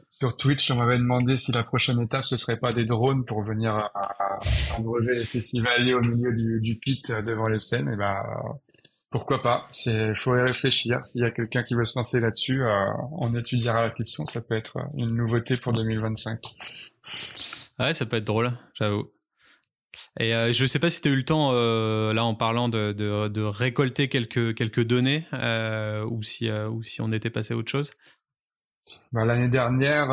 sur 0.09 0.35
Twitch, 0.35 0.69
on 0.71 0.75
m'avait 0.75 0.97
demandé 0.97 1.37
si 1.37 1.51
la 1.51 1.63
prochaine 1.63 1.99
étape 2.01 2.25
ce 2.25 2.35
serait 2.35 2.57
pas 2.57 2.73
des 2.73 2.85
drones 2.85 3.23
pour 3.25 3.41
venir 3.41 3.73
à, 3.73 4.39
abreuver 4.77 5.15
les 5.15 5.23
festivaliers 5.23 5.93
au 5.93 6.01
milieu 6.01 6.33
du, 6.33 6.59
du 6.59 6.75
pit 6.75 7.11
devant 7.11 7.45
les 7.49 7.59
scènes. 7.59 7.89
Et 7.89 7.95
ben 7.95 8.21
pourquoi 9.09 9.41
pas? 9.41 9.65
C'est 9.69 10.13
faut 10.13 10.35
y 10.35 10.41
réfléchir. 10.41 11.03
S'il 11.03 11.21
y 11.21 11.25
a 11.25 11.31
quelqu'un 11.31 11.63
qui 11.63 11.75
veut 11.75 11.85
se 11.85 11.97
lancer 11.97 12.19
là-dessus, 12.19 12.61
on 13.13 13.33
étudiera 13.35 13.83
la 13.83 13.91
question. 13.91 14.25
Ça 14.25 14.41
peut 14.41 14.55
être 14.55 14.79
une 14.95 15.15
nouveauté 15.15 15.55
pour 15.55 15.71
2025. 15.71 16.39
Ouais, 17.79 17.93
ça 17.93 18.05
peut 18.05 18.17
être 18.17 18.23
drôle, 18.23 18.51
j'avoue. 18.73 19.07
Et 20.19 20.35
euh, 20.35 20.53
je 20.53 20.61
ne 20.61 20.67
sais 20.67 20.79
pas 20.79 20.89
si 20.89 21.01
tu 21.01 21.07
as 21.07 21.11
eu 21.11 21.15
le 21.15 21.25
temps, 21.25 21.51
euh, 21.53 22.13
là 22.13 22.23
en 22.23 22.35
parlant 22.35 22.69
de, 22.69 23.41
récolter 23.41 24.09
quelques, 24.09 24.55
quelques 24.55 24.83
données, 24.83 25.25
euh, 25.33 26.05
ou, 26.05 26.21
si, 26.21 26.49
on 26.99 27.11
était 27.11 27.31
passé 27.31 27.53
à 27.53 27.57
autre 27.57 27.71
chose. 27.71 27.91
Bah, 29.11 29.25
L'année 29.25 29.47
dernière, 29.47 30.07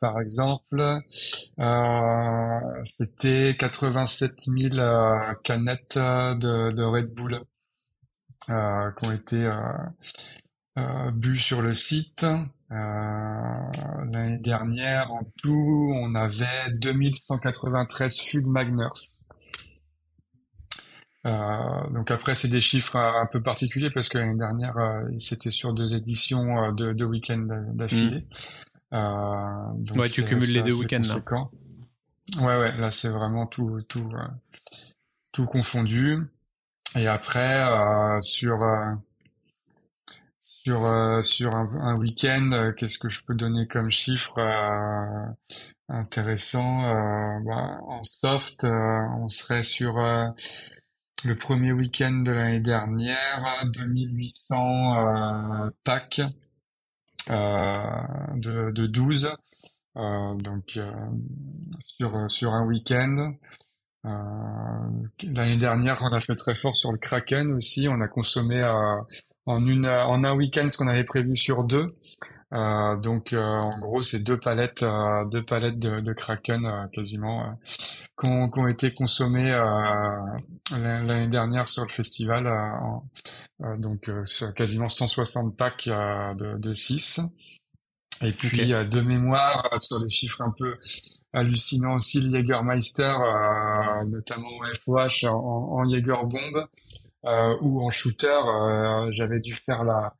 par 0.00 0.20
exemple, 0.20 1.00
c'était 2.84 3.56
87 3.58 4.32
000 4.46 4.76
canettes 5.42 5.96
de, 5.96 6.72
de, 6.72 6.82
Red 6.82 7.14
Bull 7.14 7.40
qui 8.46 8.52
ont 8.52 9.12
été 9.12 9.50
bues 11.14 11.38
sur 11.38 11.62
le 11.62 11.72
site. 11.72 12.26
L'année 12.68 14.38
dernière, 14.38 15.12
en 15.12 15.22
tout, 15.38 15.94
on 15.94 16.14
avait 16.14 16.70
2193 16.74 18.20
fûts 18.20 18.42
de 18.42 18.48
Magners 18.48 19.15
donc 21.92 22.10
après, 22.10 22.34
c'est 22.34 22.48
des 22.48 22.60
chiffres 22.60 22.96
un 22.96 23.26
peu 23.26 23.42
particuliers 23.42 23.90
parce 23.90 24.08
que 24.08 24.18
l'année 24.18 24.38
dernière, 24.38 24.76
c'était 25.18 25.50
sur 25.50 25.72
deux 25.72 25.94
éditions 25.94 26.72
de, 26.72 26.92
de 26.92 27.04
week-ends 27.04 27.46
d'affilée. 27.74 28.26
Mmh. 28.92 29.98
ouais, 29.98 30.08
tu 30.08 30.24
cumules 30.24 30.52
les 30.52 30.62
deux 30.62 30.74
week-ends 30.74 31.02
là. 31.02 31.48
Ouais, 32.40 32.58
ouais, 32.58 32.76
là 32.76 32.90
c'est 32.90 33.08
vraiment 33.08 33.46
tout, 33.46 33.80
tout, 33.88 34.10
tout 35.32 35.44
confondu. 35.46 36.18
Et 36.94 37.08
après, 37.08 37.64
sur 38.20 38.58
sur 40.66 40.84
euh, 40.84 41.22
sur 41.22 41.54
un, 41.54 41.70
un 41.80 41.94
week-end, 41.94 42.50
euh, 42.50 42.72
qu'est-ce 42.72 42.98
que 42.98 43.08
je 43.08 43.22
peux 43.22 43.36
donner 43.36 43.68
comme 43.68 43.92
chiffre 43.92 44.36
euh, 44.38 45.54
intéressant 45.88 46.82
bah, 47.44 47.78
En 47.86 48.02
soft, 48.02 48.64
on 48.64 49.28
serait 49.28 49.62
sur 49.62 49.94
le 51.24 51.34
premier 51.34 51.72
week-end 51.72 52.22
de 52.24 52.32
l'année 52.32 52.60
dernière, 52.60 53.64
2800 53.74 55.70
packs 55.84 56.20
de, 57.28 58.70
de 58.70 58.86
12. 58.86 59.34
donc 59.94 60.78
sur 61.78 62.30
sur 62.30 62.52
un 62.52 62.66
week-end. 62.66 63.34
L'année 64.04 65.56
dernière, 65.56 66.00
on 66.02 66.12
a 66.12 66.20
fait 66.20 66.36
très 66.36 66.54
fort 66.54 66.76
sur 66.76 66.92
le 66.92 66.98
Kraken 66.98 67.52
aussi. 67.54 67.88
On 67.88 68.00
a 68.00 68.08
consommé 68.08 68.62
en 69.46 69.64
une 69.64 69.86
en 69.86 70.24
un 70.24 70.34
week-end 70.34 70.68
ce 70.68 70.76
qu'on 70.76 70.88
avait 70.88 71.04
prévu 71.04 71.36
sur 71.36 71.64
deux. 71.64 71.96
Euh, 72.52 72.96
donc 72.96 73.32
euh, 73.32 73.42
en 73.42 73.76
gros 73.78 74.02
c'est 74.02 74.20
deux 74.20 74.38
palettes 74.38 74.84
euh, 74.84 75.24
deux 75.24 75.44
palettes 75.44 75.80
de, 75.80 76.00
de 76.00 76.12
Kraken 76.12 76.88
quasiment 76.92 77.58
qui 78.18 78.26
ont, 78.26 78.66
été 78.66 78.92
consommées 78.92 79.50
l'année 80.70 81.28
dernière 81.28 81.68
sur 81.68 81.82
le 81.82 81.88
festival. 81.88 82.50
donc 83.78 84.10
quasiment 84.54 84.88
160 84.88 85.54
packs 85.56 85.86
de, 85.86 86.58
de 86.58 86.72
6. 86.72 87.20
Et 88.22 88.32
puis 88.32 88.68
de 88.68 89.00
mémoire 89.02 89.68
sur 89.82 89.98
les 90.02 90.08
chiffres 90.08 90.40
un 90.40 90.54
peu 90.56 90.78
hallucinants 91.34 91.96
aussi 91.96 92.22
le 92.22 92.30
Jägermeister 92.30 93.12
notamment 94.06 94.48
au 94.48 94.74
FOH 94.74 95.28
en, 95.28 95.34
en 95.34 95.90
Jäger 95.90 96.22
Bomb 96.22 96.56
euh, 96.56 96.64
ou 97.60 97.84
en 97.84 97.90
shooter, 97.90 98.28
euh, 98.28 99.08
j'avais 99.10 99.40
dû 99.40 99.54
faire 99.54 99.84
la, 99.84 100.14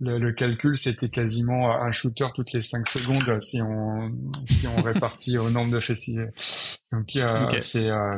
le, 0.00 0.18
le, 0.18 0.32
calcul, 0.32 0.76
c'était 0.76 1.10
quasiment 1.10 1.72
un 1.72 1.92
shooter 1.92 2.26
toutes 2.34 2.52
les 2.52 2.62
5 2.62 2.88
secondes 2.88 3.38
si 3.40 3.60
on 3.60 4.10
si 4.46 4.66
on 4.66 4.80
répartit 4.82 5.36
au 5.36 5.50
nombre 5.50 5.70
de 5.70 5.80
festivals. 5.80 6.32
Donc 6.90 7.14
euh, 7.16 7.34
c'est 7.58 7.90
euh, 7.90 8.16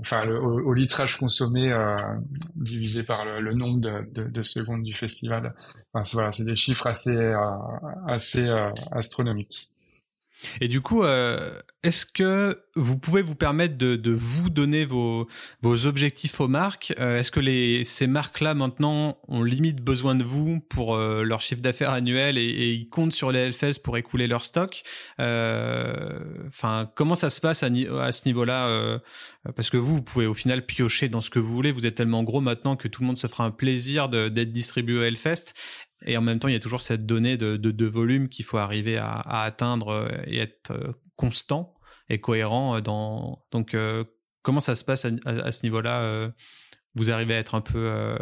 enfin 0.00 0.24
le, 0.24 0.40
au, 0.40 0.72
litrage 0.72 1.16
consommé 1.16 1.70
euh, 1.70 1.94
divisé 2.56 3.02
par 3.02 3.26
le, 3.26 3.40
le 3.40 3.52
nombre 3.52 3.78
de, 3.78 4.10
de, 4.12 4.24
de, 4.24 4.42
secondes 4.42 4.82
du 4.82 4.94
festival. 4.94 5.54
Enfin, 5.92 6.10
voilà, 6.14 6.32
c'est 6.32 6.44
des 6.44 6.56
chiffres 6.56 6.86
assez 6.86 7.16
euh, 7.16 7.36
assez 8.06 8.48
astronomiques. 8.92 9.70
Et 10.60 10.68
du 10.68 10.80
coup, 10.80 11.02
euh, 11.02 11.38
est-ce 11.82 12.06
que 12.06 12.60
vous 12.76 12.98
pouvez 12.98 13.22
vous 13.22 13.34
permettre 13.34 13.76
de, 13.76 13.96
de 13.96 14.10
vous 14.10 14.50
donner 14.50 14.84
vos, 14.84 15.28
vos, 15.60 15.86
objectifs 15.86 16.40
aux 16.40 16.48
marques 16.48 16.94
euh, 16.98 17.18
Est-ce 17.18 17.30
que 17.30 17.40
les, 17.40 17.84
ces 17.84 18.06
marques-là, 18.06 18.54
maintenant, 18.54 19.18
ont 19.28 19.42
limite 19.42 19.80
besoin 19.80 20.14
de 20.14 20.22
vous 20.22 20.60
pour 20.60 20.94
euh, 20.94 21.22
leur 21.22 21.40
chiffre 21.40 21.60
d'affaires 21.60 21.90
annuel 21.90 22.38
et, 22.38 22.44
et, 22.44 22.72
ils 22.72 22.88
comptent 22.88 23.12
sur 23.12 23.32
les 23.32 23.48
LFS 23.48 23.78
pour 23.78 23.96
écouler 23.96 24.26
leur 24.26 24.44
stock 24.44 24.82
Enfin, 25.18 26.90
comment 26.94 27.14
ça 27.14 27.30
se 27.30 27.40
passe 27.40 27.62
à, 27.62 27.68
à 28.00 28.12
ce 28.12 28.26
niveau-là 28.26 29.00
Parce 29.54 29.70
que 29.70 29.76
vous, 29.76 29.96
vous 29.96 30.02
pouvez 30.02 30.26
au 30.26 30.34
final 30.34 30.64
piocher 30.64 31.08
dans 31.08 31.20
ce 31.20 31.30
que 31.30 31.38
vous 31.38 31.52
voulez. 31.52 31.72
Vous 31.72 31.86
êtes 31.86 31.94
tellement 31.94 32.22
gros 32.22 32.40
maintenant 32.40 32.76
que 32.76 32.88
tout 32.88 33.02
le 33.02 33.06
monde 33.06 33.18
se 33.18 33.26
fera 33.26 33.44
un 33.44 33.50
plaisir 33.50 34.08
d'être 34.08 34.50
distribué 34.50 34.98
au 34.98 35.02
Hellfest. 35.02 35.54
Et 36.04 36.16
en 36.16 36.22
même 36.22 36.38
temps, 36.38 36.48
il 36.48 36.54
y 36.54 36.56
a 36.56 36.60
toujours 36.60 36.82
cette 36.82 37.06
donnée 37.06 37.36
de, 37.36 37.86
volume 37.86 38.28
qu'il 38.28 38.44
faut 38.44 38.58
arriver 38.58 38.98
à, 38.98 39.42
atteindre 39.42 39.88
euh, 39.88 40.08
et 40.26 40.38
être 40.38 40.72
euh, 40.72 40.92
constant 41.16 41.74
et 42.08 42.20
cohérent 42.20 42.76
euh. 42.76 42.80
Donc, 42.80 43.76
comment 44.42 44.60
ça 44.60 44.74
se 44.74 44.84
passe 44.84 45.06
à, 45.24 45.52
ce 45.52 45.62
niveau-là 45.64 46.30
Vous 46.94 47.10
arrivez 47.10 47.34
à 47.34 47.38
être 47.38 47.54
un 47.54 47.60
peu 47.60 48.16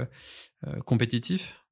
compétitif? 0.84 1.62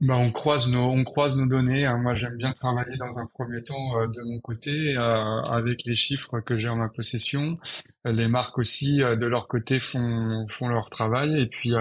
Bah, 0.00 0.16
on 0.16 0.32
croise 0.32 0.68
nos 0.68 1.46
données. 1.46 1.86
Hein. 1.86 1.96
Moi, 1.98 2.14
j'aime 2.14 2.36
bien 2.36 2.52
travailler 2.52 2.96
dans 2.96 3.20
un 3.20 3.26
premier 3.26 3.62
temps 3.62 4.04
de 4.06 4.32
mon 4.32 4.40
côté 4.40 4.96
avec 4.96 5.84
les 5.84 5.94
chiffres 5.94 6.40
que 6.40 6.56
j'ai 6.56 6.68
en 6.68 6.76
ma 6.76 6.88
possession. 6.88 7.56
Les 8.04 8.26
marques 8.26 8.58
aussi 8.58 8.98
de 8.98 9.26
leur 9.26 9.46
côté 9.46 9.78
font 9.78 10.44
font 10.48 10.68
leur 10.68 10.90
travail 10.90 11.40
et 11.40 11.46
puis 11.46 11.72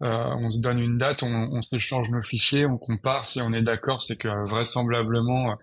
on 0.00 0.48
se 0.48 0.60
donne 0.60 0.78
une 0.78 0.96
date, 0.96 1.22
on, 1.22 1.50
on 1.52 1.62
s'échange 1.62 2.10
nos 2.10 2.22
fichiers, 2.22 2.66
on 2.66 2.78
compare. 2.78 3.26
Si 3.26 3.40
on 3.40 3.52
est 3.52 3.62
d'accord, 3.62 4.02
c'est 4.02 4.16
que 4.16 4.28
vraisemblablement 4.48 5.56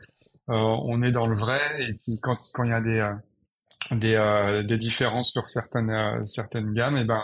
euh, 0.49 0.53
on 0.53 1.01
est 1.03 1.11
dans 1.11 1.27
le 1.27 1.35
vrai. 1.35 1.61
Et 1.79 1.93
puis 1.93 2.19
quand 2.21 2.37
quand 2.53 2.63
il 2.63 2.69
y 2.69 2.73
a 2.73 2.81
des 2.81 2.99
euh, 2.99 3.13
des, 3.91 4.63
des 4.67 4.77
différences 4.77 5.31
sur 5.31 5.47
certaines 5.47 6.23
certaines 6.25 6.73
gammes, 6.73 6.97
et 6.97 7.01
eh 7.01 7.05
ben 7.05 7.23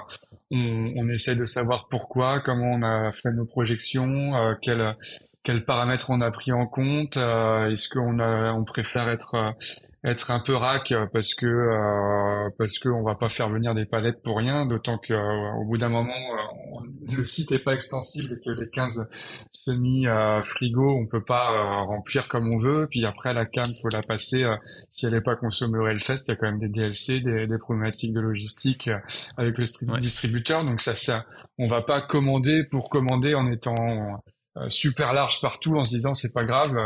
on, 0.51 0.93
on 0.97 1.09
essaie 1.09 1.35
de 1.35 1.45
savoir 1.45 1.87
pourquoi, 1.89 2.39
comment 2.41 2.71
on 2.71 2.83
a 2.83 3.11
fait 3.11 3.31
nos 3.31 3.45
projections, 3.45 4.35
euh, 4.35 4.55
quels 4.61 4.95
quels 5.43 5.65
paramètres 5.65 6.09
on 6.09 6.21
a 6.21 6.31
pris 6.31 6.51
en 6.51 6.67
compte, 6.67 7.17
est-ce 7.17 7.89
qu'on 7.89 8.19
a 8.19 8.53
on 8.53 8.63
préfère 8.63 9.09
être 9.09 9.55
être 10.03 10.31
un 10.31 10.39
peu 10.39 10.55
rack 10.55 10.93
parce 11.13 11.33
que 11.33 11.45
euh, 11.45 12.49
parce 12.57 12.77
que 12.77 12.89
on 12.89 13.03
va 13.03 13.15
pas 13.15 13.29
faire 13.29 13.49
venir 13.49 13.73
des 13.73 13.85
palettes 13.85 14.21
pour 14.21 14.37
rien 14.37 14.65
d'autant 14.65 14.97
que 14.97 15.13
euh, 15.13 15.61
au 15.61 15.65
bout 15.65 15.77
d'un 15.77 15.89
moment 15.89 16.11
euh, 16.13 16.87
le 17.09 17.23
site 17.23 17.53
est 17.53 17.63
pas 17.63 17.73
extensible 17.73 18.33
et 18.33 18.43
que 18.43 18.49
les 18.49 18.69
15 18.69 19.09
semi 19.51 20.05
frigo 20.41 20.97
on 20.97 21.07
peut 21.07 21.23
pas 21.23 21.83
remplir 21.83 22.27
comme 22.27 22.51
on 22.51 22.57
veut. 22.57 22.87
Puis 22.89 23.05
après 23.05 23.33
la 23.33 23.45
cam 23.45 23.65
faut 23.81 23.87
la 23.89 24.01
passer 24.01 24.45
si 24.91 25.05
elle 25.05 25.13
est 25.13 25.21
pas 25.21 25.37
consommée 25.37 25.77
au 25.77 25.87
Hellfest 25.87 26.23
il 26.27 26.29
y 26.29 26.31
a 26.31 26.35
quand 26.35 26.47
même 26.47 26.59
des 26.59 26.67
DLC 26.67 27.21
des, 27.21 27.47
des 27.47 27.57
problématiques 27.57 28.13
de 28.13 28.19
logistique 28.19 28.89
avec 29.37 29.57
le 29.57 29.99
distributeur. 29.99 30.65
Donc 30.65 30.81
ça 30.81 30.95
ça 30.95 31.25
on 31.57 31.67
va 31.67 31.81
pas 31.81 32.01
commander 32.01 32.65
pour 32.69 32.89
commander 32.89 33.35
en 33.35 33.49
étant 33.49 34.21
super 34.67 35.13
large 35.13 35.41
partout 35.41 35.77
en 35.77 35.83
se 35.83 35.95
disant 35.95 36.13
c'est 36.13 36.33
pas 36.33 36.45
grave 36.45 36.77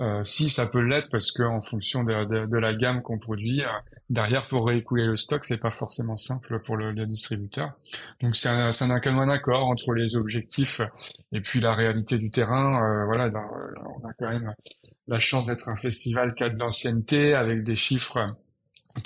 euh, 0.00 0.24
si 0.24 0.48
ça 0.48 0.66
peut 0.66 0.80
l'être 0.80 1.10
parce 1.10 1.30
que 1.30 1.42
en 1.42 1.60
fonction 1.60 2.04
de, 2.04 2.46
de, 2.46 2.58
la 2.58 2.72
gamme 2.72 3.02
qu'on 3.02 3.18
produit, 3.18 3.62
euh, 3.62 3.68
derrière 4.08 4.48
pour 4.48 4.66
réécouler 4.66 5.04
le 5.04 5.14
stock, 5.14 5.44
c'est 5.44 5.60
pas 5.60 5.72
forcément 5.72 6.16
simple 6.16 6.62
pour 6.64 6.78
le, 6.78 6.92
le 6.92 7.04
distributeur. 7.06 7.72
Donc 8.22 8.34
c'est 8.34 8.48
un, 8.48 8.68
un, 8.70 8.90
un 8.90 9.28
accord 9.28 9.68
entre 9.68 9.92
les 9.92 10.16
objectifs 10.16 10.80
et 11.32 11.42
puis 11.42 11.60
la 11.60 11.74
réalité 11.74 12.16
du 12.16 12.30
terrain. 12.30 12.82
Euh, 12.82 13.04
voilà, 13.04 13.28
dans, 13.28 13.44
on 13.44 14.08
a 14.08 14.12
quand 14.18 14.30
même 14.30 14.54
la 15.06 15.20
chance 15.20 15.46
d'être 15.46 15.68
un 15.68 15.76
festival 15.76 16.34
a 16.44 16.48
de 16.48 16.58
avec 17.34 17.62
des 17.62 17.76
chiffres 17.76 18.34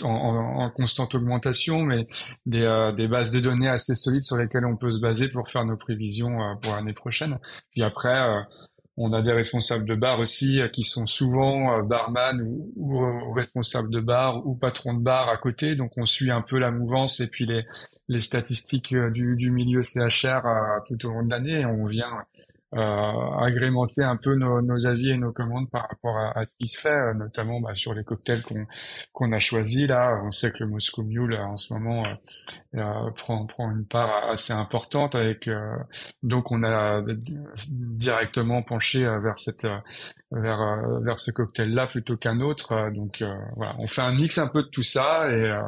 en, 0.02 0.08
en, 0.08 0.70
constante 0.70 1.14
augmentation, 1.14 1.82
mais 1.82 2.06
des, 2.46 2.92
des, 2.96 3.08
bases 3.08 3.30
de 3.30 3.40
données 3.40 3.68
assez 3.68 3.94
solides 3.94 4.24
sur 4.24 4.36
lesquelles 4.36 4.66
on 4.66 4.76
peut 4.76 4.90
se 4.90 5.00
baser 5.00 5.28
pour 5.28 5.48
faire 5.48 5.64
nos 5.64 5.76
prévisions 5.76 6.38
pour 6.62 6.74
l'année 6.74 6.92
prochaine. 6.92 7.38
Puis 7.70 7.82
après, 7.82 8.18
on 8.96 9.12
a 9.12 9.22
des 9.22 9.32
responsables 9.32 9.84
de 9.84 9.94
bar 9.94 10.20
aussi 10.20 10.60
euh, 10.60 10.68
qui 10.68 10.84
sont 10.84 11.06
souvent 11.06 11.78
euh, 11.78 11.82
barman 11.82 12.40
ou, 12.40 12.72
ou, 12.76 13.32
responsables 13.32 13.90
de 13.90 14.00
bar 14.00 14.46
ou 14.46 14.54
patrons 14.54 14.94
de 14.94 15.02
bar 15.02 15.28
à 15.28 15.36
côté. 15.36 15.74
Donc 15.74 15.92
on 15.96 16.06
suit 16.06 16.30
un 16.30 16.42
peu 16.42 16.58
la 16.58 16.70
mouvance 16.70 17.20
et 17.20 17.28
puis 17.28 17.46
les, 17.46 17.64
les 18.08 18.20
statistiques 18.20 18.92
euh, 18.92 19.10
du, 19.10 19.36
du 19.36 19.50
milieu 19.50 19.82
CHR 19.82 20.42
tout 20.86 21.06
au 21.06 21.10
long 21.10 21.24
de 21.24 21.30
l'année 21.30 21.64
on 21.66 21.86
vient 21.86 22.12
euh, 22.12 22.42
agrémenter 22.76 24.02
un 24.02 24.16
peu 24.16 24.34
nos, 24.34 24.60
nos, 24.60 24.86
avis 24.86 25.10
et 25.10 25.16
nos 25.16 25.32
commandes 25.32 25.70
par 25.70 25.86
rapport 25.88 26.16
à, 26.16 26.38
à 26.38 26.46
ce 26.46 26.56
qui 26.58 26.68
se 26.68 26.80
fait, 26.80 26.98
euh, 26.98 27.14
notamment 27.14 27.60
bah, 27.60 27.74
sur 27.74 27.94
les 27.94 28.04
cocktails 28.04 28.42
qu'on 28.42 28.66
qu'on 29.12 29.32
a 29.32 29.38
choisis. 29.38 29.86
Là, 29.86 30.20
on 30.24 30.30
sait 30.30 30.50
que 30.50 30.64
le 30.64 30.70
Moscow 30.70 31.04
Mule 31.04 31.34
en 31.36 31.56
ce 31.56 31.72
moment 31.74 32.02
euh, 32.74 33.10
prend 33.16 33.46
prend 33.46 33.70
une 33.70 33.86
part 33.86 34.28
assez 34.28 34.52
importante. 34.52 35.14
Avec 35.14 35.48
donc 36.22 36.50
on 36.50 36.62
a 36.62 37.02
directement 37.68 38.62
penché 38.62 39.04
vers 39.04 39.38
cette 39.38 39.66
vers 40.32 41.00
vers 41.02 41.18
ce 41.18 41.30
cocktail-là 41.30 41.86
plutôt 41.86 42.16
qu'un 42.16 42.40
autre. 42.40 42.90
Donc 42.92 43.22
voilà, 43.56 43.76
on 43.78 43.86
fait 43.86 44.02
un 44.02 44.14
mix 44.14 44.38
un 44.38 44.48
peu 44.48 44.62
de 44.62 44.68
tout 44.68 44.82
ça 44.82 45.30
et 45.30 45.60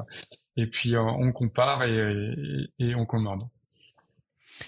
et 0.57 0.67
puis 0.67 0.97
on 0.97 1.33
compare 1.33 1.85
et, 1.85 2.69
et 2.79 2.95
on 2.95 3.07
commande. 3.07 3.43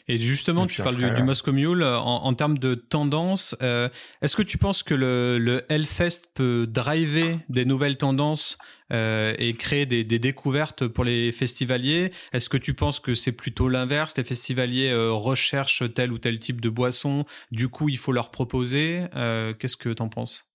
Et 0.08 0.18
justement, 0.18 0.66
tu 0.66 0.82
parles 0.82 0.96
du, 0.96 1.10
du, 1.10 1.22
Moscow 1.22 1.52
Mule 1.52 1.82
en, 1.82 2.24
en, 2.24 2.34
termes 2.34 2.58
de 2.58 2.74
tendance. 2.74 3.56
Euh, 3.62 3.88
Est-ce 4.22 4.36
que 4.36 4.42
tu 4.42 4.58
penses 4.58 4.82
que 4.82 4.94
le, 4.94 5.38
le 5.38 5.64
Hellfest 5.68 6.30
peut 6.34 6.66
driver 6.68 7.38
des 7.48 7.64
nouvelles 7.64 7.96
tendances 7.96 8.58
euh, 8.92 9.34
et 9.38 9.54
créer 9.54 9.86
des, 9.86 10.04
des, 10.04 10.18
découvertes 10.18 10.86
pour 10.86 11.04
les 11.04 11.32
festivaliers? 11.32 12.10
Est-ce 12.32 12.48
que 12.48 12.56
tu 12.56 12.74
penses 12.74 13.00
que 13.00 13.14
c'est 13.14 13.32
plutôt 13.32 13.68
l'inverse? 13.68 14.14
Les 14.16 14.24
festivaliers 14.24 14.90
euh, 14.90 15.12
recherchent 15.12 15.84
tel 15.94 16.12
ou 16.12 16.18
tel 16.18 16.38
type 16.38 16.60
de 16.60 16.70
boisson, 16.70 17.24
du 17.50 17.68
coup 17.68 17.88
il 17.88 17.98
faut 17.98 18.12
leur 18.12 18.30
proposer. 18.30 19.04
Euh, 19.14 19.54
qu'est-ce 19.54 19.76
que 19.76 19.90
tu 19.90 20.02
en 20.02 20.08
penses? 20.08 20.47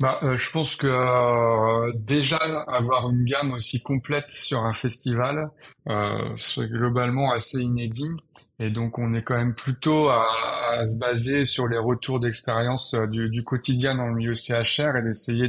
Bah, 0.00 0.18
euh, 0.22 0.36
je 0.38 0.50
pense 0.50 0.76
que 0.76 0.86
euh, 0.86 1.92
déjà 1.94 2.38
avoir 2.38 3.10
une 3.10 3.22
gamme 3.22 3.52
aussi 3.52 3.82
complète 3.82 4.30
sur 4.30 4.64
un 4.64 4.72
festival, 4.72 5.50
euh, 5.88 6.34
c'est 6.36 6.68
globalement 6.68 7.30
assez 7.32 7.58
inédit. 7.58 8.10
Et 8.58 8.70
donc 8.70 8.98
on 8.98 9.14
est 9.14 9.22
quand 9.22 9.36
même 9.36 9.54
plutôt 9.54 10.08
à, 10.08 10.86
se 10.86 10.96
baser 10.98 11.44
sur 11.44 11.66
les 11.66 11.78
retours 11.78 12.20
d'expérience 12.20 12.94
du, 12.94 13.42
quotidien 13.42 13.94
dans 13.94 14.06
le 14.06 14.14
milieu 14.14 14.34
CHR 14.34 14.96
et 14.96 15.02
d'essayer 15.02 15.48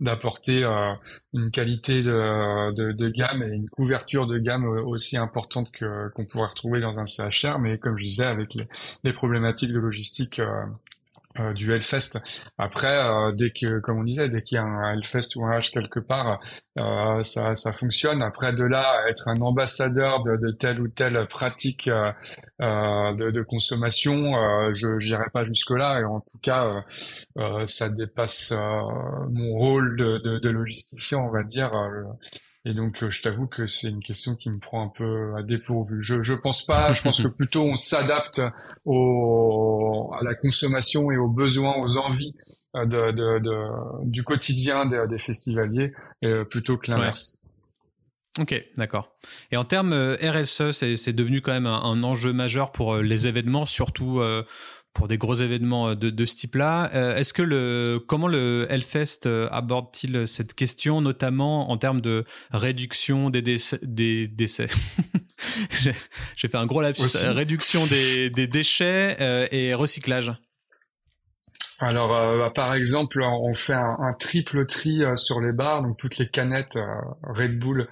d'apporter 0.00 0.64
une 1.34 1.50
qualité 1.50 2.02
de, 2.02 3.08
gamme 3.10 3.42
et 3.42 3.54
une 3.54 3.68
couverture 3.68 4.26
de 4.26 4.38
gamme 4.38 4.64
aussi 4.64 5.18
importante 5.18 5.70
qu'on 5.78 6.24
pourrait 6.24 6.48
retrouver 6.48 6.80
dans 6.80 6.98
un 6.98 7.04
CHR. 7.04 7.58
Mais 7.58 7.78
comme 7.78 7.96
je 7.98 8.04
disais, 8.04 8.24
avec 8.24 8.54
les 9.04 9.12
problématiques 9.12 9.72
de 9.72 9.78
logistique 9.78 10.40
euh, 11.40 11.52
du 11.52 11.72
Hellfest. 11.72 12.18
Après, 12.58 12.96
euh, 12.96 13.32
dès 13.32 13.50
que, 13.50 13.80
comme 13.80 14.00
on 14.00 14.04
disait, 14.04 14.28
dès 14.28 14.42
qu'il 14.42 14.56
y 14.56 14.58
a 14.58 14.64
un 14.64 14.94
Hellfest 14.94 15.36
ou 15.36 15.44
un 15.44 15.58
H 15.58 15.70
quelque 15.70 16.00
part, 16.00 16.38
euh, 16.78 17.22
ça, 17.22 17.72
fonctionne. 17.72 18.22
Après, 18.22 18.52
de 18.52 18.64
là, 18.64 19.04
être 19.08 19.28
un 19.28 19.40
ambassadeur 19.40 20.22
de, 20.22 20.36
de 20.36 20.50
telle 20.50 20.80
ou 20.80 20.88
telle 20.88 21.26
pratique 21.28 21.90
de, 22.60 23.30
de, 23.30 23.42
consommation, 23.42 24.32
je 24.72 24.98
n'irai 24.98 25.30
pas 25.32 25.44
jusque 25.44 25.70
là. 25.70 26.00
Et 26.00 26.04
en 26.04 26.20
tout 26.20 26.38
cas, 26.42 26.84
ça 27.66 27.88
dépasse 27.88 28.52
mon 28.52 29.54
rôle 29.54 29.96
de, 29.96 30.18
de, 30.18 30.38
de 30.38 30.48
logisticien, 30.48 31.18
on 31.18 31.30
va 31.30 31.42
dire. 31.42 31.70
Et 32.66 32.74
donc, 32.74 33.04
euh, 33.04 33.10
je 33.10 33.22
t'avoue 33.22 33.46
que 33.46 33.68
c'est 33.68 33.88
une 33.88 34.02
question 34.02 34.34
qui 34.34 34.50
me 34.50 34.58
prend 34.58 34.84
un 34.84 34.88
peu 34.88 35.34
à 35.38 35.44
dépourvu. 35.44 36.02
Je, 36.02 36.20
je 36.22 36.34
pense 36.34 36.66
pas. 36.66 36.92
Je 36.92 37.00
pense 37.00 37.22
que 37.22 37.28
plutôt 37.38 37.62
on 37.62 37.76
s'adapte 37.76 38.42
au, 38.84 40.12
à 40.18 40.24
la 40.24 40.34
consommation 40.34 41.12
et 41.12 41.16
aux 41.16 41.28
besoins, 41.28 41.76
aux 41.76 41.96
envies 41.96 42.34
euh, 42.74 42.84
de, 42.84 43.12
de, 43.12 43.38
de 43.38 44.04
du 44.04 44.24
quotidien 44.24 44.84
des, 44.84 45.04
des 45.08 45.18
festivaliers, 45.18 45.92
euh, 46.24 46.44
plutôt 46.44 46.76
que 46.76 46.90
l'inverse. 46.90 47.40
Ok, 48.40 48.60
d'accord. 48.76 49.16
Et 49.52 49.56
en 49.56 49.64
termes 49.64 50.16
RSE, 50.20 50.72
c'est 50.72 51.12
devenu 51.12 51.40
quand 51.40 51.52
même 51.52 51.66
un, 51.66 51.82
un, 51.82 52.02
enjeu 52.02 52.32
majeur 52.32 52.72
pour 52.72 52.96
les 52.96 53.28
événements, 53.28 53.64
surtout 53.64 54.20
pour 54.96 55.08
des 55.08 55.18
gros 55.18 55.34
événements 55.34 55.90
euh, 55.90 55.94
de, 55.94 56.08
de 56.08 56.24
ce 56.24 56.34
type-là. 56.36 56.90
Euh, 56.94 57.16
est-ce 57.16 57.34
que 57.34 57.42
le 57.42 58.02
comment 58.06 58.28
le 58.28 58.66
Hellfest 58.70 59.26
euh, 59.26 59.46
aborde-t-il 59.52 60.26
cette 60.26 60.54
question, 60.54 61.02
notamment 61.02 61.70
en 61.70 61.76
termes 61.76 62.00
de 62.00 62.24
réduction 62.50 63.28
des 63.28 63.42
décès, 63.42 63.78
des 63.82 64.26
décès 64.26 64.68
J'ai 66.36 66.48
fait 66.48 66.56
un 66.56 66.64
gros 66.64 66.80
lapsus. 66.80 67.14
Réduction 67.14 67.86
des, 67.86 68.30
des 68.30 68.46
déchets 68.46 69.48
et 69.52 69.74
recyclage. 69.74 70.32
Alors, 71.78 72.14
euh, 72.14 72.38
bah, 72.38 72.50
par 72.50 72.72
exemple, 72.72 73.22
on 73.22 73.52
fait 73.52 73.74
un, 73.74 74.12
triple 74.18 74.64
tri 74.64 75.04
euh, 75.04 75.14
sur 75.16 75.42
les 75.42 75.52
bars. 75.52 75.82
Donc, 75.82 75.98
toutes 75.98 76.16
les 76.16 76.26
canettes 76.26 76.76
euh, 76.76 76.86
Red 77.22 77.58
Bull 77.58 77.86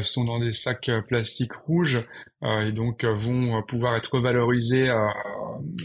sont 0.00 0.24
dans 0.24 0.38
des 0.38 0.52
sacs 0.52 0.92
plastiques 1.08 1.54
rouges 1.54 2.06
et 2.44 2.70
donc 2.70 3.04
vont 3.04 3.64
pouvoir 3.64 3.96
être 3.96 4.20
valorisées 4.20 4.88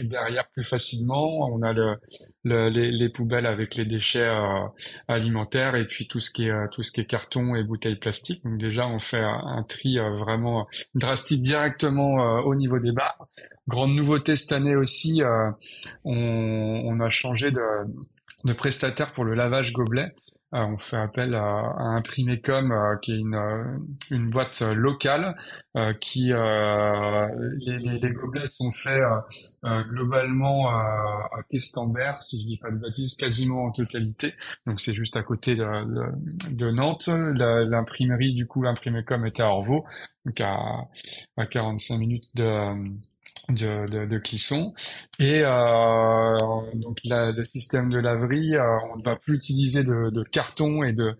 derrière 0.04 0.48
plus 0.50 0.62
facilement. 0.62 1.48
On 1.52 1.62
a 1.62 1.72
le, 1.72 1.96
les, 2.44 2.92
les, 2.92 3.08
poubelles 3.08 3.46
avec 3.46 3.74
les 3.74 3.84
déchets 3.84 4.30
alimentaires 5.08 5.74
et 5.74 5.84
puis 5.84 6.06
tout 6.06 6.20
ce 6.20 6.30
qui 6.30 6.46
est 6.46 6.68
tout 6.70 6.84
ce 6.84 6.92
qui 6.92 7.00
est 7.00 7.06
carton 7.06 7.56
et 7.56 7.64
bouteilles 7.64 7.98
plastiques. 7.98 8.44
Donc 8.44 8.58
déjà, 8.58 8.86
on 8.86 9.00
fait 9.00 9.24
un 9.24 9.64
tri 9.68 9.98
vraiment 9.98 10.68
drastique 10.94 11.42
directement 11.42 12.38
au 12.44 12.54
niveau 12.54 12.78
des 12.78 12.92
bars. 12.92 13.26
Grande 13.68 13.94
nouveauté 13.94 14.34
cette 14.34 14.52
année 14.52 14.76
aussi, 14.76 15.22
euh, 15.22 15.50
on, 16.02 16.98
a 17.00 17.10
changé 17.10 17.50
de, 17.50 18.52
prestataire 18.54 19.12
pour 19.12 19.24
le 19.24 19.34
lavage 19.34 19.74
gobelet. 19.74 20.14
Euh, 20.54 20.64
on 20.64 20.78
fait 20.78 20.96
appel 20.96 21.34
à, 21.34 21.44
à 21.44 21.82
Imprimecom, 21.98 22.72
euh, 22.72 22.96
qui 22.96 23.12
est 23.12 23.18
une, 23.18 24.30
boîte 24.30 24.62
locale, 24.62 25.36
qui 26.00 26.32
les, 26.32 27.78
les, 27.78 28.10
gobelets 28.10 28.48
sont 28.48 28.72
faits 28.72 29.02
globalement 29.62 30.70
à 30.70 31.42
Questembert, 31.50 32.22
si 32.22 32.40
je 32.40 32.46
dis 32.46 32.56
pas 32.56 32.70
de 32.70 32.78
bêtises, 32.78 33.16
quasiment 33.16 33.64
en 33.64 33.70
totalité. 33.70 34.32
Donc 34.66 34.80
c'est 34.80 34.94
juste 34.94 35.18
à 35.18 35.22
côté 35.22 35.56
de, 35.56 36.70
Nantes. 36.70 37.10
L'imprimerie 37.10 38.32
du 38.32 38.46
coup, 38.46 38.62
l'Imprimecom 38.62 39.26
était 39.26 39.42
à 39.42 39.50
Orvaux, 39.50 39.84
donc 40.24 40.40
à 40.40 41.46
45 41.46 41.98
minutes 41.98 42.34
de 42.34 42.70
de, 43.48 43.86
de, 43.90 44.06
de 44.06 44.18
Clisson. 44.18 44.74
Et 45.18 45.42
euh, 45.44 46.36
donc 46.74 46.98
le 47.04 47.44
système 47.44 47.90
de 47.90 47.98
laverie, 47.98 48.56
euh, 48.56 48.78
on 48.92 48.96
ne 48.96 49.02
va 49.02 49.16
plus 49.16 49.36
utiliser 49.36 49.84
de, 49.84 50.10
de, 50.10 50.22
carton 50.22 50.82
et 50.82 50.92
de 50.92 51.16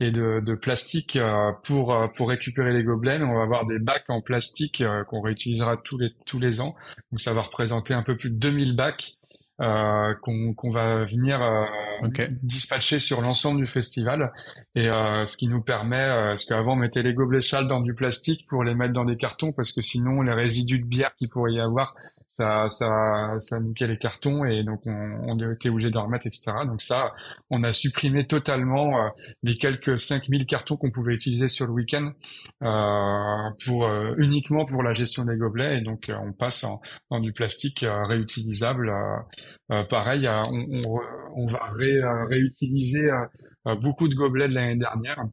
et 0.00 0.10
de, 0.10 0.40
de 0.40 0.54
plastique 0.54 1.16
euh, 1.16 1.52
pour 1.64 1.96
pour 2.16 2.28
récupérer 2.28 2.72
les 2.72 2.84
gobelets. 2.84 3.22
On 3.22 3.34
va 3.34 3.42
avoir 3.42 3.66
des 3.66 3.78
bacs 3.78 4.08
en 4.08 4.20
plastique 4.20 4.82
qu'on 5.08 5.20
réutilisera 5.20 5.76
tous 5.76 5.98
les 5.98 6.12
tous 6.26 6.38
les 6.38 6.60
ans. 6.60 6.74
Donc 7.10 7.20
ça 7.20 7.32
va 7.32 7.42
représenter 7.42 7.94
un 7.94 8.02
peu 8.02 8.16
plus 8.16 8.30
de 8.30 8.36
2000 8.36 8.76
bacs 8.76 9.16
euh, 9.60 10.14
qu'on 10.22 10.70
va 10.70 11.04
venir 11.04 11.42
euh, 11.42 12.08
dispatcher 12.42 12.98
sur 12.98 13.20
l'ensemble 13.20 13.60
du 13.60 13.66
festival. 13.66 14.32
Et 14.74 14.88
euh, 14.88 15.26
ce 15.26 15.36
qui 15.36 15.46
nous 15.46 15.60
permet 15.60 16.08
parce 16.08 16.44
qu'avant 16.44 16.72
on 16.72 16.76
mettait 16.76 17.02
les 17.02 17.12
gobelets 17.12 17.42
sales 17.42 17.68
dans 17.68 17.80
du 17.80 17.94
plastique 17.94 18.46
pour 18.48 18.64
les 18.64 18.74
mettre 18.74 18.94
dans 18.94 19.04
des 19.04 19.16
cartons 19.16 19.52
parce 19.52 19.72
que 19.72 19.82
sinon 19.82 20.22
les 20.22 20.32
résidus 20.32 20.78
de 20.78 20.86
bière 20.86 21.14
qu'il 21.16 21.28
pourrait 21.28 21.52
y 21.52 21.60
avoir 21.60 21.94
ça, 22.36 22.66
ça, 22.70 23.04
ça 23.40 23.60
niquait 23.60 23.86
les 23.86 23.98
cartons 23.98 24.44
et 24.46 24.64
donc 24.64 24.80
on, 24.86 25.18
on 25.28 25.52
était 25.52 25.68
obligé 25.68 25.90
d'en 25.90 26.04
remettre, 26.04 26.26
etc. 26.26 26.52
Donc 26.66 26.80
ça, 26.80 27.12
on 27.50 27.62
a 27.62 27.72
supprimé 27.74 28.26
totalement 28.26 29.04
euh, 29.04 29.08
les 29.42 29.56
quelques 29.56 29.98
5000 29.98 30.46
cartons 30.46 30.78
qu'on 30.78 30.90
pouvait 30.90 31.12
utiliser 31.12 31.48
sur 31.48 31.66
le 31.66 31.72
week-end 31.72 32.10
euh, 32.62 33.50
pour 33.66 33.84
euh, 33.84 34.14
uniquement 34.16 34.64
pour 34.64 34.82
la 34.82 34.94
gestion 34.94 35.26
des 35.26 35.36
gobelets 35.36 35.78
et 35.78 35.80
donc 35.82 36.08
euh, 36.08 36.16
on 36.22 36.32
passe 36.32 36.64
en, 36.64 36.80
du 37.20 37.34
plastique 37.34 37.84
réutilisable. 38.08 38.90
pareil, 39.90 40.26
on, 40.26 40.80
on, 40.86 41.00
on 41.36 41.46
va 41.46 41.70
ré, 41.76 42.00
réutiliser 42.30 43.10
beaucoup 43.82 44.08
de 44.08 44.14
gobelets 44.14 44.48
de 44.48 44.54
l'année 44.54 44.76
dernière 44.76 45.18
euh, 45.20 45.24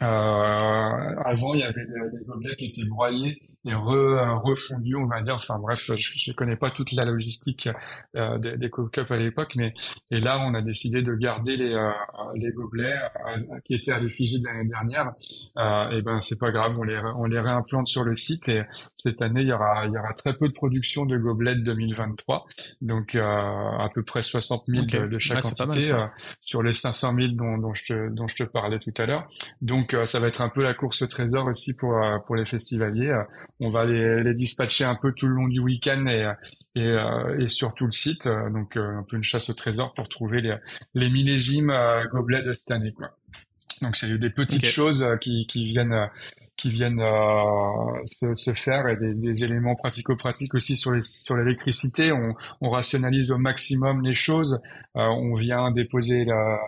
avant, 0.00 1.54
il 1.54 1.60
y 1.60 1.62
avait 1.62 1.84
des, 1.84 2.24
gobelets 2.24 2.56
qui 2.56 2.66
étaient 2.66 2.84
broyés 2.84 3.38
et 3.64 3.74
re, 3.74 4.40
refondus, 4.42 4.96
on 4.96 5.06
va 5.06 5.20
dire. 5.20 5.34
Enfin 5.34 5.58
bref, 5.58 5.90
je 5.96 6.30
ne 6.30 6.34
connais 6.34 6.56
pas 6.56 6.70
toute 6.70 6.92
la 6.92 7.04
logistique 7.04 7.68
euh, 8.16 8.38
des, 8.38 8.56
des 8.56 8.70
à 9.08 9.16
l'époque, 9.16 9.52
mais 9.56 9.74
et 10.10 10.20
là, 10.20 10.38
on 10.40 10.54
a 10.54 10.62
décidé 10.62 11.02
de 11.02 11.14
garder 11.14 11.56
les, 11.56 11.74
euh, 11.74 11.90
les 12.34 12.50
gobelets 12.52 12.94
euh, 12.94 13.58
qui 13.64 13.74
étaient 13.74 13.92
à 13.92 14.00
l'effigie 14.00 14.40
de 14.40 14.46
l'année 14.46 14.68
dernière. 14.68 15.12
et 15.92 16.02
ben, 16.02 16.20
c'est 16.20 16.38
pas 16.38 16.50
grave, 16.50 16.78
on 16.78 16.82
les, 16.82 17.00
on 17.16 17.24
les 17.24 17.40
réimplante 17.40 17.88
sur 17.88 18.04
le 18.04 18.14
site 18.14 18.48
et 18.48 18.62
cette 18.96 19.22
année, 19.22 19.42
il 19.42 19.48
y 19.48 19.52
aura, 19.52 19.86
il 19.86 19.92
y 19.92 19.98
aura 19.98 20.12
très 20.14 20.34
peu 20.36 20.48
de 20.48 20.54
production 20.54 21.06
de 21.06 21.16
gobelets 21.16 21.56
de 21.56 21.62
2023, 21.62 22.44
donc 22.80 23.14
à 23.14 23.88
peu 23.94 24.02
près 24.02 24.22
60 24.22 24.64
000 24.68 25.08
de, 25.08 25.18
chaque 25.18 25.42
quantité 25.42 25.94
sur 26.40 26.62
les 26.62 26.72
500 26.72 27.14
000 27.14 27.28
dont, 27.32 27.58
dont, 27.58 27.74
je 27.74 27.84
te, 27.84 28.08
dont 28.10 28.28
je 28.28 28.36
te 28.36 28.42
parlais 28.44 28.78
tout 28.78 28.94
à 28.96 29.06
l'heure. 29.06 29.28
Donc 29.60 29.83
donc 29.84 29.92
euh, 29.92 30.06
ça 30.06 30.18
va 30.18 30.28
être 30.28 30.40
un 30.40 30.48
peu 30.48 30.62
la 30.62 30.72
course 30.72 31.02
au 31.02 31.06
trésor 31.06 31.46
aussi 31.46 31.76
pour 31.76 31.92
euh, 31.92 32.16
pour 32.26 32.36
les 32.36 32.46
festivaliers. 32.46 33.10
Euh, 33.10 33.22
on 33.60 33.68
va 33.68 33.84
les, 33.84 34.22
les 34.22 34.32
dispatcher 34.32 34.84
un 34.84 34.94
peu 34.94 35.12
tout 35.12 35.28
le 35.28 35.34
long 35.34 35.46
du 35.46 35.60
week-end 35.60 36.06
et 36.06 36.32
et, 36.74 36.96
et 37.38 37.46
sur 37.46 37.74
tout 37.74 37.84
le 37.84 37.92
site. 37.92 38.26
donc 38.26 38.78
un 38.78 39.04
peu 39.06 39.16
une 39.18 39.22
chasse 39.22 39.50
au 39.50 39.52
trésor 39.52 39.92
pour 39.92 40.08
trouver 40.08 40.40
les 40.40 40.56
les 40.94 41.10
millésimes 41.10 41.70
gobelets 42.10 42.40
de 42.40 42.54
cette 42.54 42.70
année 42.70 42.92
quoi. 42.92 43.10
Donc 43.82 43.96
c'est 43.96 44.16
des 44.16 44.30
petites 44.30 44.64
choses 44.66 45.06
qui, 45.20 45.46
qui 45.46 45.66
viennent 45.66 46.08
qui 46.56 46.70
viennent 46.70 47.04
se, 48.06 48.34
se, 48.34 48.52
faire 48.54 48.88
et 48.88 48.96
des, 48.96 49.14
des 49.14 49.44
éléments 49.44 49.74
pratico-pratiques 49.74 50.54
aussi 50.54 50.78
sur 50.78 50.92
les 50.92 51.02
sur 51.02 51.36
l'électricité. 51.36 52.10
On, 52.10 52.34
on 52.62 52.70
rationalise 52.70 53.30
au 53.30 53.38
maximum 53.38 54.02
les 54.02 54.14
choses. 54.14 54.62
on 54.94 55.34
vient 55.34 55.70
déposer 55.72 56.24
la, 56.24 56.58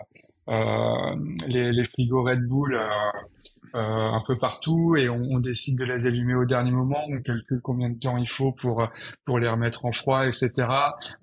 les, 0.47 1.71
les, 1.71 1.83
frigos 1.83 2.23
Red 2.23 2.47
Bull 2.47 2.75
euh, 2.75 2.87
euh, 3.75 3.79
un 3.79 4.23
peu 4.25 4.37
partout 4.37 4.95
et 4.95 5.09
on, 5.09 5.21
on, 5.21 5.39
décide 5.39 5.77
de 5.77 5.83
les 5.83 6.05
allumer 6.05 6.35
au 6.35 6.45
dernier 6.45 6.71
moment. 6.71 7.03
On 7.09 7.21
calcule 7.21 7.59
combien 7.61 7.89
de 7.89 7.97
temps 7.97 8.17
il 8.17 8.27
faut 8.27 8.51
pour 8.51 8.87
pour 9.25 9.39
les 9.39 9.47
remettre 9.47 9.85
en 9.85 9.91
froid, 9.91 10.25
etc. 10.25 10.67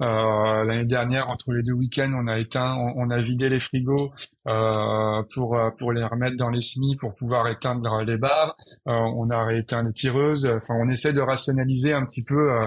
Euh, 0.02 0.64
L'année 0.64 0.84
dernière, 0.84 1.30
entre 1.30 1.52
les 1.52 1.62
deux 1.62 1.72
week-ends, 1.72 2.12
on 2.14 2.26
a 2.26 2.38
éteint, 2.38 2.76
on, 2.96 3.10
a 3.10 3.18
vidé 3.18 3.48
les 3.48 3.60
frigos 3.60 4.12
euh, 4.46 5.22
pour 5.34 5.58
pour 5.78 5.92
les 5.92 6.04
remettre 6.04 6.36
dans 6.36 6.50
les 6.50 6.60
semis 6.60 6.96
pour 6.96 7.14
pouvoir 7.14 7.48
éteindre 7.48 8.02
les 8.02 8.18
barres. 8.18 8.56
Euh, 8.88 8.92
on 8.92 9.30
a 9.30 9.42
rééteint 9.44 9.82
les 9.82 9.92
tireuses. 9.92 10.46
Enfin, 10.46 10.74
on 10.76 10.88
essaie 10.88 11.12
de 11.12 11.20
rationaliser 11.20 11.92
un 11.92 12.04
petit 12.04 12.24
peu 12.24 12.58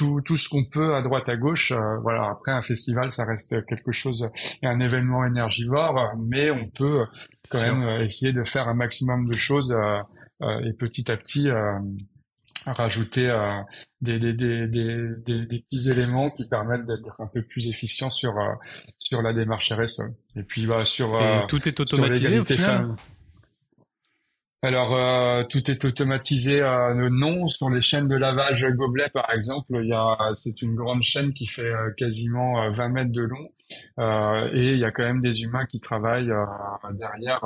tout, 0.00 0.22
tout 0.22 0.38
ce 0.38 0.48
qu'on 0.48 0.64
peut 0.64 0.94
à 0.94 1.02
droite 1.02 1.28
à 1.28 1.36
gauche. 1.36 1.72
Euh, 1.72 1.98
voilà. 2.02 2.30
Après, 2.30 2.52
un 2.52 2.62
festival, 2.62 3.10
ça 3.10 3.26
reste 3.26 3.66
quelque 3.66 3.92
chose, 3.92 4.30
un 4.62 4.80
événement 4.80 5.26
énergivore, 5.26 6.14
mais 6.18 6.50
on 6.50 6.68
peut 6.70 7.04
quand 7.50 7.60
même 7.60 8.00
essayer 8.00 8.32
de 8.32 8.42
faire 8.42 8.68
un 8.68 8.74
maximum 8.74 9.28
de 9.28 9.36
choses 9.36 9.72
euh, 9.72 9.98
euh, 10.42 10.60
et 10.64 10.72
petit 10.72 11.10
à 11.10 11.18
petit 11.18 11.50
rajouter 12.66 13.30
des, 14.02 14.18
des, 14.18 14.34
des, 14.34 14.68
des, 14.68 15.46
des, 15.46 15.60
petits 15.60 15.90
éléments 15.90 16.30
qui 16.30 16.46
permettent 16.46 16.84
d'être 16.86 17.20
un 17.20 17.26
peu 17.26 17.42
plus 17.42 17.68
efficient 17.68 18.10
sur 18.10 18.34
sur 18.98 19.22
la 19.22 19.32
démarche 19.32 19.72
RSE. 19.72 20.02
Et 20.36 20.42
puis 20.42 20.66
bah, 20.66 20.84
sur 20.84 21.18
tout 21.48 21.66
est 21.68 21.80
automatisé 21.80 22.38
au 22.38 22.44
final? 22.44 22.94
Alors, 24.62 24.94
euh, 24.94 25.42
tout 25.44 25.70
est 25.70 25.86
automatisé. 25.86 26.60
Euh, 26.60 27.08
non, 27.10 27.48
sur 27.48 27.70
les 27.70 27.80
chaînes 27.80 28.06
de 28.06 28.14
lavage 28.14 28.66
gobelet, 28.72 29.08
par 29.08 29.30
exemple, 29.32 29.78
il 29.82 29.88
y 29.88 29.94
a, 29.94 30.16
c'est 30.36 30.60
une 30.60 30.74
grande 30.74 31.02
chaîne 31.02 31.32
qui 31.32 31.46
fait 31.46 31.72
euh, 31.72 31.90
quasiment 31.96 32.68
20 32.68 32.88
mètres 32.90 33.12
de 33.12 33.22
long, 33.22 33.48
et 34.52 34.72
il 34.72 34.78
y 34.78 34.84
a 34.84 34.90
quand 34.90 35.04
même 35.04 35.22
des 35.22 35.42
humains 35.42 35.64
qui 35.64 35.80
travaillent 35.80 36.32
derrière 36.92 37.40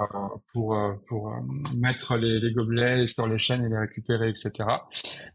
pour 0.52 0.76
pour 1.06 1.32
mettre 1.76 2.16
les, 2.16 2.40
les, 2.40 2.52
gobelets 2.52 3.06
sur 3.06 3.26
les 3.28 3.38
chaînes 3.38 3.64
et 3.64 3.68
les 3.68 3.78
récupérer, 3.78 4.30
etc. 4.30 4.68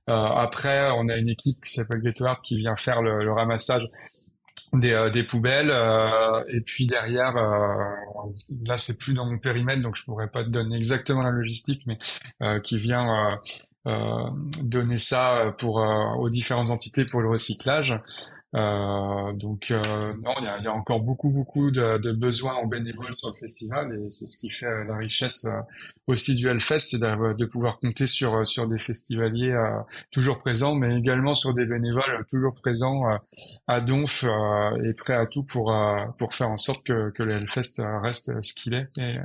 après, 0.08 0.90
on 0.92 1.08
a 1.08 1.18
une 1.18 1.30
équipe 1.30 1.64
qui 1.64 1.76
s'appelle 1.76 2.02
Gateward 2.02 2.40
qui 2.42 2.58
vient 2.58 2.76
faire 2.76 3.02
le, 3.02 3.24
le 3.24 3.32
ramassage 3.32 3.88
des, 4.74 4.94
euh, 4.94 5.10
des 5.10 5.24
poubelles 5.24 5.72
euh, 5.72 6.44
et 6.50 6.62
puis 6.62 6.88
derrière 6.88 7.36
euh, 7.38 7.88
là 8.66 8.78
c'est 8.78 8.98
plus 8.98 9.14
dans 9.14 9.26
mon 9.26 9.38
périmètre 9.38 9.82
donc 9.82 9.96
je 9.98 10.04
pourrais 10.04 10.30
pas 10.30 10.44
te 10.44 10.50
donner 10.50 10.78
exactement 10.78 11.24
la 11.24 11.32
logistique 11.32 11.84
mais 11.86 11.98
qui 12.62 12.78
vient 12.78 13.30
donner 14.64 14.98
ça 14.98 15.54
pour 15.58 15.76
aux 15.76 16.30
différentes 16.30 16.70
entités 16.70 17.06
pour 17.06 17.22
le 17.22 17.30
recyclage 17.30 18.00
euh, 18.56 19.32
donc 19.34 19.70
euh, 19.70 19.80
non, 20.24 20.34
il 20.40 20.46
y 20.46 20.48
a, 20.48 20.58
y 20.58 20.66
a, 20.66 20.74
encore 20.74 21.02
beaucoup 21.02 21.30
beaucoup 21.30 21.70
de, 21.70 22.00
de, 22.00 22.12
besoins 22.12 22.56
en 22.56 22.66
bénévoles 22.66 23.14
sur 23.16 23.28
le 23.28 23.36
festival 23.36 23.94
et 23.94 24.10
c'est 24.10 24.26
ce 24.26 24.40
qui 24.40 24.50
fait 24.50 24.66
euh, 24.66 24.86
la 24.86 24.98
richesse 24.98 25.46
euh, 25.46 25.62
aussi 26.08 26.34
du 26.34 26.48
Hellfest, 26.48 26.80
c'est 26.80 26.98
de, 26.98 27.46
pouvoir 27.46 27.80
compter 27.80 28.08
sur 28.08 28.48
sur 28.48 28.68
des 28.68 28.80
festivaliers 28.80 29.56
toujours 30.12 30.40
présents, 30.40 30.74
mais 30.74 30.98
également 30.98 31.36
sur 31.36 31.54
des 31.54 31.68
bénévoles 31.68 32.26
toujours 32.32 32.54
présents 32.54 33.04
à 33.68 33.82
Donf 33.82 34.24
et 34.84 34.94
prêts 34.94 35.14
à 35.14 35.28
tout 35.28 35.44
pour 35.44 35.72
pour 36.18 36.34
faire 36.34 36.50
en 36.50 36.58
sorte 36.58 36.84
que, 36.84 37.12
que 37.12 37.22
le 37.22 37.34
Hellfest 37.34 37.82
reste 38.02 38.42
ce 38.42 38.54
qu'il 38.54 38.74
est 38.74 38.90
et, 38.98 39.18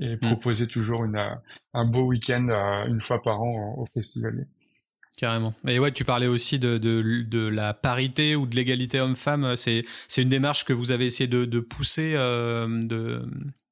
et 0.00 0.16
mm. 0.16 0.18
proposer 0.18 0.66
toujours 0.66 1.04
une, 1.04 1.24
un 1.74 1.84
beau 1.84 2.06
week-end 2.06 2.48
une 2.88 3.00
fois 3.00 3.22
par 3.22 3.40
an 3.40 3.76
aux 3.78 3.86
festivaliers. 3.86 4.46
Carrément. 5.16 5.54
Et 5.68 5.78
ouais, 5.78 5.92
tu 5.92 6.04
parlais 6.04 6.26
aussi 6.26 6.58
de, 6.58 6.76
de, 6.76 7.22
de 7.22 7.46
la 7.46 7.72
parité 7.72 8.34
ou 8.34 8.46
de 8.46 8.56
l'égalité 8.56 9.00
homme-femme. 9.00 9.54
C'est, 9.54 9.84
c'est 10.08 10.22
une 10.22 10.28
démarche 10.28 10.64
que 10.64 10.72
vous 10.72 10.90
avez 10.90 11.06
essayé 11.06 11.28
de, 11.28 11.44
de 11.44 11.60
pousser 11.60 12.14
euh, 12.16 12.66
de, 12.82 13.22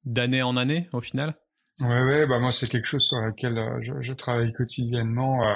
d'année 0.05 0.41
en 0.41 0.55
année, 0.55 0.87
au 0.93 1.01
final? 1.01 1.33
Ouais, 1.81 2.03
ouais, 2.03 2.27
bah 2.27 2.39
moi 2.39 2.51
c'est 2.51 2.69
quelque 2.69 2.87
chose 2.87 3.03
sur 3.03 3.19
lequel 3.19 3.57
euh, 3.57 3.81
je, 3.81 3.93
je 3.99 4.13
travaille 4.13 4.53
quotidiennement. 4.53 5.41
Euh, 5.45 5.53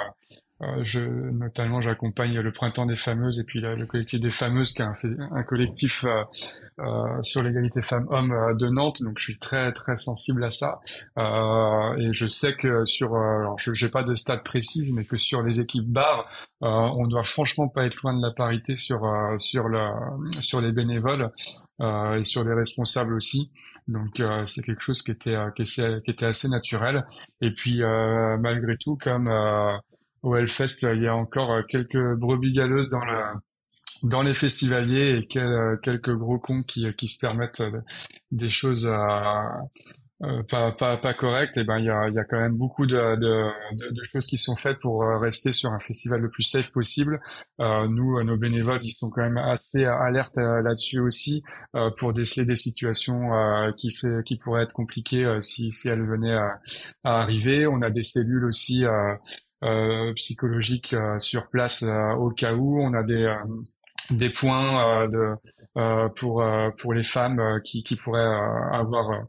euh, 0.60 0.82
je, 0.82 1.00
notamment, 1.36 1.80
j'accompagne 1.80 2.40
le 2.40 2.52
Printemps 2.52 2.86
des 2.86 2.96
Fameuses 2.96 3.38
et 3.38 3.44
puis 3.44 3.60
le 3.60 3.86
collectif 3.86 4.20
des 4.20 4.30
Fameuses, 4.30 4.72
qui 4.72 4.82
est 4.82 4.84
un, 4.84 4.92
un 5.30 5.42
collectif 5.44 6.04
euh, 6.04 6.24
euh, 6.80 7.22
sur 7.22 7.42
l'égalité 7.42 7.80
femmes-hommes 7.80 8.56
de 8.58 8.68
Nantes. 8.68 9.00
Donc, 9.02 9.18
je 9.18 9.24
suis 9.24 9.38
très 9.38 9.72
très 9.72 9.96
sensible 9.96 10.42
à 10.44 10.50
ça. 10.50 10.80
et 11.16 12.12
je 12.12 12.26
sais 12.26 12.54
que 12.54 12.84
sur, 12.84 13.14
alors, 13.14 13.58
je 13.58 13.84
n'ai 13.84 13.90
pas 13.90 14.02
de 14.02 14.14
stade 14.14 14.42
précise, 14.42 14.92
mais 14.94 15.04
que 15.04 15.16
sur 15.16 15.42
les 15.42 15.60
équipes 15.60 15.88
bars, 15.88 16.26
on 16.60 17.06
doit 17.06 17.22
franchement 17.22 17.68
pas 17.68 17.86
être 17.86 18.02
loin 18.02 18.16
de 18.16 18.22
la 18.22 18.32
parité 18.32 18.76
sur 18.76 19.00
sur 19.36 19.68
le 19.68 19.78
sur 20.40 20.60
les 20.60 20.72
bénévoles. 20.72 21.30
et 21.80 22.22
sur 22.24 22.42
les 22.44 22.54
responsables 22.54 23.14
aussi. 23.14 23.52
Donc 23.86 24.20
c'est 24.44 24.62
quelque 24.62 24.82
chose 24.82 25.02
qui 25.02 25.12
était 25.12 25.36
qui, 25.54 25.62
qui, 25.64 26.10
était 26.10 26.26
assez 26.26 26.48
naturel. 26.48 27.04
Et 27.40 27.52
puis 27.52 27.80
malgré 28.40 28.76
tout, 28.76 28.96
comme 29.00 29.28
au 30.22 30.36
Hellfest, 30.36 30.82
il 30.82 31.02
y 31.02 31.06
a 31.06 31.14
encore 31.14 31.52
euh, 31.52 31.62
quelques 31.62 32.14
brebis 32.14 32.52
galeuses 32.52 32.90
dans 32.90 33.04
la 33.04 33.34
dans 34.04 34.22
les 34.22 34.34
festivaliers 34.34 35.18
et 35.18 35.38
euh, 35.38 35.76
quelques 35.82 36.14
gros 36.14 36.38
cons 36.38 36.62
qui, 36.62 36.88
qui 36.94 37.08
se 37.08 37.18
permettent 37.18 37.60
euh, 37.60 37.80
des 38.30 38.48
choses 38.48 38.88
pas, 40.48 40.72
pas, 40.72 40.96
pas 40.96 41.14
correctes, 41.14 41.56
et 41.58 41.64
ben 41.64 41.78
il 41.78 41.84
y 41.84 41.90
a, 41.90 42.08
y 42.08 42.18
a 42.18 42.24
quand 42.24 42.38
même 42.40 42.56
beaucoup 42.56 42.86
de, 42.86 43.16
de, 43.16 43.92
de, 43.92 44.02
choses 44.02 44.26
qui 44.26 44.36
sont 44.36 44.56
faites 44.56 44.78
pour 44.80 45.04
rester 45.20 45.52
sur 45.52 45.70
un 45.72 45.78
festival 45.78 46.20
le 46.20 46.28
plus 46.28 46.42
safe 46.42 46.72
possible. 46.72 47.20
nous, 47.60 48.20
nos 48.24 48.36
bénévoles, 48.36 48.80
ils 48.82 48.90
sont 48.90 49.10
quand 49.10 49.22
même 49.22 49.38
assez 49.38 49.84
alertes 49.84 50.38
là-dessus 50.38 50.98
aussi 50.98 51.44
pour 51.98 52.12
déceler 52.12 52.44
des 52.44 52.56
situations 52.56 53.30
qui, 53.76 53.90
qui 54.26 54.36
pourraient 54.38 54.64
être 54.64 54.74
compliquées 54.74 55.38
si, 55.40 55.70
si 55.70 55.88
elles 55.88 56.04
venaient 56.04 56.34
à, 56.34 56.58
à, 57.04 57.22
arriver. 57.22 57.68
On 57.68 57.80
a 57.82 57.90
des 57.90 58.02
cellules 58.02 58.44
aussi 58.44 58.84
euh, 58.84 59.14
psychologique 60.14 60.94
euh, 60.94 61.18
sur 61.18 61.48
place 61.48 61.82
euh, 61.82 62.14
au 62.14 62.28
cas 62.28 62.54
où. 62.54 62.80
On 62.80 62.94
a 62.94 63.02
des 63.02 63.34
des 64.10 64.30
points 64.30 65.06
de 65.08 65.34
pour 66.16 66.42
pour 66.78 66.94
les 66.94 67.02
femmes 67.02 67.60
qui 67.62 67.82
qui 67.82 67.94
pourraient 67.96 68.34
avoir 68.72 69.26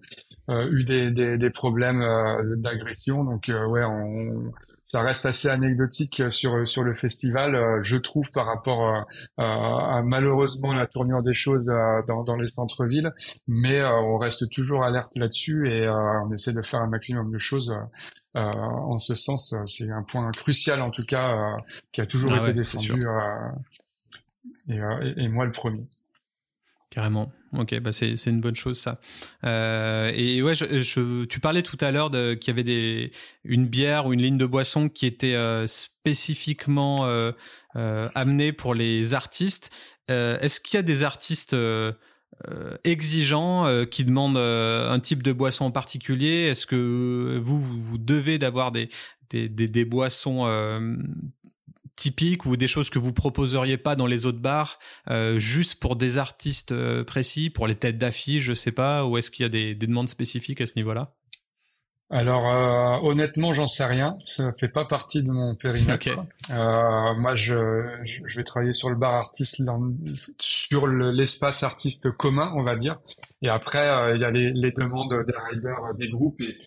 eu 0.47 0.83
des, 0.85 1.11
des, 1.11 1.37
des 1.37 1.49
problèmes 1.49 2.01
d'agression. 2.55 3.25
Donc 3.25 3.49
ouais, 3.49 3.83
on, 3.83 4.53
ça 4.91 5.01
reste 5.01 5.25
assez 5.25 5.49
anecdotique 5.49 6.23
sur 6.29 6.67
sur 6.67 6.83
le 6.83 6.93
festival, 6.93 7.79
je 7.81 7.95
trouve, 7.95 8.31
par 8.31 8.47
rapport 8.47 9.05
à 9.37 10.01
malheureusement 10.03 10.73
la 10.73 10.87
tournure 10.87 11.21
des 11.21 11.33
choses 11.33 11.71
dans, 12.07 12.23
dans 12.23 12.35
les 12.35 12.47
centres-villes. 12.47 13.11
Mais 13.47 13.83
on 13.83 14.17
reste 14.17 14.49
toujours 14.49 14.83
alerte 14.83 15.15
là-dessus 15.15 15.71
et 15.71 15.87
on 15.87 16.31
essaie 16.33 16.53
de 16.53 16.61
faire 16.61 16.81
un 16.81 16.87
maximum 16.87 17.31
de 17.31 17.37
choses 17.37 17.75
euh, 18.35 18.41
en 18.41 18.99
ce 18.99 19.15
sens, 19.15 19.53
euh, 19.53 19.65
c'est 19.65 19.89
un 19.89 20.03
point 20.03 20.29
crucial 20.31 20.83
en 20.83 20.91
tout 20.91 21.03
cas 21.03 21.31
euh, 21.31 21.57
qui 21.91 21.99
a 21.99 22.05
toujours 22.05 22.31
ah 22.33 22.41
été 22.41 22.53
défendu 22.53 23.03
et, 24.69 24.77
et, 25.17 25.27
moi 25.27 25.45
le 25.45 25.51
premier. 25.51 25.87
Carrément. 26.89 27.31
Ok, 27.57 27.79
bah 27.79 27.91
c'est 27.91 28.15
une 28.25 28.41
bonne 28.41 28.55
chose 28.55 28.79
ça. 28.79 28.99
Euh, 29.43 30.11
et 30.15 30.41
ouais, 30.41 30.55
je, 30.55 31.25
tu 31.25 31.39
parlais 31.39 31.63
tout 31.63 31.77
à 31.81 31.91
l'heure 31.91 32.09
qu'il 32.11 32.47
y 32.47 32.49
avait 32.49 32.63
des 32.63 33.11
une 33.43 33.65
bière 33.65 34.05
ou 34.05 34.13
une 34.13 34.21
ligne 34.21 34.37
de 34.37 34.45
boisson 34.45 34.89
qui 34.89 35.05
était 35.05 35.35
spécifiquement 35.67 37.07
euh, 37.07 37.31
amenée 38.15 38.53
pour 38.53 38.75
les 38.75 39.13
artistes. 39.13 39.71
Est-ce 40.07 40.59
qu'il 40.59 40.77
y 40.77 40.79
a 40.79 40.83
des 40.83 41.03
artistes 41.03 41.55
euh, 42.47 42.77
exigeant, 42.85 43.67
euh, 43.67 43.83
qui 43.83 44.05
demande 44.05 44.37
euh, 44.37 44.89
un 44.89 45.01
type 45.01 45.23
de 45.23 45.33
boisson 45.33 45.65
en 45.65 45.71
particulier? 45.71 46.45
Est-ce 46.45 46.65
que 46.65 47.37
vous, 47.43 47.59
vous, 47.59 47.97
devez 47.97 48.37
d'avoir 48.37 48.71
des, 48.71 48.87
des, 49.29 49.49
des, 49.49 49.83
boissons 49.83 50.45
typiques 51.99 52.45
ou 52.45 52.57
des 52.57 52.67
choses 52.67 52.89
que 52.89 52.97
vous 52.97 53.13
proposeriez 53.13 53.77
pas 53.77 53.95
dans 53.95 54.07
les 54.07 54.25
autres 54.25 54.39
bars, 54.39 54.79
juste 55.35 55.79
pour 55.79 55.95
des 55.95 56.17
artistes 56.17 56.73
précis, 57.03 57.49
pour 57.49 57.67
les 57.67 57.75
têtes 57.75 57.97
d'affiche, 57.97 58.43
je 58.43 58.53
sais 58.53 58.71
pas, 58.71 59.05
ou 59.05 59.17
est-ce 59.17 59.29
qu'il 59.29 59.43
y 59.43 59.45
a 59.45 59.49
des, 59.49 59.75
des 59.75 59.87
demandes 59.87 60.09
spécifiques 60.09 60.61
à 60.61 60.67
ce 60.67 60.73
niveau-là? 60.75 61.13
Alors 62.11 62.49
euh, 62.49 63.07
honnêtement, 63.07 63.53
j'en 63.53 63.67
sais 63.67 63.85
rien. 63.85 64.17
Ça 64.25 64.51
fait 64.59 64.67
pas 64.67 64.85
partie 64.85 65.21
de 65.23 65.29
mon 65.29 65.55
périmètre. 65.55 66.09
Euh, 66.49 67.13
moi, 67.15 67.35
je, 67.35 67.85
je, 68.03 68.35
vais 68.35 68.43
travailler 68.43 68.73
sur 68.73 68.89
le 68.89 68.95
bar 68.95 69.13
artiste, 69.13 69.61
sur 70.39 70.87
l'espace 70.87 71.61
artiste 71.61 72.11
commun, 72.11 72.51
on 72.55 72.63
va 72.63 72.75
dire. 72.75 72.99
Et 73.43 73.49
après, 73.49 73.87
euh, 73.87 74.15
il 74.15 74.21
y 74.21 74.25
a 74.25 74.31
les, 74.31 74.51
les, 74.51 74.71
demandes 74.71 75.23
des 75.23 75.33
riders, 75.51 75.93
des 75.95 76.09
groupes. 76.09 76.41
Et 76.41 76.57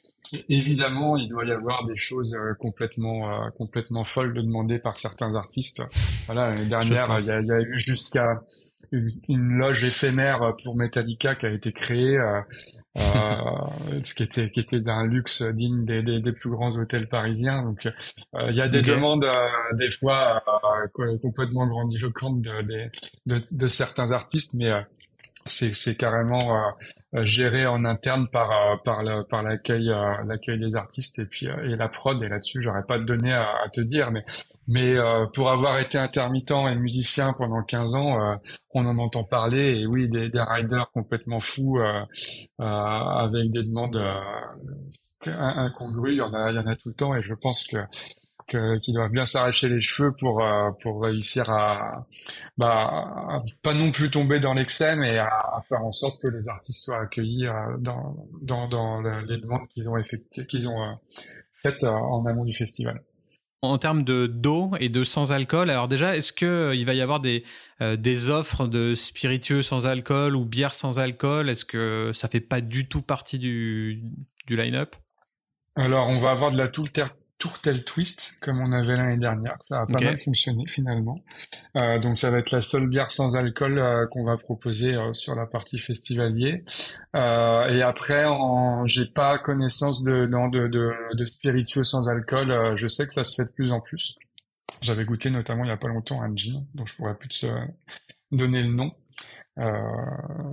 évidemment, 0.48 1.16
il 1.16 1.28
doit 1.28 1.44
y 1.44 1.52
avoir 1.52 1.84
des 1.84 1.96
choses 1.96 2.36
complètement 2.58 3.50
complètement 3.52 4.04
folles 4.04 4.34
de 4.34 4.42
demander 4.42 4.78
par 4.78 4.98
certains 4.98 5.34
artistes. 5.34 5.82
Voilà, 6.26 6.50
l'année 6.50 6.66
dernière, 6.66 7.06
il 7.18 7.26
y, 7.26 7.30
a, 7.30 7.40
il 7.40 7.46
y 7.46 7.52
a 7.52 7.60
eu 7.60 7.78
jusqu'à 7.78 8.42
une, 9.28 9.58
loge 9.58 9.84
éphémère 9.84 10.54
pour 10.62 10.76
Metallica 10.76 11.34
qui 11.34 11.46
a 11.46 11.50
été 11.50 11.72
créée, 11.72 12.18
euh, 12.18 12.40
euh, 12.98 14.00
ce 14.02 14.14
qui 14.14 14.22
était 14.22 14.50
qui 14.50 14.60
était 14.60 14.80
d'un 14.80 15.06
luxe 15.06 15.42
digne 15.42 15.84
des, 15.84 16.02
des, 16.02 16.20
des, 16.20 16.32
plus 16.32 16.50
grands 16.50 16.76
hôtels 16.76 17.08
parisiens. 17.08 17.62
Donc 17.62 17.86
euh, 17.86 18.50
il 18.50 18.56
y 18.56 18.60
a 18.60 18.68
des 18.68 18.82
demandes 18.82 19.26
des 19.74 19.90
fois 19.90 20.42
complètement 20.94 21.66
grandiloquentes 21.66 22.42
de, 22.42 22.62
de, 22.62 22.90
de, 23.26 23.40
de, 23.56 23.68
certains 23.68 24.12
artistes, 24.12 24.54
mais 24.54 24.70
c'est 25.46 25.96
carrément 25.96 26.56
euh, 27.14 27.24
géré 27.24 27.66
en 27.66 27.84
interne 27.84 28.28
par 28.28 28.50
euh, 28.50 28.76
par 28.84 29.02
le, 29.02 29.22
par 29.24 29.42
l'accueil 29.42 29.90
euh, 29.90 30.22
l'accueil 30.26 30.58
des 30.58 30.76
artistes 30.76 31.18
et 31.18 31.26
puis 31.26 31.46
et 31.46 31.76
la 31.76 31.88
prod. 31.88 32.22
Et 32.22 32.28
là-dessus 32.28 32.60
j'aurais 32.62 32.84
pas 32.84 32.98
de 32.98 33.04
données 33.04 33.32
à, 33.32 33.48
à, 33.64 33.68
te 33.68 33.80
dire 33.80 34.10
mais 34.10 34.22
mais 34.68 34.96
pour 35.34 35.50
avoir 35.50 35.78
été 35.80 35.98
intermittent 35.98 36.52
et 36.52 36.76
musicien 36.76 37.32
pendant 37.32 37.62
15 37.62 37.94
ans 37.96 38.38
on 38.74 38.86
en 38.86 38.98
entend 38.98 39.24
parler. 39.24 39.80
Et 39.80 39.86
oui 39.86 40.08
des, 40.08 40.28
des 40.28 40.40
riders 40.40 40.90
complètement 40.92 41.40
fous 41.40 41.80
avec 42.58 43.50
des 43.50 43.62
demandes 43.64 44.00
incongrues 45.26 46.12
il 46.12 46.18
y 46.18 46.20
en 46.20 46.32
a 46.32 46.50
il 46.50 46.56
y 46.56 46.58
en 46.58 46.66
a 46.66 46.76
tout 46.76 46.90
le 46.90 46.94
temps. 46.94 47.16
Et 47.16 47.22
je 47.22 47.34
pense 47.34 47.66
que 47.66 47.78
qui 48.46 48.92
doivent 48.92 49.10
bien 49.10 49.26
s'arracher 49.26 49.68
les 49.68 49.80
cheveux 49.80 50.12
pour 50.18 50.42
euh, 50.42 50.70
pour 50.82 51.02
réussir 51.02 51.48
à 51.50 52.06
bah 52.56 53.42
pas 53.62 53.74
non 53.74 53.90
plus 53.90 54.10
tomber 54.10 54.40
dans 54.40 54.54
l'excès 54.54 54.96
mais 54.96 55.18
à, 55.18 55.58
faire 55.68 55.84
en 55.84 55.92
sorte 55.92 56.20
que 56.20 56.28
les 56.28 56.48
artistes 56.48 56.84
soient 56.84 57.00
accueillis 57.00 57.46
euh, 57.46 57.76
dans 57.78 58.16
dans 58.42 59.00
les 59.00 59.38
demandes 59.38 59.68
qu'ils 59.68 59.88
ont 59.88 59.96
effectuées 59.96 60.46
qu'ils 60.46 60.68
ont 60.68 60.82
euh, 60.82 60.92
faites 61.52 61.84
en 61.84 62.24
amont 62.26 62.44
du 62.44 62.52
festival. 62.52 63.02
en 63.62 63.78
termes 63.78 64.02
de 64.02 64.26
d'eau 64.26 64.72
et 64.80 64.88
de 64.88 65.04
sans 65.04 65.32
alcool. 65.32 65.70
Alors 65.70 65.86
déjà, 65.86 66.16
est-ce 66.16 66.32
que 66.32 66.72
il 66.74 66.84
va 66.84 66.94
y 66.94 67.00
avoir 67.00 67.20
des 67.20 67.44
des 67.80 68.30
offres 68.30 68.66
de 68.66 68.96
spiritueux 68.96 69.62
sans 69.62 69.86
alcool 69.86 70.34
ou 70.34 70.44
bières 70.44 70.74
sans 70.74 70.98
alcool? 70.98 71.48
Est-ce 71.48 71.64
que 71.64 72.10
ça 72.12 72.26
fait 72.26 72.40
pas 72.40 72.60
du 72.60 72.88
tout 72.88 73.02
partie 73.02 73.38
du 73.38 74.02
du 74.46 74.56
line-up? 74.56 74.96
Alors, 75.76 76.08
on 76.08 76.18
va 76.18 76.30
avoir 76.30 76.52
de 76.52 76.58
la 76.58 76.68
Tourtel 76.68 77.08
Tourtel 77.42 77.82
Twist, 77.82 78.38
comme 78.40 78.60
on 78.60 78.70
avait 78.70 78.96
l'année 78.96 79.16
dernière. 79.16 79.58
Ça 79.64 79.80
a 79.80 79.86
pas 79.86 80.00
mal 80.00 80.16
fonctionné 80.16 80.64
finalement. 80.68 81.18
Euh, 81.76 81.98
donc, 81.98 82.20
ça 82.20 82.30
va 82.30 82.38
être 82.38 82.52
la 82.52 82.62
seule 82.62 82.86
bière 82.86 83.10
sans 83.10 83.34
alcool 83.34 83.80
euh, 83.80 84.06
qu'on 84.06 84.24
va 84.24 84.36
proposer 84.36 84.94
euh, 84.94 85.12
sur 85.12 85.34
la 85.34 85.46
partie 85.46 85.80
festivalier. 85.80 86.62
Et 87.14 87.82
après, 87.82 88.26
en... 88.26 88.86
j'ai 88.86 89.06
pas 89.06 89.40
connaissance 89.40 90.04
de, 90.04 90.26
de, 90.26 90.68
de, 90.68 90.92
de 91.16 91.24
spiritueux 91.24 91.82
sans 91.82 92.08
alcool. 92.08 92.76
Je 92.76 92.86
sais 92.86 93.08
que 93.08 93.12
ça 93.12 93.24
se 93.24 93.34
fait 93.34 93.48
de 93.48 93.52
plus 93.52 93.72
en 93.72 93.80
plus. 93.80 94.14
J'avais 94.80 95.04
goûté 95.04 95.28
notamment 95.28 95.64
il 95.64 95.68
y 95.68 95.72
a 95.72 95.76
pas 95.76 95.88
longtemps 95.88 96.22
un 96.22 96.32
gin, 96.36 96.64
dont 96.74 96.86
je 96.86 96.94
pourrais 96.94 97.16
plus 97.16 97.28
te 97.28 97.46
donner 98.30 98.62
le 98.62 98.72
nom. 98.72 98.92
Euh, 99.58 99.78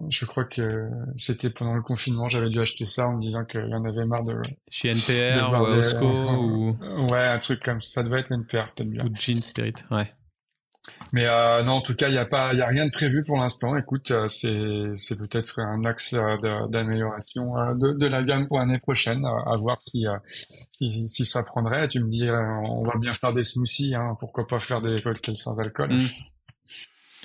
je 0.10 0.26
crois 0.26 0.44
que 0.44 0.90
c'était 1.16 1.50
pendant 1.50 1.74
le 1.74 1.82
confinement, 1.82 2.28
j'avais 2.28 2.50
dû 2.50 2.60
acheter 2.60 2.86
ça 2.86 3.08
en 3.08 3.14
me 3.14 3.22
disant 3.22 3.46
qu'il 3.46 3.66
y 3.66 3.74
en 3.74 3.86
avait 3.86 4.06
marre 4.06 4.24
de... 4.24 4.36
Chez 4.70 4.90
NPR 4.90 5.52
ou 5.52 5.66
Osco 5.66 6.06
ou... 6.06 6.78
Ouais, 7.10 7.28
un 7.28 7.40
truc 7.40 7.64
comme 7.64 7.82
ça, 7.82 7.90
ça 7.92 8.04
devait 8.04 8.20
être 8.20 8.32
NPR 8.32 8.74
peut-être 8.76 8.90
bien. 8.90 9.06
Ou 9.06 9.16
Gin 9.16 9.42
Spirit, 9.42 9.76
ouais. 9.92 10.08
Mais 11.12 11.26
euh, 11.26 11.64
non, 11.64 11.74
en 11.74 11.82
tout 11.82 11.96
cas, 11.96 12.08
il 12.08 12.14
n'y 12.14 12.18
a 12.18 12.26
pas, 12.26 12.54
il 12.54 12.62
a 12.62 12.68
rien 12.68 12.86
de 12.86 12.92
prévu 12.92 13.24
pour 13.24 13.38
l'instant. 13.38 13.76
Écoute, 13.78 14.12
euh, 14.12 14.28
c'est 14.28 14.92
c'est 14.96 15.18
peut-être 15.18 15.60
un 15.60 15.84
axe 15.84 16.14
euh, 16.14 16.68
d'amélioration 16.68 17.76
de, 17.76 17.94
de, 17.94 18.08
la 18.08 18.22
gamme 18.22 18.48
pour 18.48 18.60
l'année 18.60 18.80
prochaine, 18.80 19.26
à 19.26 19.56
voir 19.56 19.80
si, 19.86 20.06
si, 20.72 21.08
si 21.08 21.26
ça 21.26 21.44
prendrait. 21.44 21.88
Tu 21.88 22.04
me 22.04 22.10
dis, 22.10 22.30
on 22.30 22.84
va 22.84 22.98
bien 22.98 23.14
faire 23.14 23.34
des 23.34 23.44
smoothies, 23.44 23.96
hein, 23.96 24.16
pourquoi 24.20 24.48
pas 24.48 24.60
faire 24.60 24.82
des 24.82 25.02
cocktails 25.02 25.38
sans 25.38 25.60
alcool. 25.60 25.94
Mm. 25.94 26.08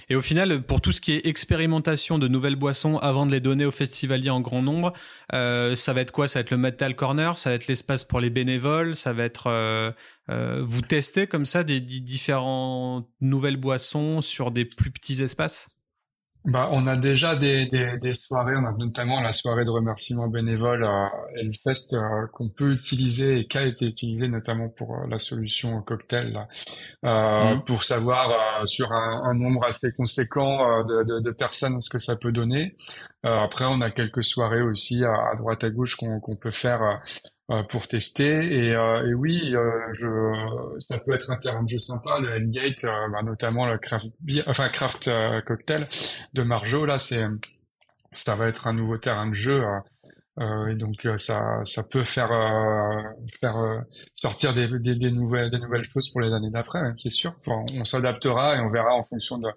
Et 0.08 0.16
au 0.16 0.22
final, 0.22 0.62
pour 0.62 0.80
tout 0.80 0.92
ce 0.92 1.00
qui 1.00 1.12
est 1.12 1.26
expérimentation 1.26 2.18
de 2.18 2.28
nouvelles 2.28 2.56
boissons 2.56 2.98
avant 2.98 3.26
de 3.26 3.32
les 3.32 3.40
donner 3.40 3.64
aux 3.64 3.70
festivaliers 3.70 4.30
en 4.30 4.40
grand 4.40 4.62
nombre, 4.62 4.92
euh, 5.32 5.76
ça 5.76 5.92
va 5.92 6.00
être 6.00 6.10
quoi? 6.10 6.28
Ça 6.28 6.38
va 6.38 6.42
être 6.42 6.50
le 6.50 6.58
Metal 6.58 6.94
Corner, 6.94 7.36
ça 7.36 7.50
va 7.50 7.56
être 7.56 7.66
l'espace 7.66 8.04
pour 8.04 8.20
les 8.20 8.30
bénévoles, 8.30 8.96
ça 8.96 9.12
va 9.12 9.24
être 9.24 9.48
euh, 9.48 9.90
euh, 10.30 10.62
vous 10.64 10.82
testez 10.82 11.26
comme 11.26 11.44
ça 11.44 11.64
des, 11.64 11.80
des 11.80 12.00
différentes 12.00 13.08
nouvelles 13.20 13.56
boissons 13.56 14.20
sur 14.20 14.50
des 14.50 14.64
plus 14.64 14.90
petits 14.90 15.22
espaces? 15.22 15.68
Bah, 16.44 16.68
on 16.72 16.86
a 16.86 16.96
déjà 16.96 17.36
des, 17.36 17.64
des, 17.66 17.96
des, 17.96 18.12
soirées, 18.12 18.54
on 18.56 18.66
a 18.66 18.72
notamment 18.72 19.22
la 19.22 19.32
soirée 19.32 19.64
de 19.64 19.70
remerciement 19.70 20.28
bénévole 20.28 20.84
à 20.84 21.10
Hellfest 21.36 21.94
euh, 21.94 22.26
qu'on 22.34 22.50
peut 22.50 22.72
utiliser 22.72 23.38
et 23.38 23.46
qui 23.46 23.56
a 23.56 23.64
été 23.64 23.86
utilisé 23.86 24.28
notamment 24.28 24.68
pour 24.68 24.94
euh, 24.94 25.06
la 25.08 25.18
solution 25.18 25.80
cocktail, 25.80 26.46
euh, 27.06 27.54
mmh. 27.54 27.64
pour 27.64 27.82
savoir 27.82 28.30
euh, 28.30 28.66
sur 28.66 28.92
un, 28.92 29.22
un, 29.24 29.32
nombre 29.34 29.64
assez 29.64 29.92
conséquent 29.96 30.84
de, 30.84 31.02
de, 31.04 31.20
de, 31.20 31.30
personnes 31.30 31.80
ce 31.80 31.88
que 31.88 31.98
ça 31.98 32.16
peut 32.16 32.32
donner. 32.32 32.76
après, 33.22 33.64
on 33.64 33.80
a 33.80 33.90
quelques 33.90 34.22
soirées 34.22 34.62
aussi 34.62 35.02
à, 35.02 35.12
à 35.12 35.34
droite 35.36 35.64
à 35.64 35.70
gauche 35.70 35.96
qu'on 35.96 36.36
peut 36.36 36.52
faire 36.52 36.82
euh, 36.82 36.94
pour 37.68 37.86
tester. 37.86 38.46
Et, 38.46 38.74
euh, 38.74 39.08
et 39.08 39.14
oui, 39.14 39.54
euh, 39.54 39.70
je, 39.92 40.06
ça 40.80 40.98
peut 40.98 41.12
être 41.12 41.30
un 41.30 41.36
terrain 41.36 41.62
de 41.62 41.68
jeu 41.68 41.78
sympa. 41.78 42.18
Le 42.18 42.34
Hellgate, 42.34 42.84
bah, 42.84 43.22
notamment 43.22 43.66
le 43.66 43.78
craft 43.78 44.06
enfin 44.46 44.68
craft 44.68 45.10
cocktail 45.46 45.88
de 46.32 46.42
Marjo, 46.42 46.86
là, 46.86 46.98
c'est 46.98 47.24
ça 48.12 48.36
va 48.36 48.48
être 48.48 48.66
un 48.66 48.72
nouveau 48.72 48.98
terrain 48.98 49.26
de 49.26 49.34
jeu. 49.34 49.62
Euh, 50.40 50.66
et 50.66 50.74
donc 50.74 51.06
ça, 51.16 51.60
ça 51.64 51.84
peut 51.84 52.02
faire 52.02 52.30
faire 53.40 53.84
sortir 54.14 54.52
des, 54.52 54.66
des, 54.80 54.96
des, 54.96 55.12
nouvelles 55.12 55.48
des 55.50 55.60
nouvelles 55.60 55.84
choses 55.84 56.08
pour 56.10 56.22
les 56.22 56.32
années 56.32 56.50
d'après, 56.50 56.80
hein, 56.80 56.94
qui 56.96 57.08
est 57.08 57.10
sûr. 57.12 57.34
Enfin, 57.38 57.64
on 57.78 57.84
s'adaptera 57.84 58.56
et 58.56 58.60
on 58.60 58.68
verra 58.68 58.94
en 58.94 59.02
fonction 59.02 59.38
de 59.38 59.48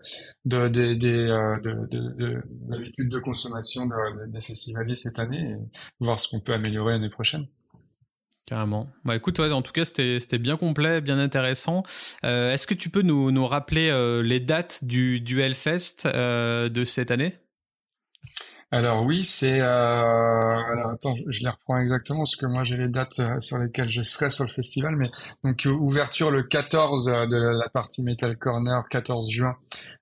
de 0.45 0.67
des 0.67 0.95
de, 0.95 1.61
de, 1.63 1.87
de, 1.87 2.09
de 2.17 2.43
l'habitude 2.69 3.09
de 3.09 3.19
consommation 3.19 3.89
des 4.27 4.41
festivaliers 4.41 4.95
cette 4.95 5.19
année 5.19 5.55
voir 5.99 6.19
ce 6.19 6.27
qu'on 6.27 6.41
peut 6.41 6.53
améliorer 6.53 6.93
l'année 6.93 7.09
prochaine. 7.09 7.47
Carrément. 8.47 8.87
Bah 9.03 9.13
écoute, 9.17 9.41
en 9.41 9.61
tout 9.61 9.73
cas, 9.73 9.83
c'était 9.83 10.37
bien 10.37 10.55
complet, 10.55 11.01
bien 11.01 11.19
intéressant. 11.19 11.83
Euh, 12.23 12.53
Est-ce 12.53 12.65
que 12.65 12.73
tu 12.73 12.89
peux 12.89 13.01
nous, 13.01 13.29
nous 13.29 13.45
rappeler 13.45 13.89
euh, 13.89 14.23
les 14.23 14.39
dates 14.39 14.85
du, 14.85 15.19
du 15.19 15.41
Hellfest 15.41 16.05
euh, 16.05 16.69
de 16.69 16.85
cette 16.85 17.11
année? 17.11 17.33
Alors 18.69 19.05
oui, 19.05 19.23
c'est... 19.23 19.61
Euh... 19.61 19.65
Alors 19.65 20.91
attends, 20.91 21.15
je 21.27 21.41
les 21.41 21.49
reprends 21.49 21.79
exactement 21.79 22.19
parce 22.19 22.35
que 22.35 22.45
moi 22.45 22.65
j'ai 22.65 22.75
les 22.75 22.89
dates 22.89 23.19
euh, 23.19 23.39
sur 23.39 23.57
lesquelles 23.57 23.89
je 23.89 24.01
serai 24.01 24.29
sur 24.29 24.43
le 24.43 24.49
festival. 24.49 24.97
Mais 24.97 25.09
donc 25.45 25.65
euh, 25.65 25.71
ouverture 25.71 26.31
le 26.31 26.43
14 26.43 27.05
de 27.05 27.37
la 27.37 27.69
partie 27.69 28.03
Metal 28.03 28.35
Corner, 28.37 28.83
14 28.89 29.29
juin, 29.31 29.55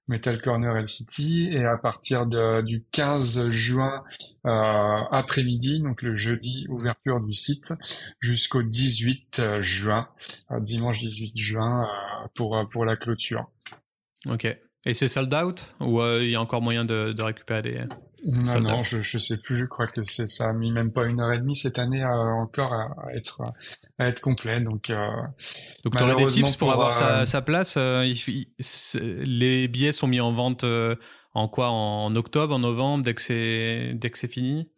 Metal 0.08 0.42
Corner 0.42 0.76
LCT. 0.76 1.52
Et 1.52 1.64
à 1.64 1.78
partir 1.78 2.26
du 2.26 2.84
15 2.92 3.52
juin 3.52 4.04
euh, 4.48 4.96
après-midi, 5.12 5.82
donc 5.82 6.02
le 6.02 6.18
jeudi, 6.18 6.66
ouverture 6.70 7.22
du 7.22 7.36
site, 7.36 7.72
jusqu'au 8.20 8.64
18 8.64 9.60
juin, 9.60 10.08
dimanche 10.60 11.00
18 11.00 11.38
juin, 11.38 11.88
pour, 12.34 12.60
pour 12.72 12.84
la 12.84 12.96
clôture. 12.96 13.46
Ok. 14.28 14.46
Et 14.88 14.94
c'est 14.94 15.08
sold 15.08 15.34
out 15.34 15.66
ou 15.80 16.02
il 16.04 16.32
y 16.32 16.36
a 16.36 16.42
encore 16.42 16.62
moyen 16.62 16.84
de, 16.84 17.12
de 17.12 17.22
récupérer 17.22 17.62
des... 17.62 17.86
Non, 18.28 18.60
non, 18.60 18.84
je, 18.84 19.04
je 19.04 19.20
sais 19.20 19.38
plus. 19.38 19.56
Je 19.56 19.66
crois 19.66 19.86
que 19.86 20.04
c'est 20.04 20.30
ça 20.32 20.50
a 20.50 20.54
mis 20.54 20.72
même 20.72 20.92
pas 20.92 21.06
une 21.06 21.22
heure 21.22 21.32
et 21.32 21.38
demie 21.38 21.56
cette 21.56 21.78
année 21.78 22.04
euh, 22.04 22.08
encore 22.08 22.74
à, 22.74 22.90
être 23.14 23.44
à 24.00 24.08
être 24.08 24.20
complet. 24.20 24.60
Donc, 24.62 24.90
euh, 24.90 24.98
donc 25.84 26.02
aurais 26.02 26.16
des 26.16 26.28
tips 26.28 26.56
pour, 26.56 26.72
avoir 26.72 26.94
sa, 26.94 27.20
euh, 27.20 27.26
sa, 27.26 27.44
place. 27.44 27.76
Euh, 27.78 28.04
les 28.96 29.68
billets 29.68 29.92
sont 29.92 30.08
mis 30.08 30.20
en 30.20 30.34
vente 30.34 30.66
en 31.36 31.48
quoi? 31.48 31.70
En 31.70 32.16
octobre, 32.16 32.56
en 32.56 32.60
novembre, 32.60 33.04
dès 33.04 33.14
que 33.14 33.22
c'est 33.22 33.92
dès 33.94 34.10
que 34.10 34.18
c'est 34.18 34.28
fini? 34.28 34.70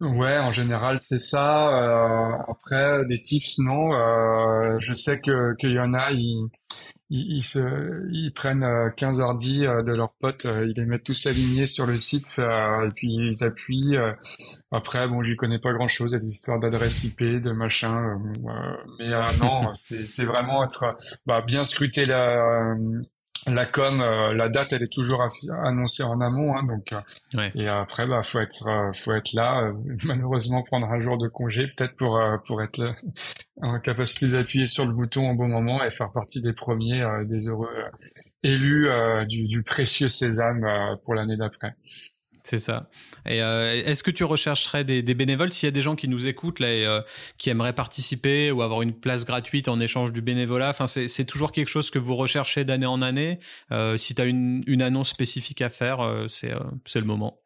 Ouais, 0.00 0.38
en 0.38 0.52
général 0.52 1.00
c'est 1.02 1.20
ça. 1.20 1.68
Euh, 1.70 2.36
après 2.48 3.04
des 3.06 3.20
tips 3.20 3.58
non. 3.58 3.92
Euh, 3.94 4.76
je 4.78 4.94
sais 4.94 5.20
que 5.20 5.56
qu'il 5.56 5.72
y 5.72 5.80
en 5.80 5.92
a, 5.92 6.12
ils, 6.12 6.48
ils, 7.10 7.42
se, 7.42 8.06
ils 8.12 8.32
prennent 8.32 8.64
15 8.96 9.18
ordi 9.18 9.62
de 9.62 9.92
leurs 9.92 10.12
potes, 10.12 10.44
ils 10.44 10.74
les 10.76 10.86
mettent 10.86 11.04
tous 11.04 11.26
alignés 11.26 11.66
sur 11.66 11.86
le 11.86 11.98
site 11.98 12.38
et 12.38 12.90
puis 12.94 13.12
ils 13.12 13.42
appuient. 13.42 13.96
après 14.70 15.08
bon, 15.08 15.22
j'y 15.22 15.34
connais 15.34 15.58
pas 15.58 15.72
grand 15.72 15.88
chose, 15.88 16.12
il 16.12 16.14
y 16.14 16.16
a 16.16 16.20
des 16.20 16.28
histoires 16.28 16.60
d'adresse 16.60 17.02
IP, 17.02 17.20
de 17.20 17.50
machin. 17.50 18.20
mais 19.00 19.10
non, 19.40 19.72
c'est 20.06 20.24
vraiment 20.24 20.64
être 20.64 20.96
bah, 21.26 21.42
bien 21.42 21.64
scruter 21.64 22.06
la 22.06 22.76
la 23.46 23.66
com, 23.66 24.00
euh, 24.00 24.34
la 24.34 24.48
date, 24.48 24.72
elle 24.72 24.82
est 24.82 24.92
toujours 24.92 25.24
annoncée 25.64 26.02
en 26.02 26.20
amont, 26.20 26.56
hein, 26.56 26.64
donc. 26.64 26.92
Euh, 26.92 27.50
et 27.54 27.68
après, 27.68 28.06
bah, 28.06 28.22
faut 28.22 28.40
être, 28.40 28.66
euh, 28.66 28.92
faut 28.92 29.12
être 29.12 29.32
là. 29.32 29.72
malheureusement, 30.04 30.62
prendre 30.62 30.90
un 30.90 31.00
jour 31.00 31.18
de 31.18 31.28
congé, 31.28 31.66
peut-être 31.76 31.96
pour 31.96 32.20
pour 32.46 32.62
être 32.62 32.94
en 33.62 33.78
capacité 33.80 34.28
d'appuyer 34.28 34.66
sur 34.66 34.86
le 34.86 34.92
bouton 34.92 35.30
au 35.30 35.34
bon 35.34 35.48
moment 35.48 35.82
et 35.82 35.90
faire 35.90 36.12
partie 36.12 36.42
des 36.42 36.52
premiers, 36.52 37.04
des 37.26 37.48
heureux 37.48 37.68
élus 38.42 38.88
du, 39.28 39.46
du, 39.46 39.62
précieux 39.62 40.08
sésame 40.08 40.66
pour 41.04 41.14
l'année 41.14 41.36
d'après. 41.36 41.74
C'est 42.48 42.60
ça. 42.60 42.88
Et 43.26 43.42
euh, 43.42 43.74
est-ce 43.84 44.02
que 44.02 44.10
tu 44.10 44.24
rechercherais 44.24 44.82
des, 44.82 45.02
bénévoles? 45.02 45.52
S'il 45.52 45.66
y 45.66 45.68
a 45.68 45.70
des 45.70 45.82
gens 45.82 45.96
qui 45.96 46.08
nous 46.08 46.26
écoutent 46.26 46.60
là 46.60 46.72
et 46.72 46.86
euh, 46.86 47.02
qui 47.36 47.50
aimeraient 47.50 47.74
participer 47.74 48.50
ou 48.50 48.62
avoir 48.62 48.80
une 48.80 48.94
place 48.94 49.26
gratuite 49.26 49.68
en 49.68 49.78
échange 49.80 50.14
du 50.14 50.22
bénévolat 50.22 50.70
Enfin, 50.70 50.86
c'est 50.86 51.24
toujours 51.26 51.52
quelque 51.52 51.68
chose 51.68 51.90
que 51.90 51.98
vous 51.98 52.16
recherchez 52.16 52.64
d'année 52.64 52.86
en 52.86 53.02
année. 53.02 53.38
Euh, 53.70 53.98
si 53.98 54.14
tu 54.14 54.22
as 54.22 54.24
une, 54.24 54.62
une, 54.66 54.80
annonce 54.80 55.10
spécifique 55.10 55.60
à 55.60 55.68
faire, 55.68 55.98
c'est 56.26 56.48
le 56.48 57.04
moment. 57.04 57.38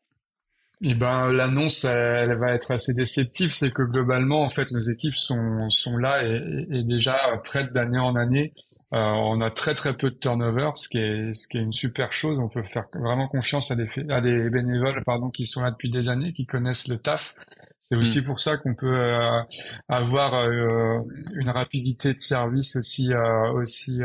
Eh 0.82 0.94
ben, 0.94 1.32
l'annonce, 1.32 1.84
elle, 1.84 2.38
va 2.38 2.54
être 2.54 2.70
assez 2.70 2.94
déceptive. 2.94 3.54
C'est 3.54 3.72
que 3.72 3.82
globalement, 3.82 4.44
en 4.44 4.48
fait, 4.48 4.70
nos 4.70 4.82
équipes 4.82 5.16
sont, 5.16 5.68
sont 5.68 5.96
là 5.96 6.22
et 6.22 6.84
déjà 6.84 7.18
prêtes 7.42 7.72
d'année 7.72 7.98
en 7.98 8.14
année. 8.14 8.52
Euh, 8.92 8.98
on 8.98 9.40
a 9.40 9.50
très 9.50 9.74
très 9.74 9.94
peu 9.96 10.10
de 10.10 10.16
turnover, 10.16 10.70
ce 10.74 10.88
qui 10.88 10.98
est 10.98 11.32
ce 11.32 11.48
qui 11.48 11.56
est 11.56 11.62
une 11.62 11.72
super 11.72 12.12
chose. 12.12 12.38
On 12.38 12.48
peut 12.48 12.62
faire 12.62 12.84
vraiment 12.92 13.26
confiance 13.26 13.70
à 13.70 13.76
des 13.76 13.86
à 14.10 14.20
des 14.20 14.50
bénévoles 14.50 15.02
pardon 15.04 15.30
qui 15.30 15.46
sont 15.46 15.62
là 15.62 15.70
depuis 15.70 15.88
des 15.88 16.10
années, 16.10 16.32
qui 16.32 16.44
connaissent 16.44 16.88
le 16.88 16.98
taf. 16.98 17.34
C'est 17.78 17.96
aussi 17.96 18.20
mm. 18.20 18.24
pour 18.24 18.40
ça 18.40 18.58
qu'on 18.58 18.74
peut 18.74 18.94
euh, 18.94 19.40
avoir 19.88 20.34
euh, 20.34 20.98
une 21.36 21.48
rapidité 21.48 22.12
de 22.12 22.18
service 22.18 22.76
aussi 22.76 23.12
aussi 23.54 24.02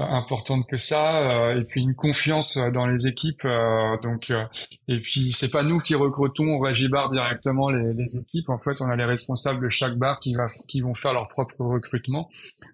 importante 0.00 0.66
que 0.66 0.76
ça 0.76 1.30
euh, 1.30 1.60
et 1.60 1.64
puis 1.64 1.80
une 1.80 1.94
confiance 1.94 2.58
dans 2.72 2.86
les 2.86 3.06
équipes 3.06 3.44
euh, 3.44 3.96
donc 4.02 4.30
euh, 4.30 4.44
et 4.88 5.00
puis 5.00 5.32
c'est 5.32 5.50
pas 5.50 5.62
nous 5.62 5.78
qui 5.78 5.94
recrutons 5.94 6.54
au 6.54 6.58
régie 6.58 6.88
bar 6.88 7.10
directement 7.10 7.70
les, 7.70 8.16
équipes. 8.16 8.48
En 8.48 8.58
fait 8.58 8.80
on 8.80 8.88
a 8.88 8.96
les 8.96 9.04
responsables 9.04 9.62
de 9.62 9.68
chaque 9.68 9.96
bar 9.96 10.20
qui 10.20 10.34
va 10.34 10.46
qui 10.68 10.80
vont 10.80 10.94
faire 10.94 11.12
leur 11.12 11.28
propre 11.28 11.54
recrutement 11.58 12.28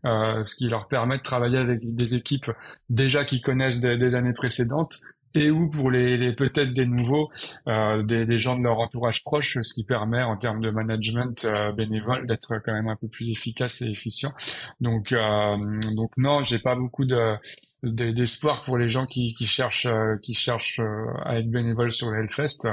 ce 0.05 0.55
qui 0.55 0.69
leur 0.69 0.89
permet 0.89 1.19
de 1.19 1.23
travailler 1.23 1.59
avec 1.59 1.81
des 1.83 2.15
équipes 2.15 2.51
déjà 2.91 3.25
qui 3.25 3.41
connaissent 3.41 3.81
des 3.81 4.15
années 4.15 4.33
précédentes 4.33 5.01
et 5.37 5.51
ou 5.51 5.69
pour 5.69 5.91
les, 5.91 6.17
les 6.17 6.33
peut-être 6.33 6.73
des 6.73 6.87
nouveaux, 6.87 7.31
euh, 7.69 8.03
des, 8.03 8.25
des, 8.25 8.39
gens 8.39 8.57
de 8.57 8.63
leur 8.63 8.81
entourage 8.81 9.23
proche, 9.23 9.59
ce 9.61 9.75
qui 9.75 9.85
permet 9.85 10.23
en 10.23 10.37
termes 10.37 10.61
de 10.61 10.71
management 10.71 11.45
euh, 11.45 11.73
bénévole 11.73 12.27
d'être 12.27 12.59
quand 12.65 12.73
même 12.73 12.89
un 12.89 12.97
peu 12.97 13.07
plus 13.07 13.31
efficace 13.31 13.83
et 13.83 13.87
efficient. 13.91 14.33
Donc, 14.81 15.13
euh, 15.13 15.57
donc 15.95 16.13
non, 16.17 16.43
j'ai 16.43 16.59
pas 16.59 16.75
beaucoup 16.75 17.05
de 17.05 17.37
d'espoir 17.83 18.63
pour 18.63 18.79
les 18.79 18.89
gens 18.89 19.07
qui, 19.07 19.35
qui 19.35 19.47
cherchent 19.47 19.87
euh, 19.87 20.17
qui 20.21 20.35
cherchent 20.35 20.81
euh, 20.81 21.07
à 21.25 21.39
être 21.39 21.51
bénévoles 21.51 21.93
sur 21.93 22.11
le 22.11 22.21
Hellfest. 22.21 22.67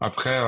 Après, 0.00 0.38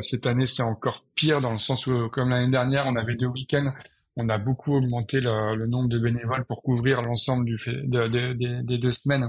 cette 0.00 0.26
année, 0.26 0.46
c'est 0.46 0.62
encore 0.62 1.04
pire 1.14 1.40
dans 1.40 1.52
le 1.52 1.58
sens 1.58 1.86
où, 1.86 2.08
comme 2.10 2.28
l'année 2.28 2.50
dernière, 2.50 2.84
on 2.86 2.94
avait 2.94 3.16
deux 3.16 3.26
week-ends 3.26 3.72
on 4.16 4.28
a 4.28 4.38
beaucoup 4.38 4.76
augmenté 4.76 5.20
le, 5.20 5.56
le 5.56 5.66
nombre 5.66 5.88
de 5.88 5.98
bénévoles 5.98 6.44
pour 6.44 6.62
couvrir 6.62 7.02
l'ensemble 7.02 7.44
du 7.44 7.58
fait, 7.58 7.82
de, 7.82 8.06
de, 8.06 8.62
des 8.62 8.78
deux 8.78 8.92
semaines 8.92 9.28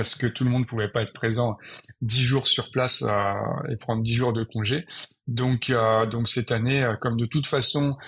parce 0.00 0.14
que 0.14 0.26
tout 0.26 0.44
le 0.44 0.50
monde 0.50 0.66
pouvait 0.66 0.88
pas 0.88 1.02
être 1.02 1.12
présent 1.12 1.58
dix 2.00 2.22
jours 2.22 2.48
sur 2.48 2.70
place 2.70 3.04
euh, 3.06 3.34
et 3.68 3.76
prendre 3.76 4.02
dix 4.02 4.14
jours 4.14 4.32
de 4.32 4.44
congé. 4.44 4.86
Donc, 5.26 5.68
euh, 5.68 6.06
donc 6.06 6.30
cette 6.30 6.52
année, 6.52 6.82
euh, 6.82 6.96
comme 6.96 7.18
de 7.18 7.26
toute 7.26 7.46
façon, 7.46 7.98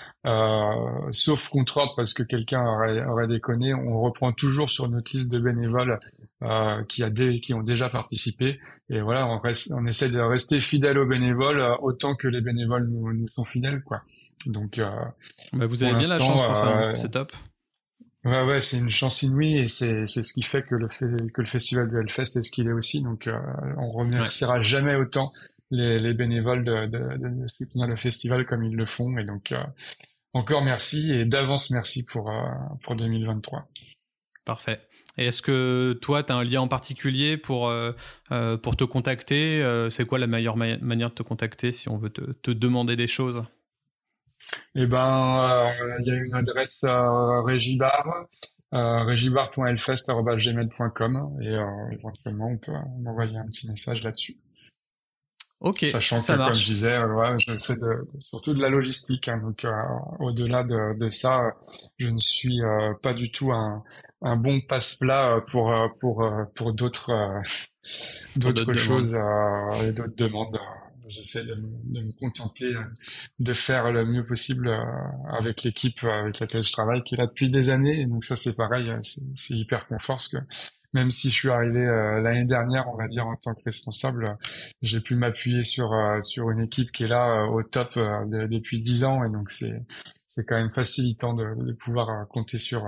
sauf 1.11 1.51
contre 1.51 1.93
parce 1.95 2.15
que 2.15 2.23
quelqu'un 2.23 2.65
aurait, 2.65 3.05
aurait, 3.05 3.29
déconné, 3.29 3.75
on 3.75 4.01
reprend 4.01 4.33
toujours 4.33 4.71
sur 4.71 4.89
notre 4.89 5.15
liste 5.15 5.31
de 5.31 5.39
bénévoles 5.39 5.99
qui, 6.89 7.05
a 7.05 7.11
des, 7.11 7.41
qui 7.41 7.53
ont 7.53 7.63
déjà 7.63 7.91
participé. 7.91 8.59
Et 8.89 9.03
voilà, 9.03 9.27
on, 9.27 9.39
reste, 9.39 9.71
on 9.77 9.85
essaie 9.85 10.09
de 10.09 10.19
rester 10.19 10.61
fidèle 10.61 10.97
aux 10.97 11.07
bénévoles 11.07 11.63
autant 11.83 12.15
que 12.15 12.27
les 12.27 12.41
bénévoles 12.41 12.89
nous, 12.89 13.13
nous 13.13 13.29
sont 13.29 13.45
fidèles, 13.45 13.83
quoi. 13.83 14.01
Donc, 14.47 14.81
bah, 15.53 15.67
vous 15.67 15.85
avez 15.85 15.93
bien 15.93 16.09
la 16.09 16.19
chance 16.19 16.43
pour 16.43 16.57
ça, 16.57 16.69
hein. 16.69 16.95
c'est 16.95 17.11
top. 17.11 17.33
Ouais, 18.25 18.45
ouais, 18.45 18.61
c'est 18.61 18.79
une 18.79 18.91
chance 18.91 19.23
inouïe 19.23 19.59
et 19.59 19.67
c'est 19.67 20.07
c'est 20.07 20.23
ce 20.23 20.33
qui 20.33 20.43
fait 20.43 20.63
que 20.63 20.77
le 20.77 20.87
fait, 20.87 21.07
que 21.33 21.41
le 21.41 21.47
festival 21.47 21.91
du 21.91 21.99
Hellfest 21.99 22.37
est 22.37 22.43
ce 22.43 22.53
qu'il 22.53 22.69
est 22.69 22.73
aussi. 22.73 23.03
Donc, 23.03 23.27
euh, 23.27 23.37
on 23.79 23.91
remerciera 23.91 24.63
jamais 24.63 24.95
autant 24.95 25.33
les, 25.73 25.99
les 25.99 26.15
bénévoles 26.15 26.65
de, 26.65 26.87
de, 26.87 27.17
de, 27.17 27.47
soutenir 27.49 27.89
le 27.89 27.97
festival 27.97 28.47
comme 28.47 28.63
ils 28.63 28.77
le 28.77 28.85
font. 28.85 29.19
Et 29.19 29.25
donc, 29.25 29.51
euh, 29.51 29.61
encore 30.35 30.63
merci 30.63 31.13
et 31.13 31.25
d'avance 31.25 31.71
merci 31.71 32.05
pour 32.05 32.31
euh, 32.31 32.45
pour 32.85 32.95
2023. 32.95 33.69
Parfait. 34.45 34.81
Et 35.19 35.27
est-ce 35.27 35.43
que 35.43 35.99
toi, 36.01 36.23
tu 36.23 36.33
as 36.33 36.37
un 36.37 36.45
lien 36.45 36.61
en 36.61 36.69
particulier 36.69 37.37
pour, 37.37 37.71
pour 38.63 38.77
te 38.77 38.85
contacter? 38.85 39.87
C'est 39.91 40.07
quoi 40.07 40.19
la 40.19 40.27
meilleure 40.27 40.57
manière 40.57 41.11
de 41.11 41.15
te 41.15 41.23
contacter 41.23 41.71
si 41.71 41.91
on 41.91 41.97
veut 41.97 42.09
te, 42.09 42.33
te 42.33 42.51
demander 42.51 42.97
des 42.97 43.07
choses? 43.07 43.43
Eh 44.75 44.87
ben, 44.87 45.49
euh, 45.51 45.99
il 46.01 46.07
y 46.07 46.11
a 46.11 46.15
une 46.15 46.35
adresse 46.35 46.83
euh, 46.85 47.43
Régibar, 47.43 48.27
euh, 48.75 49.09
et 51.41 51.57
éventuellement 51.93 52.49
on 52.49 52.59
peut 52.59 52.73
m'envoyer 53.01 53.37
un 53.37 53.47
petit 53.47 53.69
message 53.69 54.03
là-dessus. 54.03 54.37
Ok, 55.61 55.85
Sachant 55.87 56.19
ça 56.19 56.37
que, 56.37 56.45
comme 56.45 56.55
je 56.55 56.65
disais, 56.65 56.99
ouais, 56.99 57.39
je 57.39 57.57
fais 57.59 57.77
de, 57.77 58.09
surtout 58.19 58.53
de 58.53 58.61
la 58.61 58.69
logistique. 58.69 59.29
Hein, 59.29 59.39
donc, 59.39 59.65
au-delà 60.19 60.65
de, 60.65 60.99
de, 60.99 61.09
ça, 61.09 61.41
je 61.99 62.09
ne 62.09 62.19
suis 62.19 62.61
pas 63.01 63.15
du 63.15 63.31
tout 63.31 63.53
un, 63.53 63.85
un 64.23 64.37
bon 64.37 64.61
passe-plat 64.61 65.41
pour 65.53 65.73
pour 66.01 66.29
pour 66.57 66.73
d'autres 66.73 67.13
d'autres 68.35 68.73
choses 68.73 69.15
et 69.85 69.93
d'autres 69.93 70.17
demandes 70.17 70.59
j'essaie 71.13 71.45
de, 71.45 71.55
me 71.55 72.13
contenter 72.19 72.75
euh, 72.75 72.83
de 73.39 73.53
faire 73.53 73.93
le 73.93 74.05
mieux 74.05 74.25
possible 74.25 74.69
euh, 74.69 74.83
avec 75.31 75.63
l'équipe 75.63 76.03
avec 76.05 76.41
laquelle 76.41 76.65
je 76.65 76.73
travaille, 76.73 77.03
qui 77.05 77.15
est 77.15 77.19
là 77.19 77.27
depuis 77.27 77.51
des 77.51 77.71
années. 77.71 78.01
Et 78.01 78.07
donc 78.07 78.25
ça, 78.25 78.37
c'est 78.37 78.57
pareil, 78.57 78.89
euh, 78.91 78.99
c'est 79.03 79.55
hyper 79.55 79.87
confort, 79.87 80.17
parce 80.17 80.29
que 80.29 80.39
même 80.95 81.11
si 81.11 81.31
je 81.31 81.35
suis 81.35 81.49
arrivé 81.49 81.87
l'année 82.23 82.45
dernière, 82.45 82.87
on 82.93 82.97
va 82.99 83.09
dire 83.09 83.27
en 83.27 83.37
tant 83.37 83.55
que 83.55 83.63
responsable, 83.65 84.37
j'ai 84.83 85.01
pu 85.01 85.15
m'appuyer 85.15 85.63
sur 85.63 85.91
sur 86.21 86.51
une 86.51 86.61
équipe 86.61 86.93
qui 86.93 87.05
est 87.05 87.09
là 87.09 87.47
au 87.47 87.63
top 87.63 87.95
depuis 87.97 88.79
dix 88.79 89.03
ans, 89.03 89.25
et 89.25 89.31
donc 89.31 89.51
c'est 89.51 89.83
c'est 90.29 90.45
quand 90.45 90.57
même 90.57 90.71
facilitant 90.71 91.33
de, 91.33 91.47
de 91.65 91.73
pouvoir 91.73 92.29
compter 92.29 92.59
sur 92.59 92.87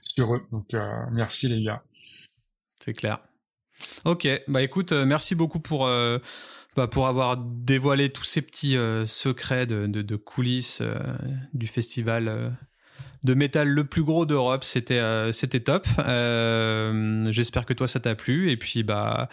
sur 0.00 0.34
eux. 0.34 0.42
Donc 0.50 0.74
merci 1.12 1.46
les 1.46 1.62
gars. 1.62 1.84
C'est 2.82 2.94
clair. 2.94 3.20
Ok, 4.04 4.26
bah 4.48 4.62
écoute, 4.62 4.90
merci 4.90 5.36
beaucoup 5.36 5.60
pour 5.60 5.88
bah, 6.76 6.86
pour 6.86 7.08
avoir 7.08 7.36
dévoilé 7.36 8.10
tous 8.10 8.24
ces 8.24 8.42
petits 8.42 8.76
euh, 8.76 9.04
secrets 9.06 9.66
de, 9.66 9.86
de, 9.86 10.02
de 10.02 10.16
coulisses 10.16 10.80
euh, 10.82 10.98
du 11.52 11.66
festival 11.66 12.28
euh, 12.28 12.48
de 13.24 13.34
métal 13.34 13.68
le 13.68 13.84
plus 13.84 14.04
gros 14.04 14.24
d'Europe. 14.24 14.64
C'était 14.64 15.02
c'était 15.32 15.60
top. 15.60 15.86
J'espère 17.30 17.66
que 17.66 17.74
toi 17.74 17.86
ça 17.86 18.00
t'a 18.00 18.14
plu. 18.14 18.50
Et 18.50 18.56
puis 18.56 18.82
bah 18.82 19.28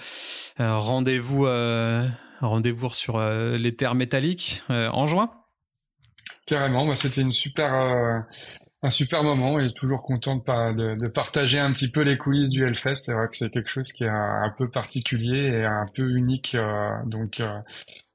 rendez-vous 0.58 1.48
rendez-vous 2.42 2.94
sur 2.94 3.18
les 3.22 3.76
terres 3.78 3.96
métalliques 3.96 4.64
en 4.68 5.06
juin. 5.06 5.32
Carrément. 6.48 6.84
Moi, 6.84 6.98
c'était 6.98 7.22
une 7.22 7.32
super 7.32 8.26
un 8.84 8.90
super 8.90 9.24
moment 9.24 9.60
et 9.60 9.70
toujours 9.72 10.04
content 10.04 10.36
de, 10.36 10.96
de, 10.96 11.08
partager 11.08 11.60
un 11.60 11.74
petit 11.74 11.90
peu 11.90 12.02
les 12.02 12.18
coulisses 12.18 12.50
du 12.50 12.64
Hellfest. 12.64 12.96
C'est 12.96 13.14
vrai 13.14 13.28
que 13.28 13.36
c'est 13.36 13.50
quelque 13.50 13.70
chose 13.70 13.92
qui 13.92 14.04
est 14.04 14.10
un, 14.10 14.54
peu 14.58 14.70
particulier 14.70 15.48
et 15.48 15.66
un 15.66 15.88
peu 15.94 16.12
unique. 16.12 16.56
Euh, 16.56 16.90
donc, 17.06 17.40
euh, 17.40 17.60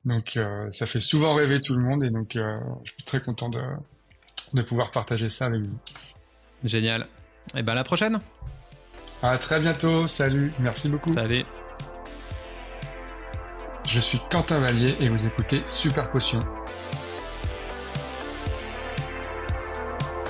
donc 0.05 0.37
euh, 0.37 0.71
ça 0.71 0.87
fait 0.87 1.01
souvent 1.01 1.35
rêver 1.35 1.61
tout 1.61 1.75
le 1.75 1.83
monde 1.83 2.05
et 2.05 2.11
donc 2.11 2.33
je 2.35 2.93
suis 2.93 3.03
très 3.03 3.21
content 3.21 3.49
de, 3.49 3.61
de 4.55 4.63
pouvoir 4.63 4.93
partager 4.93 5.29
ça 5.29 5.47
avec 5.47 5.63
vous. 5.63 5.81
Génial. 6.63 7.07
Et 7.57 7.63
ben 7.63 7.73
à 7.73 7.77
la 7.77 7.85
prochaine. 7.85 8.21
À 9.21 9.37
très 9.39 9.59
bientôt. 9.59 10.07
Salut. 10.07 10.53
Merci 10.61 10.89
beaucoup. 10.89 11.13
Salut. 11.13 11.45
Je 13.89 13.99
suis 13.99 14.21
Quentin 14.31 14.61
Vallier 14.61 14.97
et 15.01 15.09
vous 15.09 15.27
écoutez 15.27 15.63
Super 15.67 16.09
Potion. 16.11 16.39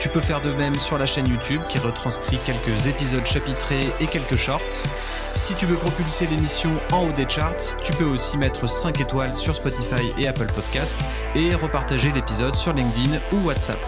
Tu 0.00 0.08
peux 0.08 0.20
faire 0.20 0.40
de 0.40 0.50
même 0.52 0.74
sur 0.76 0.98
la 0.98 1.06
chaîne 1.06 1.28
YouTube 1.28 1.60
qui 1.68 1.78
retranscrit 1.78 2.38
quelques 2.44 2.86
épisodes 2.86 3.26
chapitrés 3.26 3.90
et 4.00 4.06
quelques 4.06 4.36
shorts. 4.36 4.86
Si 5.34 5.54
tu 5.54 5.66
veux 5.66 5.76
propulser 5.76 6.26
l'émission 6.26 6.70
en 6.90 7.06
haut 7.06 7.12
des 7.12 7.28
charts, 7.28 7.76
tu 7.82 7.92
peux 7.92 8.04
aussi 8.04 8.36
mettre 8.36 8.68
5 8.68 9.00
étoiles 9.00 9.34
sur 9.34 9.54
Spotify 9.54 10.12
et 10.18 10.28
Apple 10.28 10.50
Podcast 10.54 10.98
et 11.34 11.54
repartager 11.54 12.12
l'épisode 12.12 12.54
sur 12.54 12.72
LinkedIn 12.72 13.20
ou 13.32 13.46
WhatsApp. 13.46 13.84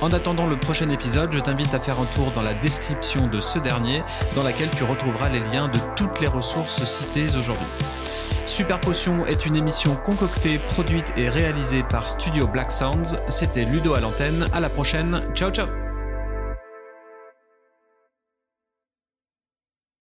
En 0.00 0.10
attendant 0.10 0.46
le 0.46 0.56
prochain 0.56 0.90
épisode, 0.90 1.32
je 1.32 1.40
t'invite 1.40 1.74
à 1.74 1.80
faire 1.80 2.00
un 2.00 2.06
tour 2.06 2.32
dans 2.32 2.42
la 2.42 2.54
description 2.54 3.26
de 3.26 3.40
ce 3.40 3.58
dernier, 3.58 4.02
dans 4.34 4.42
laquelle 4.42 4.70
tu 4.70 4.84
retrouveras 4.84 5.28
les 5.28 5.40
liens 5.40 5.68
de 5.68 5.78
toutes 5.96 6.20
les 6.20 6.28
ressources 6.28 6.84
citées 6.84 7.36
aujourd'hui. 7.36 7.66
Super 8.46 8.80
Potion 8.80 9.24
est 9.26 9.46
une 9.46 9.56
émission 9.56 9.96
concoctée, 9.96 10.58
produite 10.58 11.12
et 11.16 11.28
réalisée 11.28 11.82
par 11.82 12.08
Studio 12.08 12.46
Black 12.46 12.70
Sounds. 12.70 13.18
C'était 13.28 13.64
Ludo 13.64 13.94
à 13.94 14.00
l'antenne. 14.00 14.46
À 14.52 14.60
la 14.60 14.68
prochaine. 14.68 15.22
Ciao 15.34 15.50
ciao 15.50 15.83